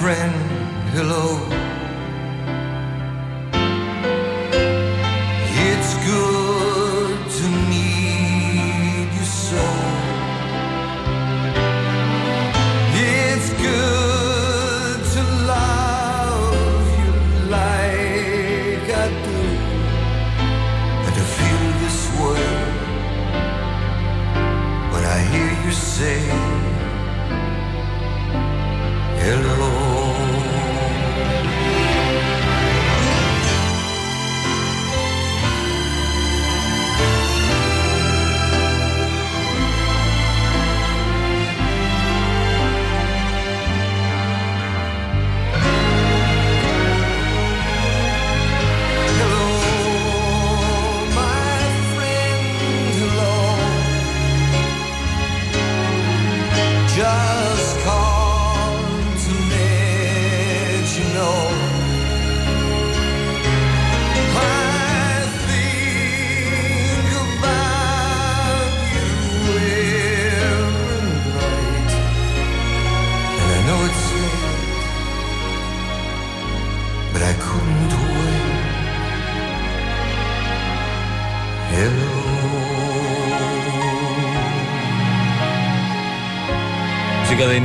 Friend. 0.05 0.33
Hello. 0.93 1.54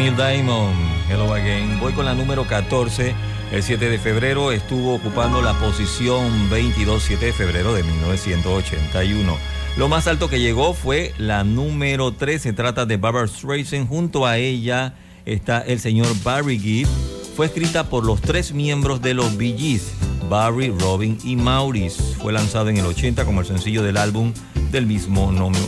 Neil 0.00 0.16
Diamond, 0.16 0.74
Hello 1.10 1.34
Again. 1.34 1.78
Voy 1.78 1.92
con 1.92 2.06
la 2.06 2.14
número 2.14 2.46
14. 2.46 3.14
El 3.52 3.62
7 3.62 3.90
de 3.90 3.98
febrero 3.98 4.50
estuvo 4.50 4.94
ocupando 4.94 5.42
la 5.42 5.52
posición 5.58 6.48
22, 6.48 7.02
7 7.02 7.26
de 7.26 7.32
febrero 7.34 7.74
de 7.74 7.82
1981. 7.82 9.36
Lo 9.76 9.88
más 9.88 10.06
alto 10.06 10.30
que 10.30 10.40
llegó 10.40 10.72
fue 10.72 11.12
la 11.18 11.44
número 11.44 12.12
3. 12.12 12.40
Se 12.40 12.54
trata 12.54 12.86
de 12.86 12.96
Barbara 12.96 13.26
Streisand. 13.28 13.90
Junto 13.90 14.24
a 14.24 14.38
ella 14.38 14.94
está 15.26 15.60
el 15.60 15.78
señor 15.80 16.08
Barry 16.22 16.58
Gibb. 16.58 16.88
Fue 17.36 17.44
escrita 17.44 17.90
por 17.90 18.06
los 18.06 18.22
tres 18.22 18.54
miembros 18.54 19.02
de 19.02 19.12
los 19.12 19.36
Bee 19.36 19.54
Gees, 19.54 19.92
Barry, 20.30 20.70
Robin 20.70 21.18
y 21.24 21.36
Maurice. 21.36 22.02
Fue 22.22 22.32
lanzado 22.32 22.70
en 22.70 22.78
el 22.78 22.86
80 22.86 23.26
como 23.26 23.42
el 23.42 23.46
sencillo 23.46 23.82
del 23.82 23.98
álbum 23.98 24.32
del 24.72 24.86
mismo, 24.86 25.30
nombre, 25.30 25.60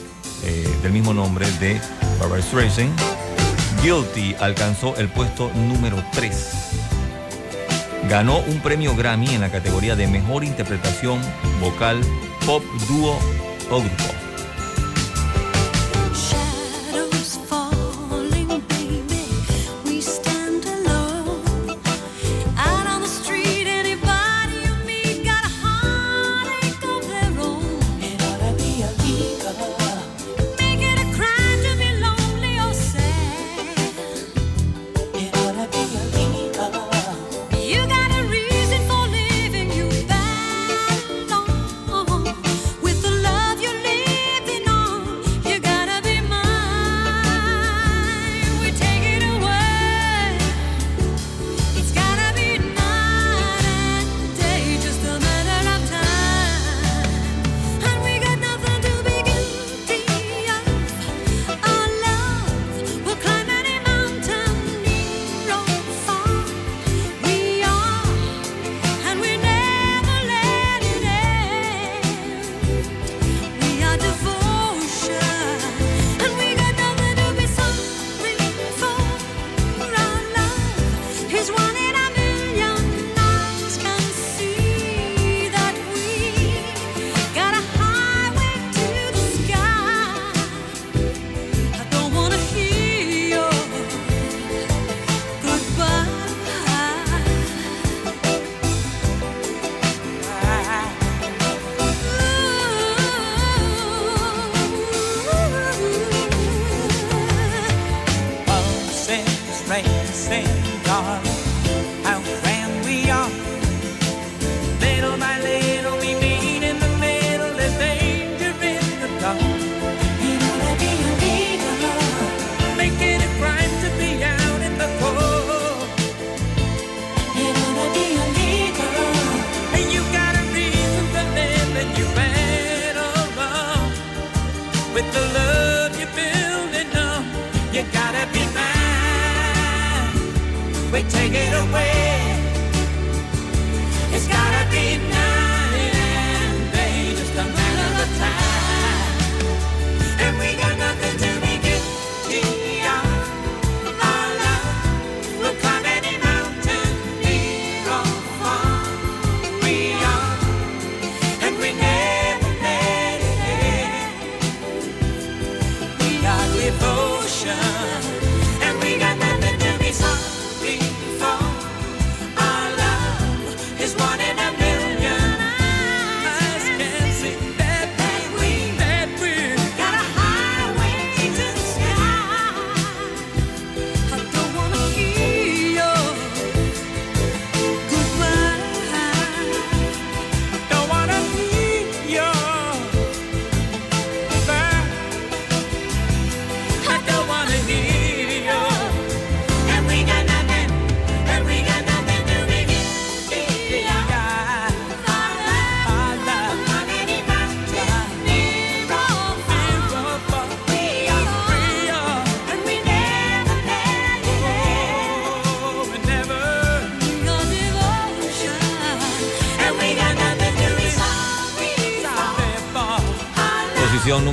eh, 0.45 0.67
del 0.83 0.93
mismo 0.93 1.13
nombre 1.13 1.51
de 1.61 1.79
Barbara 2.19 2.41
Streisand. 2.41 3.22
Guilty 3.83 4.37
alcanzó 4.39 4.95
el 4.97 5.09
puesto 5.09 5.51
número 5.55 5.97
3. 6.13 6.53
Ganó 8.09 8.39
un 8.39 8.61
premio 8.61 8.95
Grammy 8.95 9.35
en 9.35 9.41
la 9.41 9.51
categoría 9.51 9.97
de 9.97 10.07
Mejor 10.07 10.45
Interpretación 10.45 11.21
Vocal 11.61 12.01
Pop 12.47 12.63
Dúo 12.89 13.19
o 13.71 13.81
Grupo. 13.81 14.22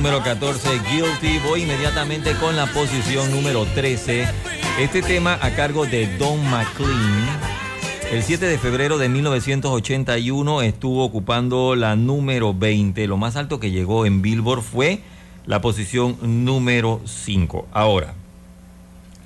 número 0.00 0.22
14, 0.22 0.80
Guilty. 0.90 1.40
Voy 1.46 1.64
inmediatamente 1.64 2.32
con 2.36 2.56
la 2.56 2.64
posición 2.72 3.30
número 3.30 3.66
13. 3.66 4.26
Este 4.78 5.02
tema 5.02 5.38
a 5.42 5.50
cargo 5.50 5.84
de 5.84 6.06
Don 6.16 6.42
McLean. 6.48 7.38
El 8.10 8.22
7 8.22 8.46
de 8.46 8.56
febrero 8.56 8.96
de 8.96 9.10
1981 9.10 10.62
estuvo 10.62 11.04
ocupando 11.04 11.76
la 11.76 11.96
número 11.96 12.54
20. 12.54 13.06
Lo 13.08 13.18
más 13.18 13.36
alto 13.36 13.60
que 13.60 13.72
llegó 13.72 14.06
en 14.06 14.22
Billboard 14.22 14.62
fue 14.62 15.02
la 15.44 15.60
posición 15.60 16.16
número 16.22 17.02
5. 17.04 17.68
Ahora, 17.70 18.14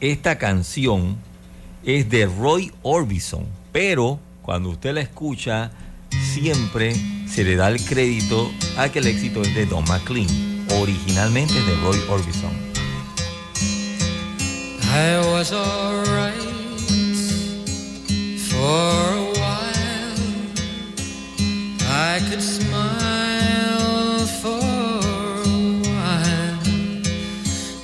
esta 0.00 0.38
canción 0.38 1.18
es 1.84 2.10
de 2.10 2.26
Roy 2.26 2.72
Orbison, 2.82 3.46
pero 3.70 4.18
cuando 4.42 4.70
usted 4.70 4.92
la 4.92 5.02
escucha, 5.02 5.70
siempre 6.10 6.96
se 7.28 7.44
le 7.44 7.54
da 7.54 7.68
el 7.68 7.80
crédito 7.80 8.50
a 8.76 8.88
que 8.88 8.98
el 8.98 9.06
éxito 9.06 9.40
es 9.42 9.54
de 9.54 9.66
Don 9.66 9.84
McLean. 9.84 10.43
originalmente 10.80 11.54
de 11.54 11.74
Roy 11.76 11.98
Orbison. 12.08 12.52
I 14.82 15.18
was 15.32 15.52
alright 15.52 16.34
for 18.48 19.14
a 19.14 19.32
while. 19.38 20.14
I 21.90 22.20
could 22.28 22.42
smile 22.42 24.26
for 24.40 24.62
a 25.42 25.80
while. 25.88 26.60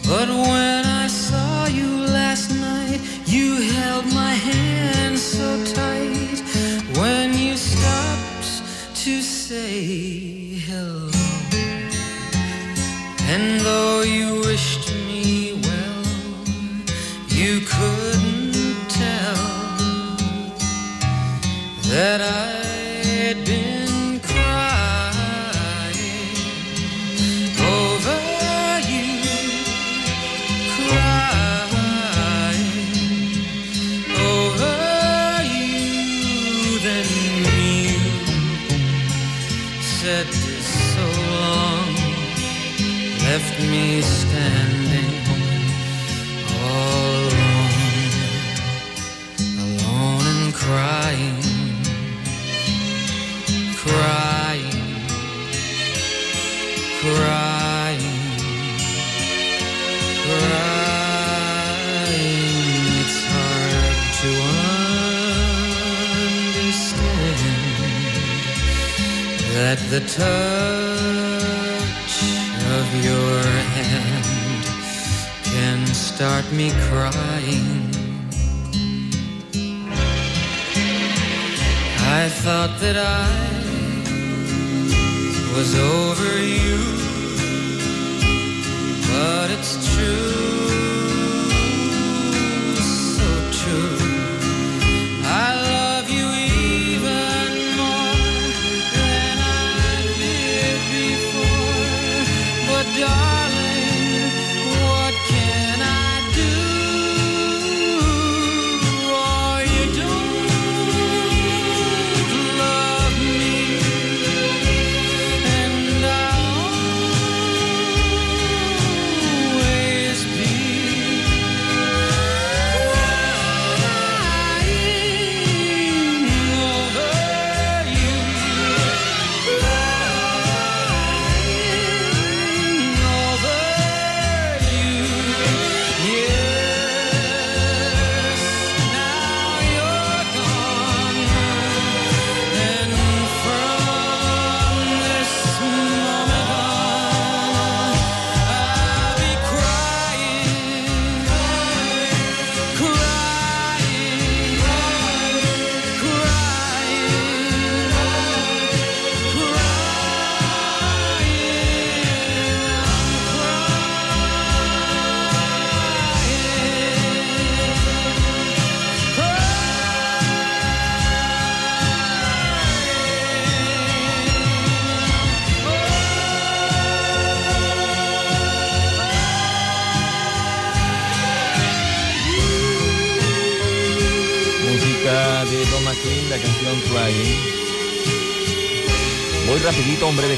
But 0.05 0.29
when 0.29 0.85
I 0.87 1.09
saw 1.09 1.67
you 1.67 2.07
last 2.07 2.51
night, 2.51 3.01
you 3.27 3.61
held 3.73 4.07
my 4.13 4.35
hand 4.35 5.19
so 5.19 5.65
tight. 5.75 6.43
When 6.97 7.35
you 7.37 7.57
stopped 7.57 8.63
to 9.05 9.21
say, 9.23 10.20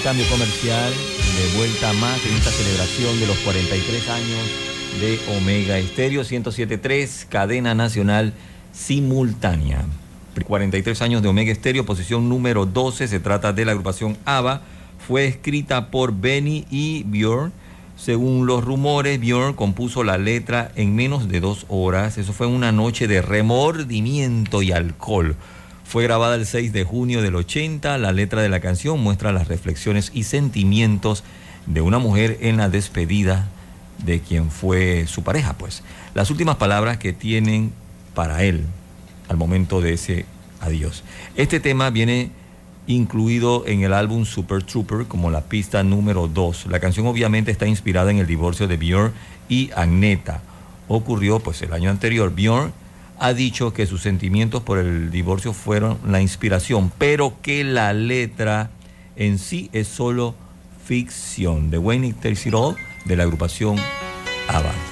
cambio 0.03 0.27
comercial. 0.29 0.93
De 0.93 1.57
vuelta 1.57 1.93
más 1.95 2.25
en 2.27 2.35
esta 2.35 2.51
celebración 2.51 3.21
de 3.21 3.27
los 3.27 3.39
43 3.39 4.09
años 4.09 4.41
de 5.01 5.19
Omega 5.37 5.79
Estéreo 5.79 6.23
1073, 6.23 7.27
cadena 7.31 7.75
nacional 7.75 8.35
simultánea. 8.73 9.85
43 10.45 11.03
años 11.03 11.23
de 11.23 11.29
Omega 11.29 11.53
Estéreo, 11.53 11.87
posición 11.87 12.29
número 12.29 12.67
12. 12.67 13.07
Se 13.07 13.21
trata 13.21 13.53
de 13.53 13.65
la 13.65 13.73
agrupación 13.73 14.19
ABBA. 14.25 14.63
Fue 15.07 15.27
escrita 15.27 15.91
por 15.91 16.13
Benny 16.13 16.67
y 16.71 17.05
Björn. 17.05 17.53
Según 17.97 18.47
los 18.47 18.65
rumores, 18.65 19.21
Björn 19.21 19.55
compuso 19.55 20.03
la 20.03 20.19
letra 20.19 20.73
en 20.75 20.97
menos 20.97 21.29
de 21.29 21.41
dos 21.41 21.65
horas. 21.69 22.19
Eso 22.19 22.33
fue 22.33 22.49
una 22.49 22.73
noche 22.73 23.07
de 23.07 23.23
remordimiento 23.23 24.63
y 24.63 24.73
alcohol. 24.73 25.37
Fue 25.93 26.05
grabada 26.05 26.37
el 26.37 26.47
6 26.47 26.73
de 26.73 26.85
junio 26.85 27.21
del 27.21 27.35
80. 27.35 27.99
La 27.99 28.13
letra 28.13 28.41
de 28.41 28.49
la 28.49 28.61
canción 28.61 28.99
muestra 28.99 29.31
las 29.31 29.49
reflexiones 29.49 30.11
y 30.15 30.23
sentimientos 30.23 31.23
de 31.67 31.83
una 31.83 31.99
mujer 31.99 32.39
en 32.41 32.57
la 32.57 32.71
despedida 32.71 33.47
de 34.03 34.21
quien 34.21 34.51
fue 34.51 35.07
su 35.07 35.23
pareja, 35.23 35.59
pues. 35.59 35.83
Las 36.15 36.31
últimas 36.31 36.57
palabras 36.57 36.97
que 36.97 37.13
tienen 37.13 37.75
para 38.15 38.43
él 38.43 38.65
al 39.29 39.37
momento 39.37 39.83
de 39.83 39.93
ese 39.93 40.25
adiós. 40.63 41.05
Este 41.37 41.61
tema 41.61 41.91
viene 41.91 42.31
incluido 42.87 43.67
en 43.67 43.83
el 43.83 43.93
álbum 43.93 44.25
Super 44.25 44.63
Trooper 44.63 45.05
como 45.05 45.31
la 45.31 45.43
pista 45.43 45.83
número 45.83 46.27
2. 46.27 46.69
La 46.71 46.81
canción 46.81 47.07
obviamente 47.07 47.51
está 47.51 47.67
inspirada 47.67 48.11
en 48.11 48.17
el 48.17 48.27
divorcio 48.27 48.67
de 48.67 48.79
Björn 48.79 49.13
y 49.51 49.71
Agneta. 49.77 50.41
Ocurrió 50.89 51.39
pues 51.41 51.61
el 51.61 51.75
año 51.75 51.91
anterior. 51.91 52.35
Björn 52.35 52.73
ha 53.23 53.35
dicho 53.35 53.73
que 53.73 53.87
sus 53.87 54.03
sentimientos 54.03 54.65
por 54.65 54.79
el 54.79 55.13
divorcio 55.13 55.53
fueron 55.53 55.97
la 56.05 56.21
inspiración, 56.21 56.91
pero 56.99 57.41
que 57.41 57.63
la 57.63 57.93
letra 57.93 58.71
en 59.15 59.39
sí 59.39 59.71
es 59.73 59.87
solo 59.87 60.35
ficción. 60.85 61.71
De 61.71 61.79
Wayne 61.79 62.17
All 62.53 62.77
de 63.05 63.17
la 63.17 63.23
agrupación 63.23 63.77
ABBA. 64.49 64.92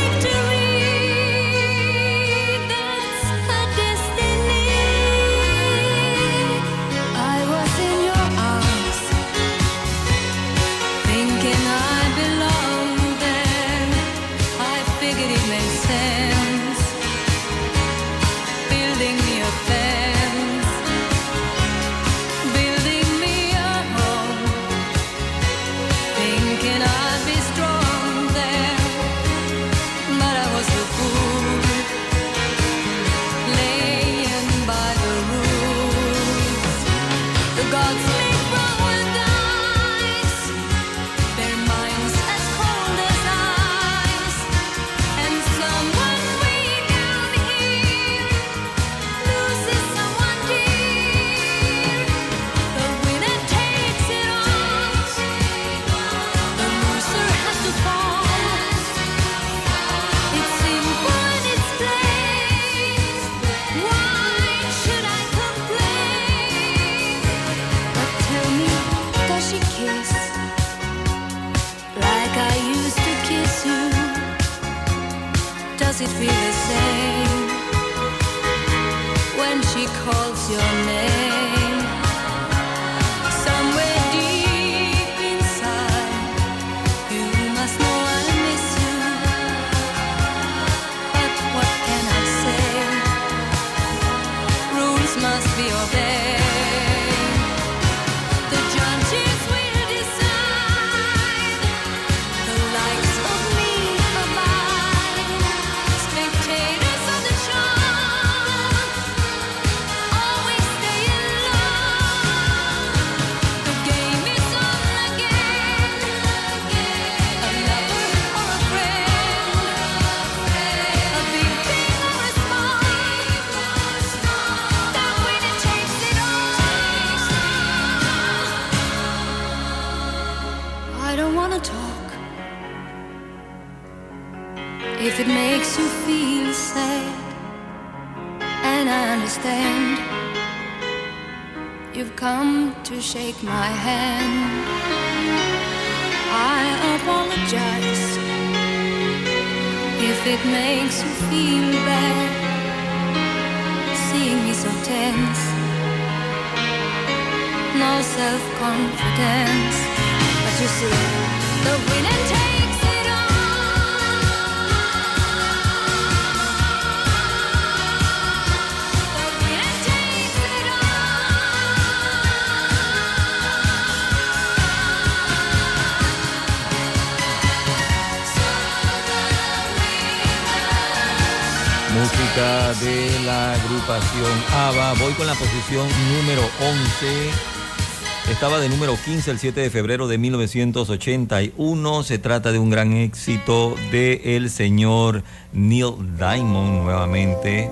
número 188.91 189.05
15 189.05 189.31
el 189.31 189.39
7 189.39 189.61
de 189.61 189.69
febrero 189.69 190.07
de 190.09 190.17
1981. 190.17 192.03
Se 192.03 192.17
trata 192.17 192.51
de 192.51 192.59
un 192.59 192.69
gran 192.69 192.91
éxito 192.91 193.73
de 193.89 194.35
el 194.35 194.49
señor 194.49 195.23
Neil 195.53 195.93
Diamond 196.17 196.83
nuevamente. 196.83 197.69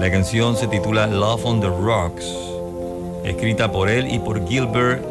La 0.00 0.10
canción 0.10 0.56
se 0.56 0.66
titula 0.66 1.08
Love 1.08 1.44
on 1.44 1.60
the 1.60 1.68
Rocks. 1.68 2.24
Escrita 3.24 3.70
por 3.70 3.90
él 3.90 4.10
y 4.10 4.18
por 4.18 4.48
Gilbert 4.48 5.04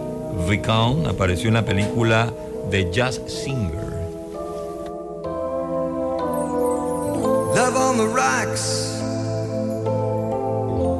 Viscount. 0.50 1.06
Apareció 1.06 1.50
en 1.50 1.56
la 1.56 1.66
película 1.66 2.34
The 2.72 2.90
Jazz 2.92 3.22
Singer. 3.28 3.94
Love 7.56 7.76
on 7.76 7.98
the 7.98 8.08
rocks 8.08 9.00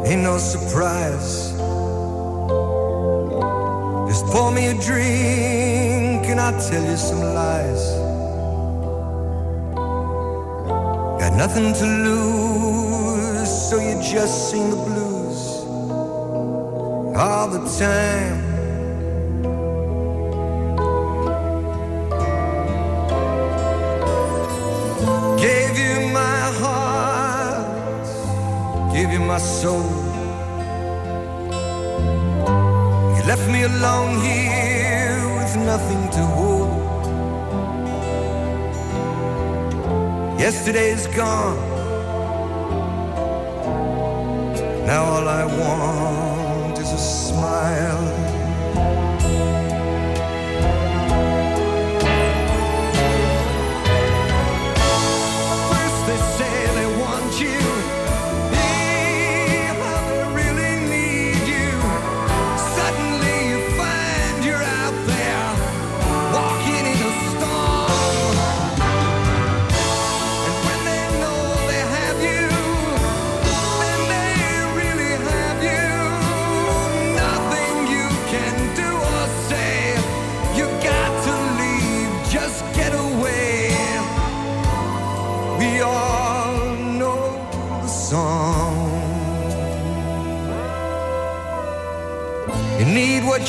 ain't 0.06 0.22
no 0.22 0.38
surprise. 0.38 1.55
Pour 4.36 4.52
me 4.52 4.68
a 4.68 4.74
drink 4.74 6.28
and 6.28 6.42
I'll 6.42 6.60
tell 6.60 6.84
you 6.84 6.98
some 6.98 7.22
lies. 7.22 7.84
Got 11.22 11.38
nothing 11.38 11.72
to 11.72 11.86
lose, 12.08 13.50
so 13.70 13.80
you 13.80 13.96
just 14.02 14.50
sing 14.50 14.72
the 14.72 14.76
blues 14.76 15.64
all 17.16 17.48
the 17.48 17.64
time. 17.80 18.42
Gave 25.38 25.80
you 25.80 26.10
my 26.12 26.40
heart, 26.60 28.08
gave 28.94 29.14
you 29.14 29.22
my 29.22 29.38
soul. 29.38 30.05
Left 33.26 33.50
me 33.50 33.64
alone 33.64 34.22
here 34.22 35.18
with 35.38 35.56
nothing 35.58 36.10
to 36.12 36.24
hold. 36.38 37.06
Yesterday's 40.40 41.08
gone. 41.08 41.58
Now 44.86 45.04
all 45.06 45.28
I 45.28 45.44
want 45.46 46.15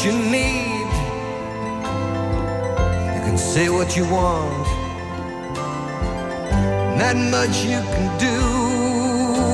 you 0.05 0.13
need. 0.13 0.87
You 3.15 3.23
can 3.27 3.39
say 3.39 3.69
what 3.69 3.97
you 3.97 4.05
want. 4.05 4.67
Not 6.99 7.17
much 7.17 7.65
you 7.65 7.81
can 7.95 8.09
do 8.19 8.37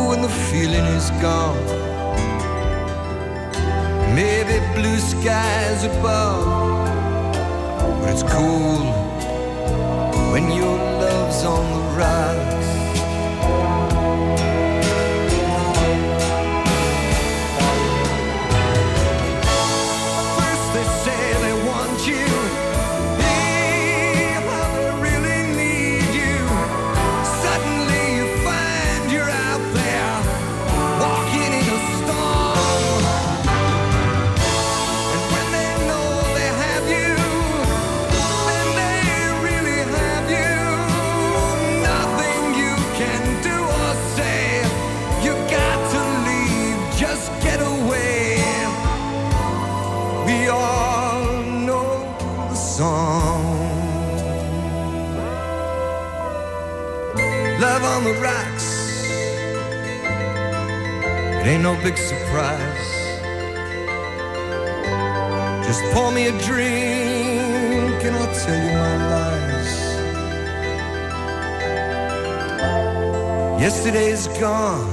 when 0.09 0.23
the 0.23 0.33
feeling 0.51 0.87
is 0.99 1.11
gone. 1.21 1.65
Maybe 4.15 4.59
blue 4.75 4.99
skies 4.99 5.85
above, 5.85 6.45
but 8.01 8.11
it's 8.11 8.23
cool 8.23 9.02
no 61.63 61.77
big 61.81 61.97
surprise. 61.97 62.91
Just 65.65 65.81
pour 65.95 66.11
me 66.11 66.27
a 66.27 66.33
drink 66.43 68.03
and 68.03 68.17
I'll 68.17 68.35
tell 68.35 68.59
you 68.67 68.73
my 68.83 68.97
lies. 69.13 69.71
Yesterday's 73.63 74.27
gone. 74.41 74.89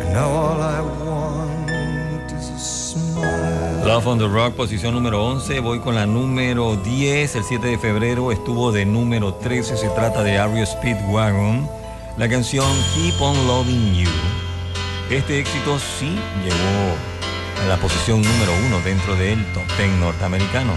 And 0.00 0.12
now 0.12 0.28
all 0.28 0.60
I 0.60 0.80
want 1.02 2.30
is 2.32 2.50
a 2.50 2.58
smile. 2.58 3.86
Love 3.86 4.06
on 4.06 4.18
the 4.18 4.28
Rock, 4.28 4.56
posición 4.56 4.92
número 4.92 5.24
11. 5.24 5.58
Voy 5.60 5.80
con 5.80 5.94
la 5.94 6.04
número 6.04 6.76
10. 6.76 7.34
El 7.34 7.44
7 7.44 7.66
de 7.66 7.78
febrero 7.78 8.30
estuvo 8.30 8.72
de 8.72 8.84
número 8.84 9.32
13. 9.32 9.78
Se 9.78 9.88
trata 9.88 10.22
de 10.22 10.36
Ario 10.36 10.66
Speedwagon. 10.66 11.79
La 12.20 12.28
canción 12.28 12.66
Keep 12.94 13.18
on 13.22 13.46
Loving 13.46 13.94
You. 13.94 14.10
Este 15.08 15.38
éxito 15.38 15.78
sí 15.78 16.18
llegó 16.44 17.64
a 17.64 17.66
la 17.66 17.78
posición 17.78 18.20
número 18.20 18.52
1 18.66 18.80
dentro 18.82 19.16
del 19.16 19.42
top 19.54 19.64
10 19.78 19.92
norteamericano. 19.92 20.74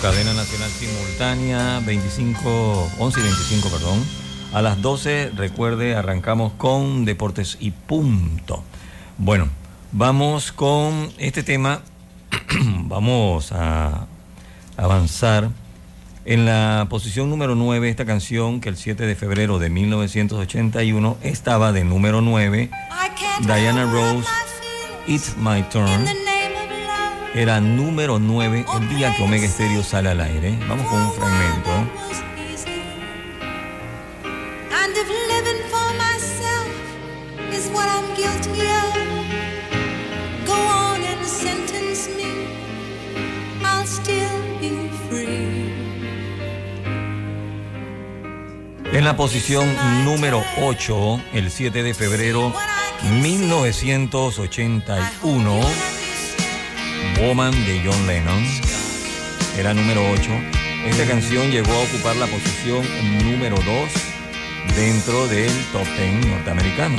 Cadena 0.00 0.34
nacional 0.34 0.70
simultánea, 0.70 1.80
25, 1.86 2.92
11 2.98 3.20
y 3.20 3.22
25, 3.22 3.68
perdón. 3.70 4.04
A 4.52 4.60
las 4.60 4.82
12, 4.82 5.30
recuerde, 5.34 5.94
arrancamos 5.94 6.52
con 6.52 7.04
Deportes 7.04 7.56
y 7.60 7.70
punto. 7.70 8.62
Bueno, 9.16 9.48
vamos 9.92 10.52
con 10.52 11.10
este 11.18 11.42
tema. 11.42 11.80
vamos 12.84 13.52
a 13.52 14.06
avanzar. 14.76 15.50
En 16.26 16.44
la 16.44 16.86
posición 16.90 17.30
número 17.30 17.54
9, 17.54 17.88
esta 17.88 18.04
canción 18.04 18.60
que 18.60 18.68
el 18.68 18.76
7 18.76 19.06
de 19.06 19.14
febrero 19.14 19.58
de 19.58 19.70
1981 19.70 21.16
estaba 21.22 21.72
de 21.72 21.84
número 21.84 22.20
9, 22.20 22.70
Diana 23.42 23.84
Rose, 23.84 24.28
It's 25.06 25.36
My 25.36 25.62
Turn, 25.70 26.04
era 27.36 27.60
número 27.60 28.18
9 28.18 28.64
el 28.80 28.88
día 28.88 29.14
que 29.14 29.22
Omega 29.22 29.46
Stereo 29.46 29.82
sale 29.82 30.08
al 30.08 30.22
aire. 30.22 30.58
Vamos 30.66 30.88
con 30.88 31.02
un 31.02 31.12
fragmento. 31.12 31.70
En 48.92 49.04
la 49.04 49.14
posición 49.14 49.68
número 50.04 50.42
8, 50.62 51.20
el 51.34 51.50
7 51.50 51.82
de 51.82 51.92
febrero 51.92 52.50
1981, 53.20 55.60
Woman 57.20 57.52
de 57.64 57.80
John 57.82 58.06
Lennon, 58.06 58.44
era 59.56 59.72
número 59.72 60.02
8. 60.10 60.30
Esta 60.86 61.06
canción 61.06 61.50
llegó 61.50 61.72
a 61.72 61.82
ocupar 61.84 62.14
la 62.16 62.26
posición 62.26 62.84
número 63.24 63.56
2 63.56 63.66
dentro 64.76 65.26
del 65.28 65.50
top 65.72 65.86
10 65.98 66.26
norteamericano. 66.26 66.98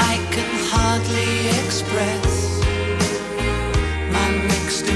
I 0.00 0.18
can 0.30 0.50
hardly 0.72 1.48
express 1.64 2.60
my 4.10 4.30
mixed 4.48 4.90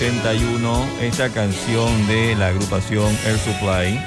1981, 0.00 0.88
esta 1.02 1.28
canción 1.28 2.06
de 2.06 2.34
la 2.34 2.46
agrupación 2.46 3.14
Air 3.26 3.36
Supply 3.36 4.00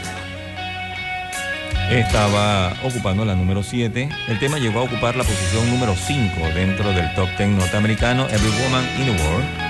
estaba 1.92 2.74
ocupando 2.84 3.24
la 3.26 3.36
número 3.36 3.62
7. 3.62 4.10
El 4.28 4.40
tema 4.40 4.58
llegó 4.58 4.80
a 4.80 4.84
ocupar 4.84 5.16
la 5.16 5.24
posición 5.24 5.70
número 5.70 5.94
5 5.96 6.48
dentro 6.56 6.92
del 6.94 7.14
top 7.14 7.30
10 7.38 7.50
norteamericano 7.50 8.28
Every 8.30 8.50
Woman 8.64 8.84
in 9.00 9.16
the 9.16 9.24
World. 9.24 9.63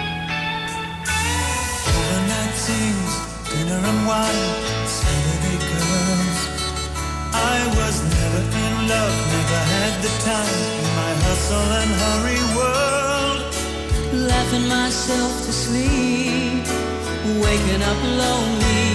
Sleep, 15.74 16.66
waking 17.41 17.82
up 17.82 18.00
lonely. 18.22 18.86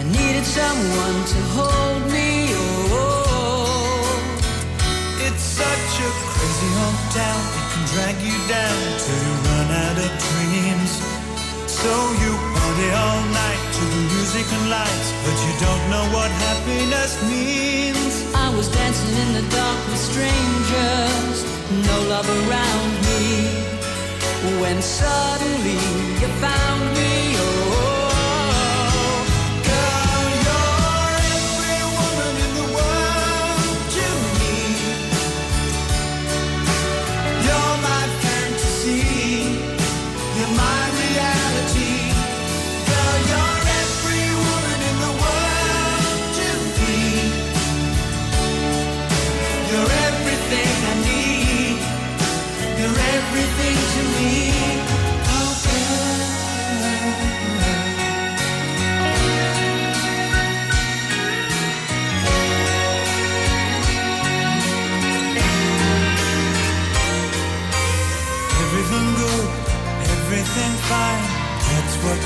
I 0.00 0.04
needed 0.16 0.44
someone 0.44 1.18
to 1.32 1.40
hold 1.56 2.02
me. 2.12 2.52
Oh, 2.92 4.04
It's 5.26 5.44
such 5.60 5.92
a 6.06 6.10
crazy 6.32 6.70
hometown, 6.80 7.42
it 7.58 7.66
can 7.72 7.84
drag 7.94 8.16
you 8.28 8.36
down 8.56 8.78
till 9.04 9.20
you 9.26 9.34
run 9.48 9.68
out 9.84 9.98
of 10.04 10.10
dreams. 10.28 10.92
So 11.80 11.92
you 12.22 12.32
party 12.56 12.88
all 13.02 13.22
night 13.42 13.62
to 13.76 13.82
the 13.94 14.02
music 14.12 14.46
and 14.56 14.66
lights, 14.76 15.08
but 15.24 15.36
you 15.44 15.52
don't 15.64 15.84
know 15.92 16.04
what 16.16 16.30
happiness 16.46 17.12
means. 17.32 18.14
I 18.46 18.48
was 18.56 18.68
dancing 18.68 19.14
in 19.22 19.30
the 19.38 19.44
dark 19.56 19.78
with 19.88 20.02
strangers, 20.10 21.36
no 21.88 21.96
love 22.12 22.28
around 22.40 22.90
me. 23.08 23.81
When 24.42 24.82
suddenly 24.82 25.78
you 26.20 26.26
found 26.40 26.94
me, 26.96 27.11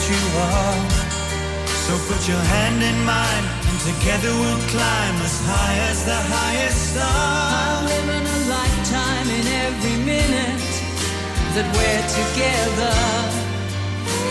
you 0.09 0.23
are. 0.39 0.78
So 1.87 1.93
put 2.07 2.23
your 2.28 2.45
hand 2.55 2.83
in 2.83 2.99
mine, 3.05 3.47
and 3.69 3.78
together 3.91 4.31
we'll 4.41 4.65
climb 4.74 5.16
as 5.28 5.37
high 5.51 5.78
as 5.91 5.99
the 6.05 6.20
highest 6.37 6.81
star. 6.93 7.07
I'm 7.07 7.85
living 7.91 8.27
a 8.27 8.39
lifetime 8.57 9.28
in 9.39 9.47
every 9.66 9.97
minute 10.12 10.70
that 11.55 11.66
we're 11.74 12.07
together. 12.20 12.95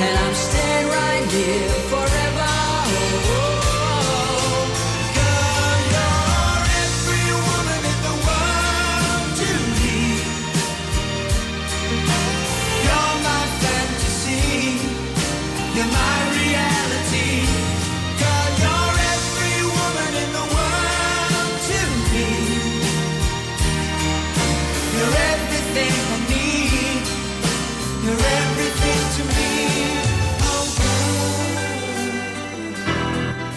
And 0.04 0.14
I'm 0.24 0.36
staying 0.48 0.88
right 0.88 1.26
here 1.32 1.72
forever. 1.92 2.54
Oh, 3.28 3.75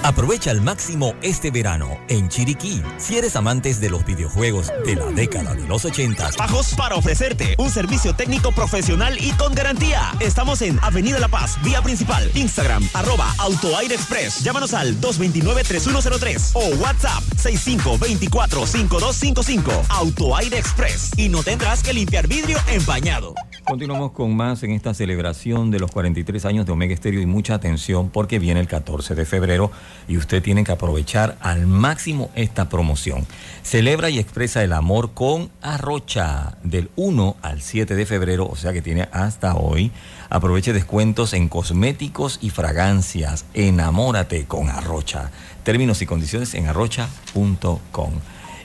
Aprovecha 0.02 0.50
al 0.50 0.60
máximo 0.60 1.14
este 1.22 1.50
verano 1.50 1.98
en 2.08 2.28
Chiriquí. 2.28 2.82
Si 2.98 3.16
eres 3.18 3.34
amantes 3.36 3.80
de 3.80 3.90
los 3.90 4.04
videojuegos 4.04 4.72
de 4.84 4.96
la 4.96 5.06
década 5.06 5.54
de 5.54 5.66
los 5.66 5.84
80, 5.84 6.30
Bajos 6.38 6.74
para 6.74 6.94
ofrecerte 6.94 7.56
un 7.58 7.70
servicio 7.70 8.14
técnico 8.14 8.52
profesional 8.52 9.18
y 9.18 9.32
con 9.32 9.54
garantía. 9.54 10.14
Estamos 10.20 10.62
en 10.62 10.78
Avenida 10.82 11.18
La 11.18 11.28
Paz, 11.28 11.56
vía 11.62 11.82
principal. 11.82 12.30
Instagram, 12.34 12.88
arroba 12.94 13.34
AutoAire 13.38 13.94
Express. 13.94 14.42
Llámanos 14.42 14.72
al 14.74 15.00
229-3103 15.00 16.50
o 16.54 16.68
WhatsApp 16.76 17.22
6524-5255. 17.36 19.86
AutoAire 19.88 20.58
Express. 20.58 21.10
Y 21.16 21.28
no 21.28 21.42
tendrás 21.42 21.82
que 21.82 21.92
limpiar 21.92 22.28
vidrio 22.28 22.58
empañado. 22.68 23.34
Continuamos 23.68 24.12
con 24.12 24.34
más 24.34 24.62
en 24.62 24.70
esta 24.70 24.94
celebración 24.94 25.70
de 25.70 25.78
los 25.78 25.90
43 25.90 26.46
años 26.46 26.64
de 26.64 26.72
Omega 26.72 26.94
Estéreo 26.94 27.20
y 27.20 27.26
mucha 27.26 27.52
atención 27.52 28.08
porque 28.08 28.38
viene 28.38 28.60
el 28.60 28.66
14 28.66 29.14
de 29.14 29.26
febrero 29.26 29.70
y 30.08 30.16
usted 30.16 30.42
tiene 30.42 30.64
que 30.64 30.72
aprovechar 30.72 31.36
al 31.42 31.66
máximo 31.66 32.30
esta 32.34 32.70
promoción. 32.70 33.26
Celebra 33.62 34.08
y 34.08 34.18
expresa 34.18 34.64
el 34.64 34.72
amor 34.72 35.12
con 35.12 35.50
Arrocha 35.60 36.56
del 36.62 36.88
1 36.96 37.36
al 37.42 37.60
7 37.60 37.94
de 37.94 38.06
febrero, 38.06 38.48
o 38.48 38.56
sea 38.56 38.72
que 38.72 38.80
tiene 38.80 39.06
hasta 39.12 39.54
hoy. 39.54 39.92
Aproveche 40.30 40.72
descuentos 40.72 41.34
en 41.34 41.50
cosméticos 41.50 42.38
y 42.40 42.48
fragancias. 42.48 43.44
Enamórate 43.52 44.46
con 44.46 44.70
Arrocha. 44.70 45.30
Términos 45.62 46.00
y 46.00 46.06
condiciones 46.06 46.54
en 46.54 46.68
arrocha.com. 46.68 48.12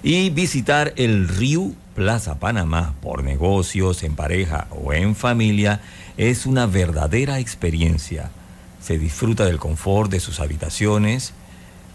Y 0.05 0.29
visitar 0.31 0.93
el 0.97 1.29
Río 1.29 1.71
Plaza 1.95 2.37
Panamá 2.37 2.93
por 3.01 3.23
negocios, 3.23 4.03
en 4.03 4.15
pareja 4.15 4.67
o 4.69 4.91
en 4.91 5.15
familia 5.15 5.79
es 6.17 6.45
una 6.45 6.65
verdadera 6.65 7.39
experiencia. 7.39 8.29
Se 8.81 8.99
disfruta 8.99 9.45
del 9.45 9.59
confort 9.59 10.11
de 10.11 10.19
sus 10.19 10.41
habitaciones, 10.41 11.33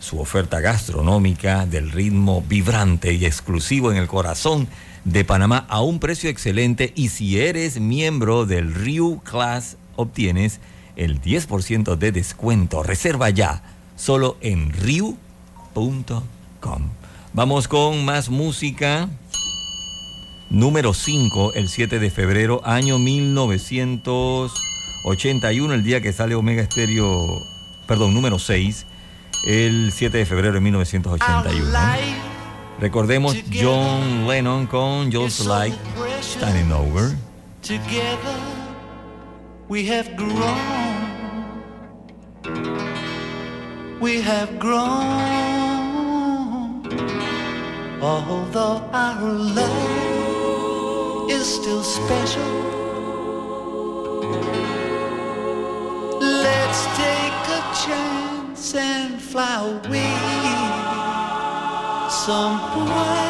su 0.01 0.19
oferta 0.21 0.61
gastronómica, 0.61 1.67
del 1.67 1.91
ritmo 1.93 2.43
vibrante 2.49 3.13
y 3.13 3.27
exclusivo 3.27 3.93
en 3.93 3.99
el 3.99 4.07
corazón 4.07 4.69
de 5.05 5.27
Panamá 5.27 5.67
a 5.69 5.83
un 5.83 6.01
precio 6.01 6.31
excelente 6.31 6.95
y 6.97 7.11
si 7.11 7.39
eres 7.39 7.79
miembro 7.79 8.47
del 8.47 8.75
Rio 8.75 9.21
Class 9.23 9.77
obtienes 9.97 10.61
el 10.97 11.21
10% 11.21 11.97
de 11.97 12.13
descuento. 12.13 12.83
Reserva 12.83 13.29
ya, 13.29 13.63
solo 13.97 14.39
en 14.41 14.73
riu.com. 14.73 16.19
Vamos 17.33 17.69
con 17.69 18.05
más 18.05 18.29
música. 18.31 19.09
Número 20.51 20.93
5, 20.95 21.53
el 21.55 21.69
7 21.69 21.99
de 21.99 22.11
febrero, 22.11 22.63
año 22.65 22.99
1981, 22.99 25.75
el 25.75 25.85
día 25.85 26.01
que 26.01 26.15
sale 26.15 26.35
Omega 26.35 26.65
Stereo, 26.65 27.43
perdón, 27.87 28.15
número 28.15 28.39
6, 28.39 28.87
el 29.47 29.93
7 29.93 30.17
de 30.17 30.25
febrero 30.25 30.55
de 30.55 30.61
1981. 30.61 31.71
Recordemos 32.81 33.37
John 33.53 34.27
Lennon 34.27 34.67
con 34.67 35.13
Just 35.13 35.45
Like 35.47 35.77
Standing 36.23 36.73
Over. 36.73 37.15
Together 37.61 38.39
we 39.69 39.87
have 39.87 40.17
grown. 40.17 40.89
We 44.01 44.23
have 44.23 44.59
grown. 44.59 45.68
Although 48.01 48.83
our 48.93 49.23
love 49.59 51.31
is 51.31 51.47
still 51.47 51.83
special. 51.83 52.53
Let's 56.21 56.81
take 56.97 57.43
a 57.59 57.63
chance 57.85 58.75
and 58.75 59.21
fly 59.21 59.57
away 59.69 60.17
somewhere 62.11 63.28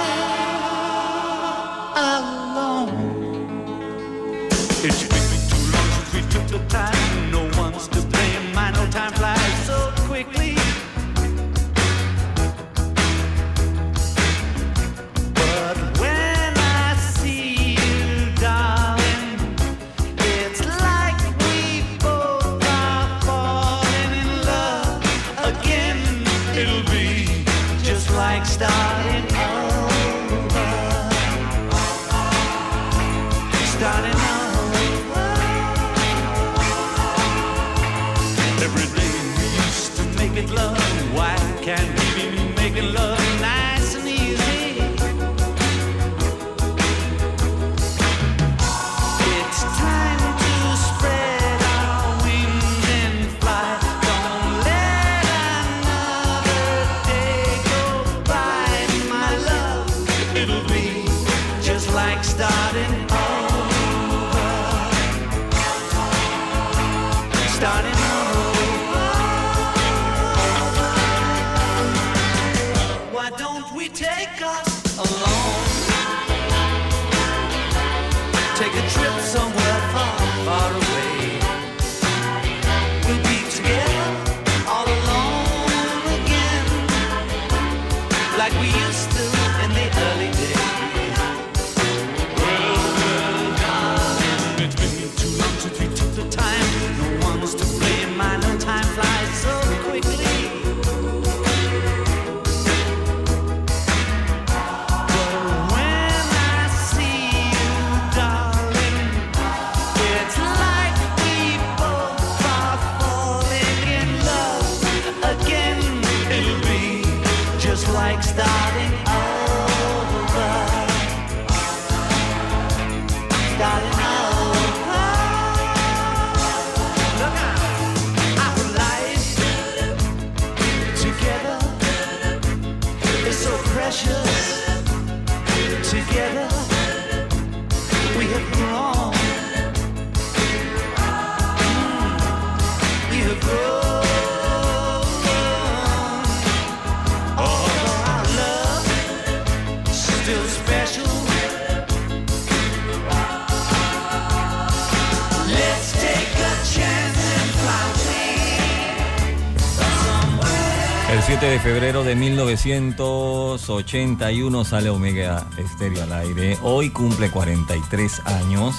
7 161.40 161.52
de 161.52 161.60
febrero 161.60 162.02
de 162.02 162.16
1981 162.16 164.64
sale 164.64 164.90
Omega 164.90 165.46
Estéreo 165.56 166.02
al 166.02 166.12
aire. 166.12 166.58
Hoy 166.62 166.90
cumple 166.90 167.30
43 167.30 168.26
años. 168.26 168.74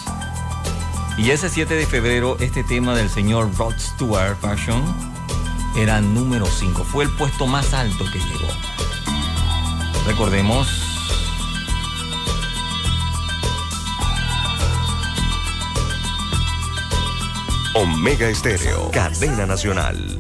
Y 1.18 1.30
ese 1.30 1.50
7 1.50 1.74
de 1.74 1.86
febrero, 1.86 2.36
este 2.42 2.66
tema 2.66 2.94
del 2.96 3.10
señor 3.10 3.56
Rod 3.56 3.76
Stewart 3.80 4.38
Fashion 4.42 4.84
era 5.78 6.02
número 6.02 6.48
5. 6.48 6.84
Fue 6.84 7.06
el 7.06 7.10
puesto 7.12 7.48
más 7.48 7.74
alto 7.74 8.04
que 8.12 8.20
llegó. 8.20 8.50
Recordemos 10.06 10.68
Omega 17.74 18.28
Estéreo, 18.28 18.92
cadena 18.92 19.46
nacional. 19.46 20.20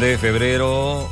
7 0.00 0.12
de 0.12 0.18
febrero 0.18 1.10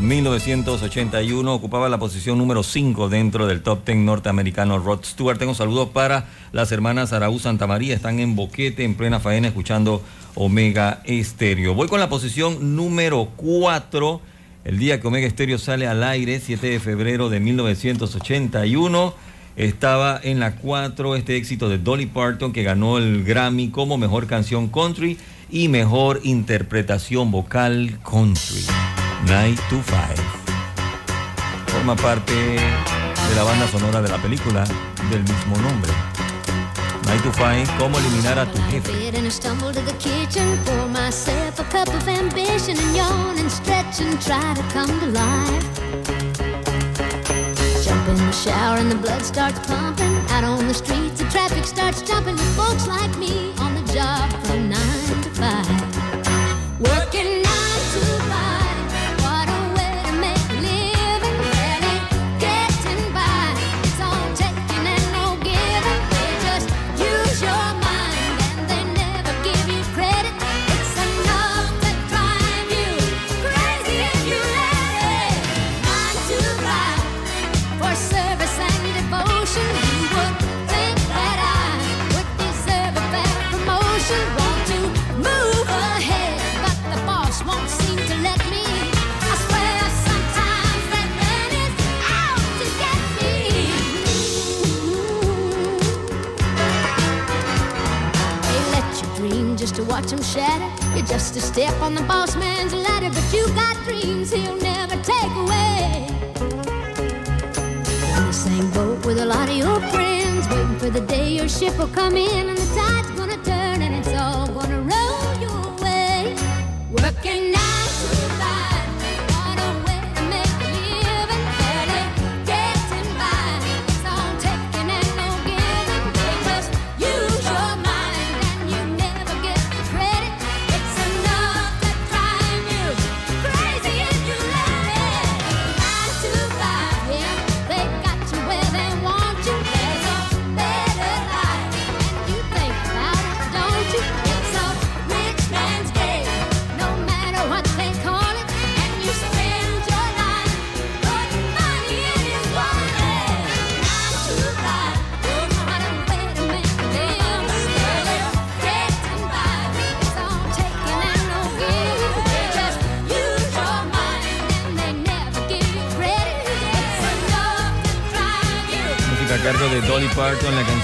1981 0.00 1.54
ocupaba 1.54 1.90
la 1.90 1.98
posición 1.98 2.38
número 2.38 2.62
5 2.62 3.10
dentro 3.10 3.46
del 3.46 3.60
top 3.60 3.84
10 3.84 3.98
norteamericano 3.98 4.78
Rod 4.78 5.04
Stewart. 5.04 5.38
Tengo 5.38 5.52
saludos 5.52 5.90
para 5.90 6.28
las 6.52 6.72
hermanas 6.72 7.12
Araú 7.12 7.38
Santa 7.38 7.66
María. 7.66 7.94
Están 7.94 8.20
en 8.20 8.36
Boquete, 8.36 8.84
en 8.84 8.94
plena 8.94 9.20
faena, 9.20 9.48
escuchando 9.48 10.02
Omega 10.34 11.02
Estéreo. 11.04 11.74
Voy 11.74 11.88
con 11.88 12.00
la 12.00 12.08
posición 12.08 12.74
número 12.74 13.32
4. 13.36 14.22
El 14.64 14.78
día 14.78 14.98
que 14.98 15.06
Omega 15.06 15.26
Estéreo 15.26 15.58
sale 15.58 15.86
al 15.86 16.02
aire, 16.04 16.40
7 16.40 16.70
de 16.70 16.80
febrero 16.80 17.28
de 17.28 17.38
1981. 17.40 19.14
Estaba 19.56 20.18
en 20.22 20.40
la 20.40 20.56
4 20.56 21.16
este 21.16 21.36
éxito 21.36 21.68
de 21.68 21.76
Dolly 21.76 22.06
Parton 22.06 22.50
que 22.50 22.62
ganó 22.62 22.96
el 22.96 23.24
Grammy 23.24 23.68
como 23.68 23.98
mejor 23.98 24.26
canción 24.26 24.68
country 24.68 25.18
y 25.50 25.68
mejor 25.68 26.20
interpretación 26.24 27.30
vocal 27.30 27.98
country. 28.04 28.64
Night 29.26 29.58
to 29.70 29.80
Five. 29.82 30.22
Forma 31.66 31.96
parte 31.96 32.32
de 32.34 33.34
la 33.34 33.42
banda 33.42 33.68
sonora 33.68 34.02
de 34.02 34.08
la 34.08 34.18
película 34.18 34.64
del 35.10 35.22
mismo 35.22 35.56
nombre. 35.58 35.92
Night 37.06 37.22
to 37.22 37.32
Five, 37.32 37.66
cómo 37.78 37.98
eliminar 37.98 38.38
a 38.38 38.50
tu 38.50 38.58
jefe. 38.70 38.92
in 48.08 48.16
the 48.16 48.32
shower 48.32 48.78
and 48.78 48.90
the 48.90 48.96
blood 48.96 49.20
starts 49.20 49.58
pumping. 49.66 50.16
Out 50.30 50.44
on 50.44 50.66
the 50.66 50.72
streets, 50.72 51.20
the 51.20 51.28
traffic 51.28 51.64
starts 51.64 52.00
jumping 52.00 52.38
folks 52.56 52.86
like 52.86 53.14
me 53.18 53.52
on 53.58 53.74
the 53.74 53.92
job 53.92 54.30
from 54.46 54.70
nine 54.70 54.97
to 55.38 55.77
to 100.18 100.24
shatter. 100.24 100.96
You're 100.96 101.06
just 101.06 101.36
a 101.36 101.40
step 101.40 101.74
on 101.80 101.94
the 101.94 102.02
boss 102.02 102.34
man's 102.36 102.74
ladder, 102.74 103.10
but 103.10 103.32
you 103.32 103.46
got 103.54 103.76
dreams 103.84 104.32
he'll 104.32 104.56
never 104.56 104.96
take 105.02 105.32
away. 105.44 106.06
In 108.16 108.26
the 108.26 108.32
same 108.32 108.70
boat 108.70 109.06
with 109.06 109.18
a 109.18 109.24
lot 109.24 109.48
of 109.48 109.56
your 109.56 109.80
friends, 109.92 110.48
waiting 110.48 110.78
for 110.78 110.90
the 110.90 111.00
day 111.00 111.28
your 111.28 111.48
ship 111.48 111.78
will 111.78 111.88
come 111.88 112.16
in 112.16 112.48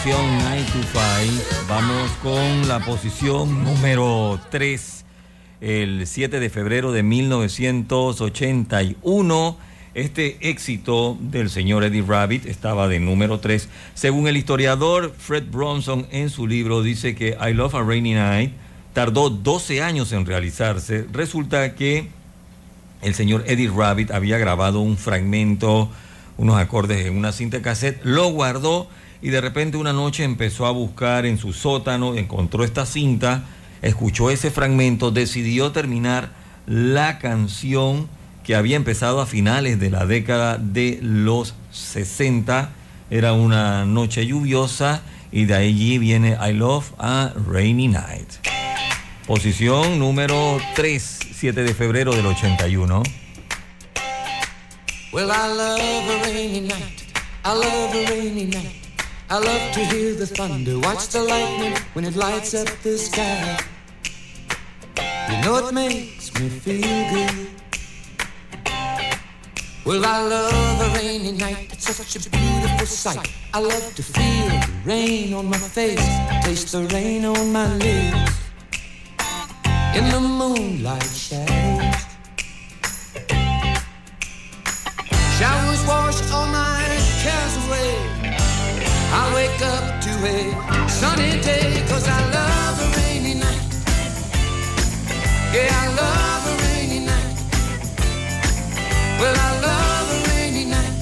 canción 0.05 0.39
Night 0.39 0.67
to 0.67 0.81
Five. 0.93 1.33
Vamos 1.67 2.11
con 2.23 2.69
la 2.69 2.79
posición 2.81 3.65
número 3.65 4.39
3, 4.51 5.03
el 5.63 6.07
7 6.07 6.41
de 6.41 6.51
febrero 6.51 6.93
de 6.93 7.03
1981. 7.03 9.57
Este 9.95 10.51
éxito 10.51 11.17
del 11.21 11.49
señor 11.49 11.85
Eddie 11.85 12.05
Rabbit 12.07 12.45
estaba 12.45 12.87
de 12.87 13.01
número 13.01 13.41
3. 13.41 13.71
Según 13.95 14.29
el 14.29 14.37
historiador 14.37 15.15
Fred 15.17 15.45
Bronson 15.51 16.07
en 16.11 16.29
su 16.29 16.47
libro 16.47 16.83
dice 16.83 17.15
que 17.15 17.39
I 17.41 17.55
Love 17.55 17.77
a 17.77 17.83
Rainy 17.83 18.13
Night 18.13 18.53
tardó 18.93 19.31
12 19.31 19.83
años 19.83 20.13
en 20.13 20.27
realizarse. 20.27 21.07
Resulta 21.13 21.75
que 21.75 22.11
el 23.01 23.15
señor 23.15 23.43
Eddie 23.47 23.73
Rabbit 23.75 24.11
había 24.11 24.37
grabado 24.37 24.81
un 24.81 24.99
fragmento, 24.99 25.89
unos 26.37 26.59
acordes 26.59 27.07
en 27.07 27.17
una 27.17 27.33
cinta 27.33 27.63
cassette, 27.63 28.05
lo 28.05 28.29
guardó 28.29 28.91
y 29.25 29.31
de 29.31 29.41
repente 29.41 29.79
una 29.79 29.95
noche 29.95 30.23
empezó 30.23 30.67
a 30.67 30.71
buscar 30.71 31.25
en 31.25 31.39
su 31.39 31.55
sótano, 31.55 32.15
encontró 32.15 32.63
esta 32.63 32.85
cinta, 32.85 33.45
escuchó 33.81 34.29
ese 34.29 34.51
fragmento, 34.51 35.11
decidió 35.11 35.73
terminar 35.73 36.29
la 36.67 37.19
canción 37.19 38.07
que 38.43 38.55
había 38.55 38.77
empezado 38.77 39.23
a 39.23 39.27
finales 39.27 39.81
de 39.81 39.89
la 39.89 40.05
década 40.05 40.59
de 40.59 40.99
los 41.01 41.55
60. 41.73 42.69
Era 43.09 43.33
una 43.33 43.87
noche 43.87 44.27
lluviosa 44.27 45.01
y 45.33 45.47
de 45.47 45.55
allí 45.55 45.97
viene 45.97 46.37
I 46.47 46.53
Love 46.53 46.93
a 46.99 47.33
Rainy 47.51 47.89
Night. 47.89 48.29
Posición 49.27 49.99
número 49.99 50.59
3, 50.75 51.21
7 51.33 51.63
de 51.63 51.73
febrero 51.73 52.15
del 52.15 52.27
81. 52.27 53.03
Well, 55.15 55.31
I 55.31 55.49
love 55.49 56.11
a 56.11 56.25
rainy 56.25 56.61
night. 56.61 57.05
I 57.43 57.55
love 57.55 57.95
a 57.95 58.11
rainy 58.11 58.45
night. 58.45 58.84
I 59.31 59.39
love 59.39 59.73
to 59.73 59.81
hear 59.87 60.15
the 60.15 60.27
thunder, 60.27 60.79
watch 60.79 61.09
the 61.09 61.23
lightning 61.23 61.77
when 61.95 62.05
it 62.05 62.15
lights 62.15 62.55
up 62.55 62.69
the 62.83 62.99
sky. 62.99 63.59
You 65.31 65.41
know 65.43 65.67
it 65.67 65.73
makes 65.73 66.33
me 66.39 66.49
feel 66.51 67.11
good. 67.11 67.49
Well, 69.87 70.05
I 70.05 70.23
love 70.23 70.81
a 70.81 70.99
rainy 70.99 71.33
night. 71.33 71.73
It's 71.73 71.95
such 71.95 72.17
a 72.17 72.31
beautiful 72.31 72.87
sight. 72.87 73.33
I 73.53 73.61
love 73.61 73.95
to 73.95 74.03
feel 74.03 74.49
the 74.49 74.73
rain 74.85 75.33
on 75.35 75.47
my 75.47 75.59
face, 75.59 76.05
taste 76.45 76.73
the 76.73 76.85
rain 76.93 77.25
on 77.25 77.53
my 77.53 77.67
lips. 77.77 78.33
In 79.95 80.09
the 80.11 80.21
moonlight 80.21 81.03
shadows. 81.03 81.95
Showers 85.39 85.87
wash 85.87 86.31
all 86.31 86.47
my 86.47 86.85
cares 87.23 87.57
away. 87.67 88.24
I 89.17 89.33
wake 89.33 89.63
up 89.63 90.03
to 90.03 90.11
a 90.27 90.89
sunny 90.89 91.41
day 91.41 91.85
cause 91.89 92.07
I 92.09 92.21
love 92.39 92.77
a 92.85 92.89
rainy 92.99 93.35
night. 93.35 93.69
Yeah, 95.55 95.71
I 95.83 95.87
love 96.03 96.43
a 96.53 96.55
rainy 96.67 96.99
night. 97.07 97.37
Well, 99.21 99.37
I 99.49 99.51
love 99.69 100.07
a 100.17 100.19
rainy 100.31 100.65
night. 100.65 100.97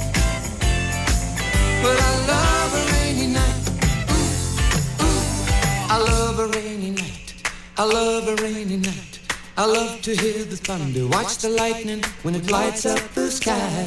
Well, 1.82 1.98
I 2.10 2.12
love 2.32 2.70
a 2.80 2.82
rainy 2.92 3.28
night. 3.28 3.64
Ooh, 4.12 5.06
ooh. 5.06 5.94
I 5.94 5.96
love 5.96 6.38
a 6.38 6.48
rainy 6.48 6.90
night. 6.90 7.34
I 7.78 7.84
love 7.84 8.28
a 8.28 8.36
rainy 8.42 8.76
night. 8.76 9.20
I 9.56 9.64
love 9.64 10.02
to 10.02 10.14
hear 10.14 10.44
the 10.44 10.58
thunder, 10.58 11.06
watch 11.06 11.38
the 11.38 11.48
lightning 11.48 12.02
when 12.24 12.34
it 12.34 12.50
lights 12.50 12.84
up 12.84 13.00
the 13.14 13.30
sky. 13.30 13.86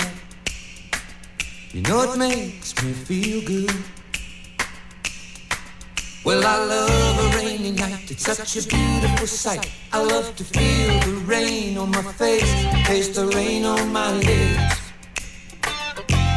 You 1.73 1.81
know 1.84 2.11
it 2.11 2.18
makes 2.18 2.73
me 2.84 2.91
feel 2.93 3.45
good. 3.45 3.76
Well, 6.26 6.43
I 6.43 6.57
love 6.65 7.19
a 7.19 7.38
rainy 7.38 7.69
night. 7.69 8.10
It's 8.10 8.23
such 8.23 8.57
a 8.57 8.68
beautiful 8.68 9.27
sight. 9.27 9.72
I 9.93 10.02
love 10.02 10.35
to 10.38 10.43
feel 10.43 10.99
the 11.02 11.22
rain 11.27 11.77
on 11.77 11.91
my 11.91 12.02
face, 12.02 12.52
taste 12.88 13.14
the 13.14 13.27
rain 13.27 13.64
on 13.64 13.93
my 13.93 14.11
lips. 14.11 14.80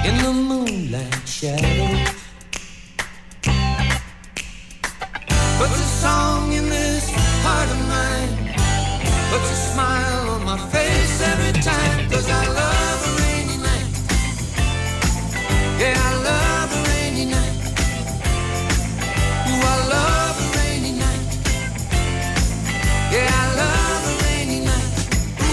In 0.05 0.15
the 0.23 0.33
moonlight 0.35 1.27
shadows. 1.27 2.15
Puts 5.57 5.81
a 5.81 5.89
song 6.05 6.53
in 6.53 6.69
this 6.69 7.09
heart 7.45 7.71
of 7.71 7.81
mine. 7.89 8.55
Puts 9.33 9.51
a 9.51 9.57
smile 9.73 10.31
on 10.35 10.45
my 10.45 10.59
face 10.69 11.23
every 11.23 11.63
time. 11.63 11.98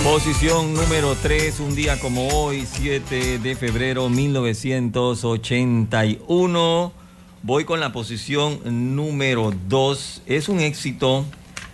Posición 0.06 0.74
número 0.76 1.18
3, 1.20 1.60
un 1.62 1.76
día 1.76 2.00
como 2.00 2.28
hoy, 2.28 2.68
7 2.72 3.40
de 3.40 3.56
febrero 3.56 4.08
1981. 4.08 6.94
Voy 7.42 7.66
con 7.66 7.80
la 7.80 7.92
posición 7.92 8.60
número 8.96 9.52
2. 9.68 10.22
Es 10.28 10.48
un 10.48 10.60
éxito 10.60 11.26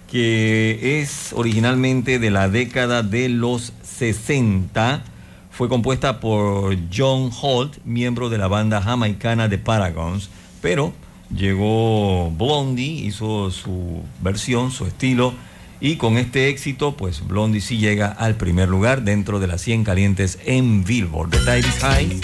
que 0.09 1.01
es 1.01 1.33
originalmente 1.33 2.19
de 2.19 2.31
la 2.31 2.47
década 2.47 3.03
de 3.03 3.27
los 3.27 3.73
60. 3.83 5.03
Fue 5.51 5.67
compuesta 5.67 6.21
por 6.21 6.77
John 6.89 7.31
Holt, 7.41 7.79
miembro 7.83 8.29
de 8.29 8.37
la 8.37 8.47
banda 8.47 8.81
jamaicana 8.81 9.49
de 9.49 9.57
Paragons, 9.57 10.29
pero 10.61 10.93
llegó 11.35 12.31
Blondie, 12.31 13.07
hizo 13.07 13.51
su 13.51 14.03
versión, 14.22 14.72
su 14.72 14.85
estilo, 14.85 15.33
y 15.82 15.95
con 15.95 16.18
este 16.18 16.48
éxito, 16.50 16.95
pues 16.95 17.27
Blondie 17.27 17.60
sí 17.60 17.80
llega 17.80 18.08
al 18.08 18.35
primer 18.35 18.69
lugar 18.69 19.01
dentro 19.01 19.40
de 19.40 19.48
las 19.48 19.61
100 19.61 19.84
calientes 19.84 20.38
en 20.45 20.84
Billboard. 20.84 21.32
The 21.32 21.40
Tide 21.40 21.60
is 21.60 21.80
High, 21.80 22.22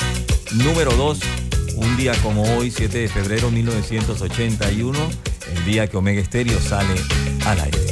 número 0.64 0.92
2, 0.92 1.20
un 1.76 1.98
día 1.98 2.14
como 2.22 2.44
hoy, 2.56 2.70
7 2.70 3.00
de 3.00 3.08
febrero 3.10 3.50
1981, 3.50 5.00
el 5.56 5.66
día 5.66 5.88
que 5.88 5.98
Omega 5.98 6.24
Stereo 6.24 6.60
sale 6.62 6.94
al 7.46 7.60
aire. 7.60 7.87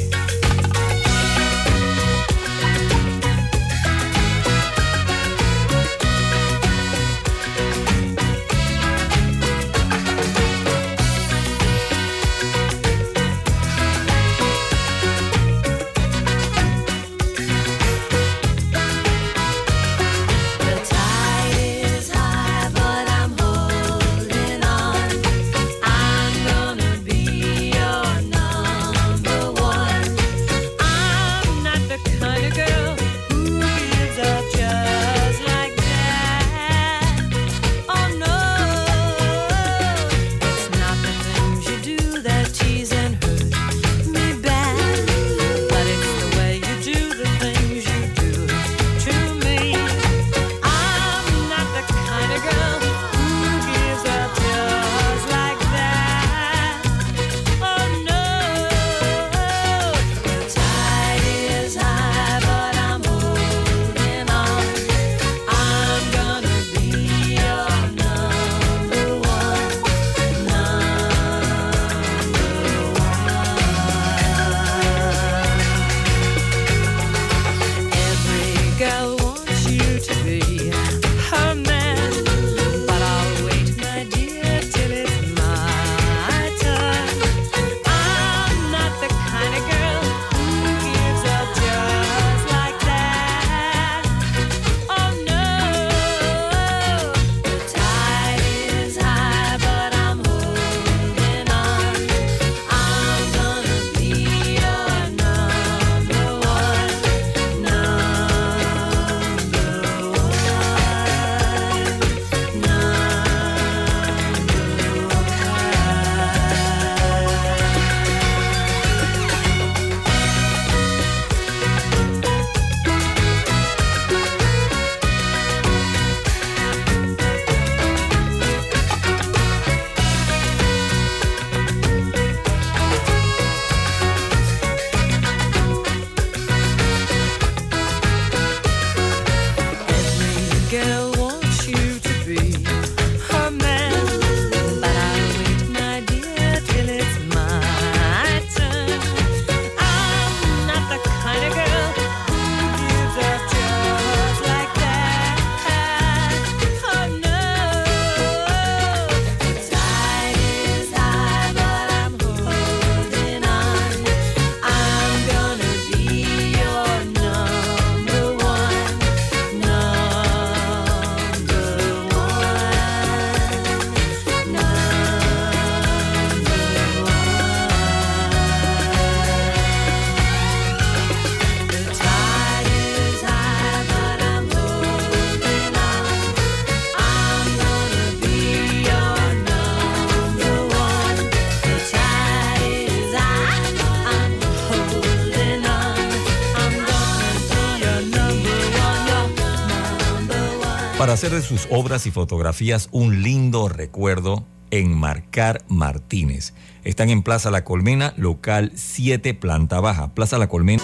Hacer 201.16 201.32
de 201.32 201.40
sus 201.40 201.66
obras 201.70 202.06
y 202.06 202.10
fotografías 202.10 202.90
un 202.92 203.22
lindo 203.22 203.70
recuerdo, 203.70 204.44
Enmarcar 204.70 205.64
Martínez. 205.66 206.52
Están 206.84 207.08
en 207.08 207.22
Plaza 207.22 207.50
La 207.50 207.64
Colmena, 207.64 208.12
local 208.18 208.70
7, 208.74 209.32
planta 209.32 209.80
baja. 209.80 210.12
Plaza 210.12 210.36
La 210.36 210.50
Colmena. 210.50 210.82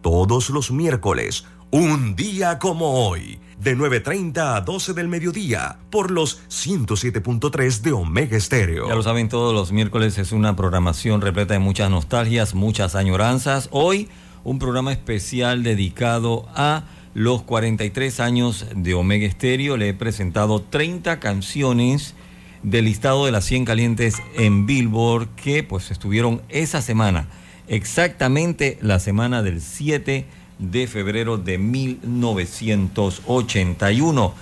Todos 0.00 0.48
los 0.48 0.70
miércoles, 0.70 1.44
un 1.70 2.16
día 2.16 2.58
como 2.58 3.06
hoy, 3.06 3.38
de 3.60 3.76
9.30 3.76 4.56
a 4.56 4.62
12 4.62 4.94
del 4.94 5.08
mediodía, 5.08 5.80
por 5.90 6.10
los 6.10 6.40
107.3 6.48 7.82
de 7.82 7.92
Omega 7.92 8.38
Estéreo. 8.38 8.88
Ya 8.88 8.94
lo 8.94 9.02
saben, 9.02 9.28
todos 9.28 9.52
los 9.52 9.72
miércoles 9.72 10.16
es 10.16 10.32
una 10.32 10.56
programación 10.56 11.20
repleta 11.20 11.52
de 11.52 11.60
muchas 11.60 11.90
nostalgias, 11.90 12.54
muchas 12.54 12.94
añoranzas. 12.94 13.68
Hoy, 13.72 14.08
un 14.42 14.58
programa 14.58 14.90
especial 14.90 15.62
dedicado 15.62 16.48
a 16.54 16.84
los 17.14 17.42
43 17.42 18.20
años 18.20 18.66
de 18.74 18.94
Omega 18.94 19.26
Estéreo. 19.26 19.76
Le 19.76 19.90
he 19.90 19.94
presentado 19.94 20.62
30 20.62 21.20
canciones 21.20 22.14
del 22.62 22.86
listado 22.86 23.26
de 23.26 23.32
las 23.32 23.44
100 23.44 23.64
calientes 23.64 24.22
en 24.36 24.66
Billboard 24.66 25.28
que 25.36 25.62
pues 25.62 25.90
estuvieron 25.90 26.42
esa 26.48 26.80
semana, 26.80 27.28
exactamente 27.68 28.78
la 28.80 28.98
semana 29.00 29.42
del 29.42 29.60
7 29.60 30.24
de 30.58 30.86
febrero 30.86 31.36
de 31.38 31.58
1981. 31.58 34.34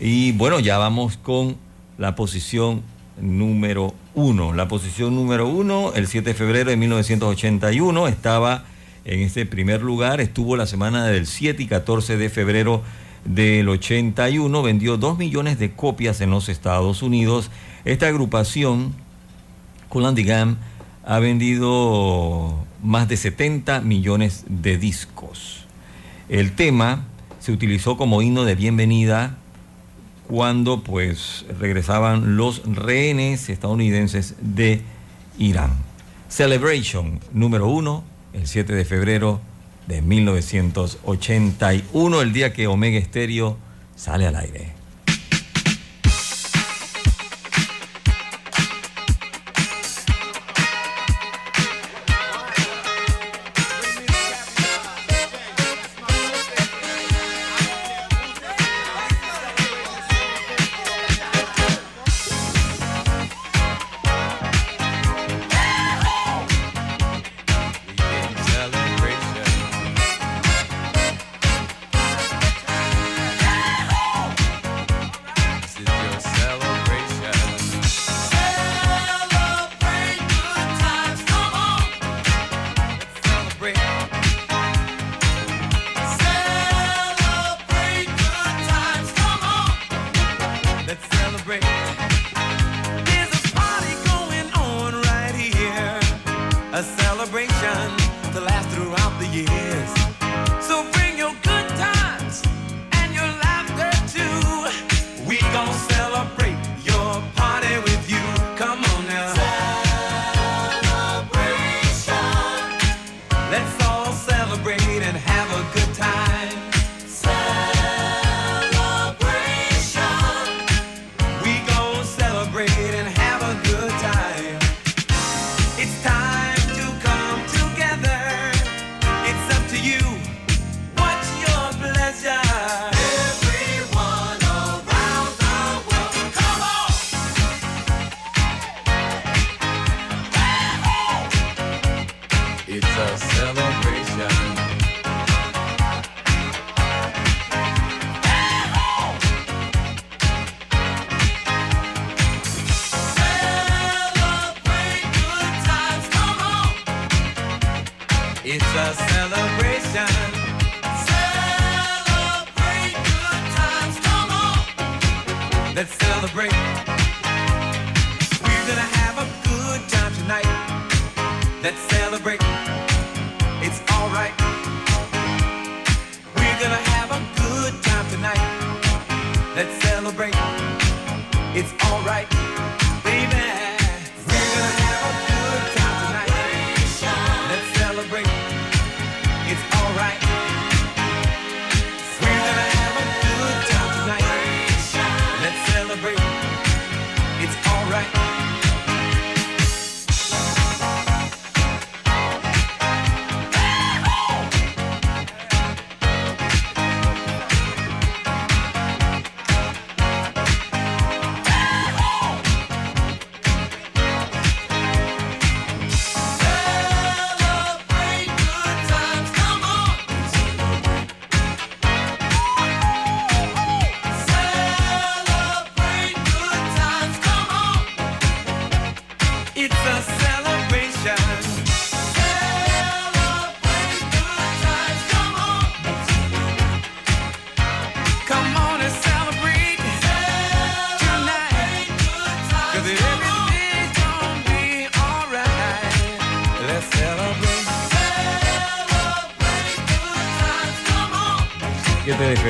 Y 0.00 0.32
bueno, 0.32 0.58
ya 0.60 0.78
vamos 0.78 1.16
con 1.16 1.56
la 1.98 2.16
posición 2.16 2.82
número 3.20 3.94
uno. 4.14 4.52
La 4.52 4.68
posición 4.68 5.14
número 5.14 5.48
uno, 5.48 5.92
el 5.94 6.06
7 6.06 6.30
de 6.30 6.34
febrero 6.34 6.70
de 6.70 6.76
1981, 6.76 8.08
estaba 8.08 8.64
en 9.08 9.20
este 9.20 9.46
primer 9.46 9.82
lugar, 9.82 10.20
estuvo 10.20 10.54
la 10.56 10.66
semana 10.66 11.06
del 11.06 11.26
7 11.26 11.62
y 11.62 11.66
14 11.66 12.18
de 12.18 12.28
febrero 12.28 12.82
del 13.24 13.68
81, 13.68 14.62
vendió 14.62 14.98
2 14.98 15.18
millones 15.18 15.58
de 15.58 15.72
copias 15.72 16.20
en 16.20 16.30
los 16.30 16.50
Estados 16.50 17.02
Unidos. 17.02 17.50
Esta 17.86 18.06
agrupación, 18.06 18.94
Gang, 19.90 20.56
ha 21.04 21.18
vendido 21.20 22.54
más 22.82 23.08
de 23.08 23.16
70 23.16 23.80
millones 23.80 24.44
de 24.46 24.76
discos. 24.76 25.64
El 26.28 26.52
tema 26.52 27.06
se 27.40 27.52
utilizó 27.52 27.96
como 27.96 28.20
himno 28.20 28.44
de 28.44 28.56
bienvenida 28.56 29.38
cuando 30.26 30.82
pues 30.82 31.46
regresaban 31.58 32.36
los 32.36 32.62
rehenes 32.66 33.48
estadounidenses 33.48 34.34
de 34.42 34.82
Irán. 35.38 35.70
Celebration 36.28 37.20
número 37.32 37.68
uno, 37.68 38.04
el 38.32 38.46
7 38.46 38.74
de 38.74 38.84
febrero 38.84 39.40
de 39.86 40.02
1981, 40.02 42.20
el 42.20 42.32
día 42.32 42.52
que 42.52 42.66
Omega 42.66 42.98
Estéreo 42.98 43.56
sale 43.96 44.26
al 44.26 44.36
aire. 44.36 44.77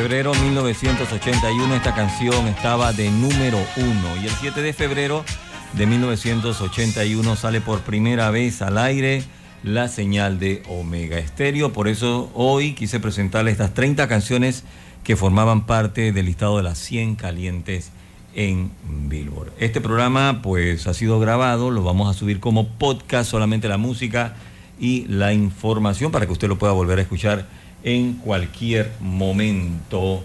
Febrero 0.08 0.32
1981 0.32 1.74
esta 1.74 1.94
canción 1.94 2.46
estaba 2.46 2.94
de 2.94 3.10
número 3.10 3.58
uno 3.76 4.16
y 4.22 4.24
el 4.24 4.30
7 4.30 4.62
de 4.62 4.72
febrero 4.72 5.22
de 5.74 5.84
1981 5.84 7.36
sale 7.36 7.60
por 7.60 7.80
primera 7.80 8.30
vez 8.30 8.62
al 8.62 8.78
aire 8.78 9.22
la 9.62 9.86
señal 9.88 10.38
de 10.38 10.62
Omega 10.66 11.18
Estéreo. 11.18 11.74
Por 11.74 11.88
eso 11.88 12.30
hoy 12.32 12.72
quise 12.72 13.00
presentarle 13.00 13.50
estas 13.50 13.74
30 13.74 14.08
canciones 14.08 14.64
que 15.04 15.14
formaban 15.14 15.66
parte 15.66 16.10
del 16.10 16.24
listado 16.24 16.56
de 16.56 16.62
las 16.62 16.78
100 16.78 17.16
calientes 17.16 17.90
en 18.34 18.70
Billboard. 19.08 19.52
Este 19.58 19.82
programa 19.82 20.40
pues 20.40 20.86
ha 20.86 20.94
sido 20.94 21.20
grabado, 21.20 21.70
lo 21.70 21.82
vamos 21.82 22.08
a 22.08 22.18
subir 22.18 22.40
como 22.40 22.66
podcast, 22.66 23.30
solamente 23.30 23.68
la 23.68 23.76
música 23.76 24.36
y 24.80 25.04
la 25.06 25.34
información 25.34 26.12
para 26.12 26.24
que 26.24 26.32
usted 26.32 26.48
lo 26.48 26.56
pueda 26.56 26.72
volver 26.72 26.98
a 26.98 27.02
escuchar 27.02 27.46
en 27.88 28.14
cualquier 28.14 28.90
momento 29.00 30.22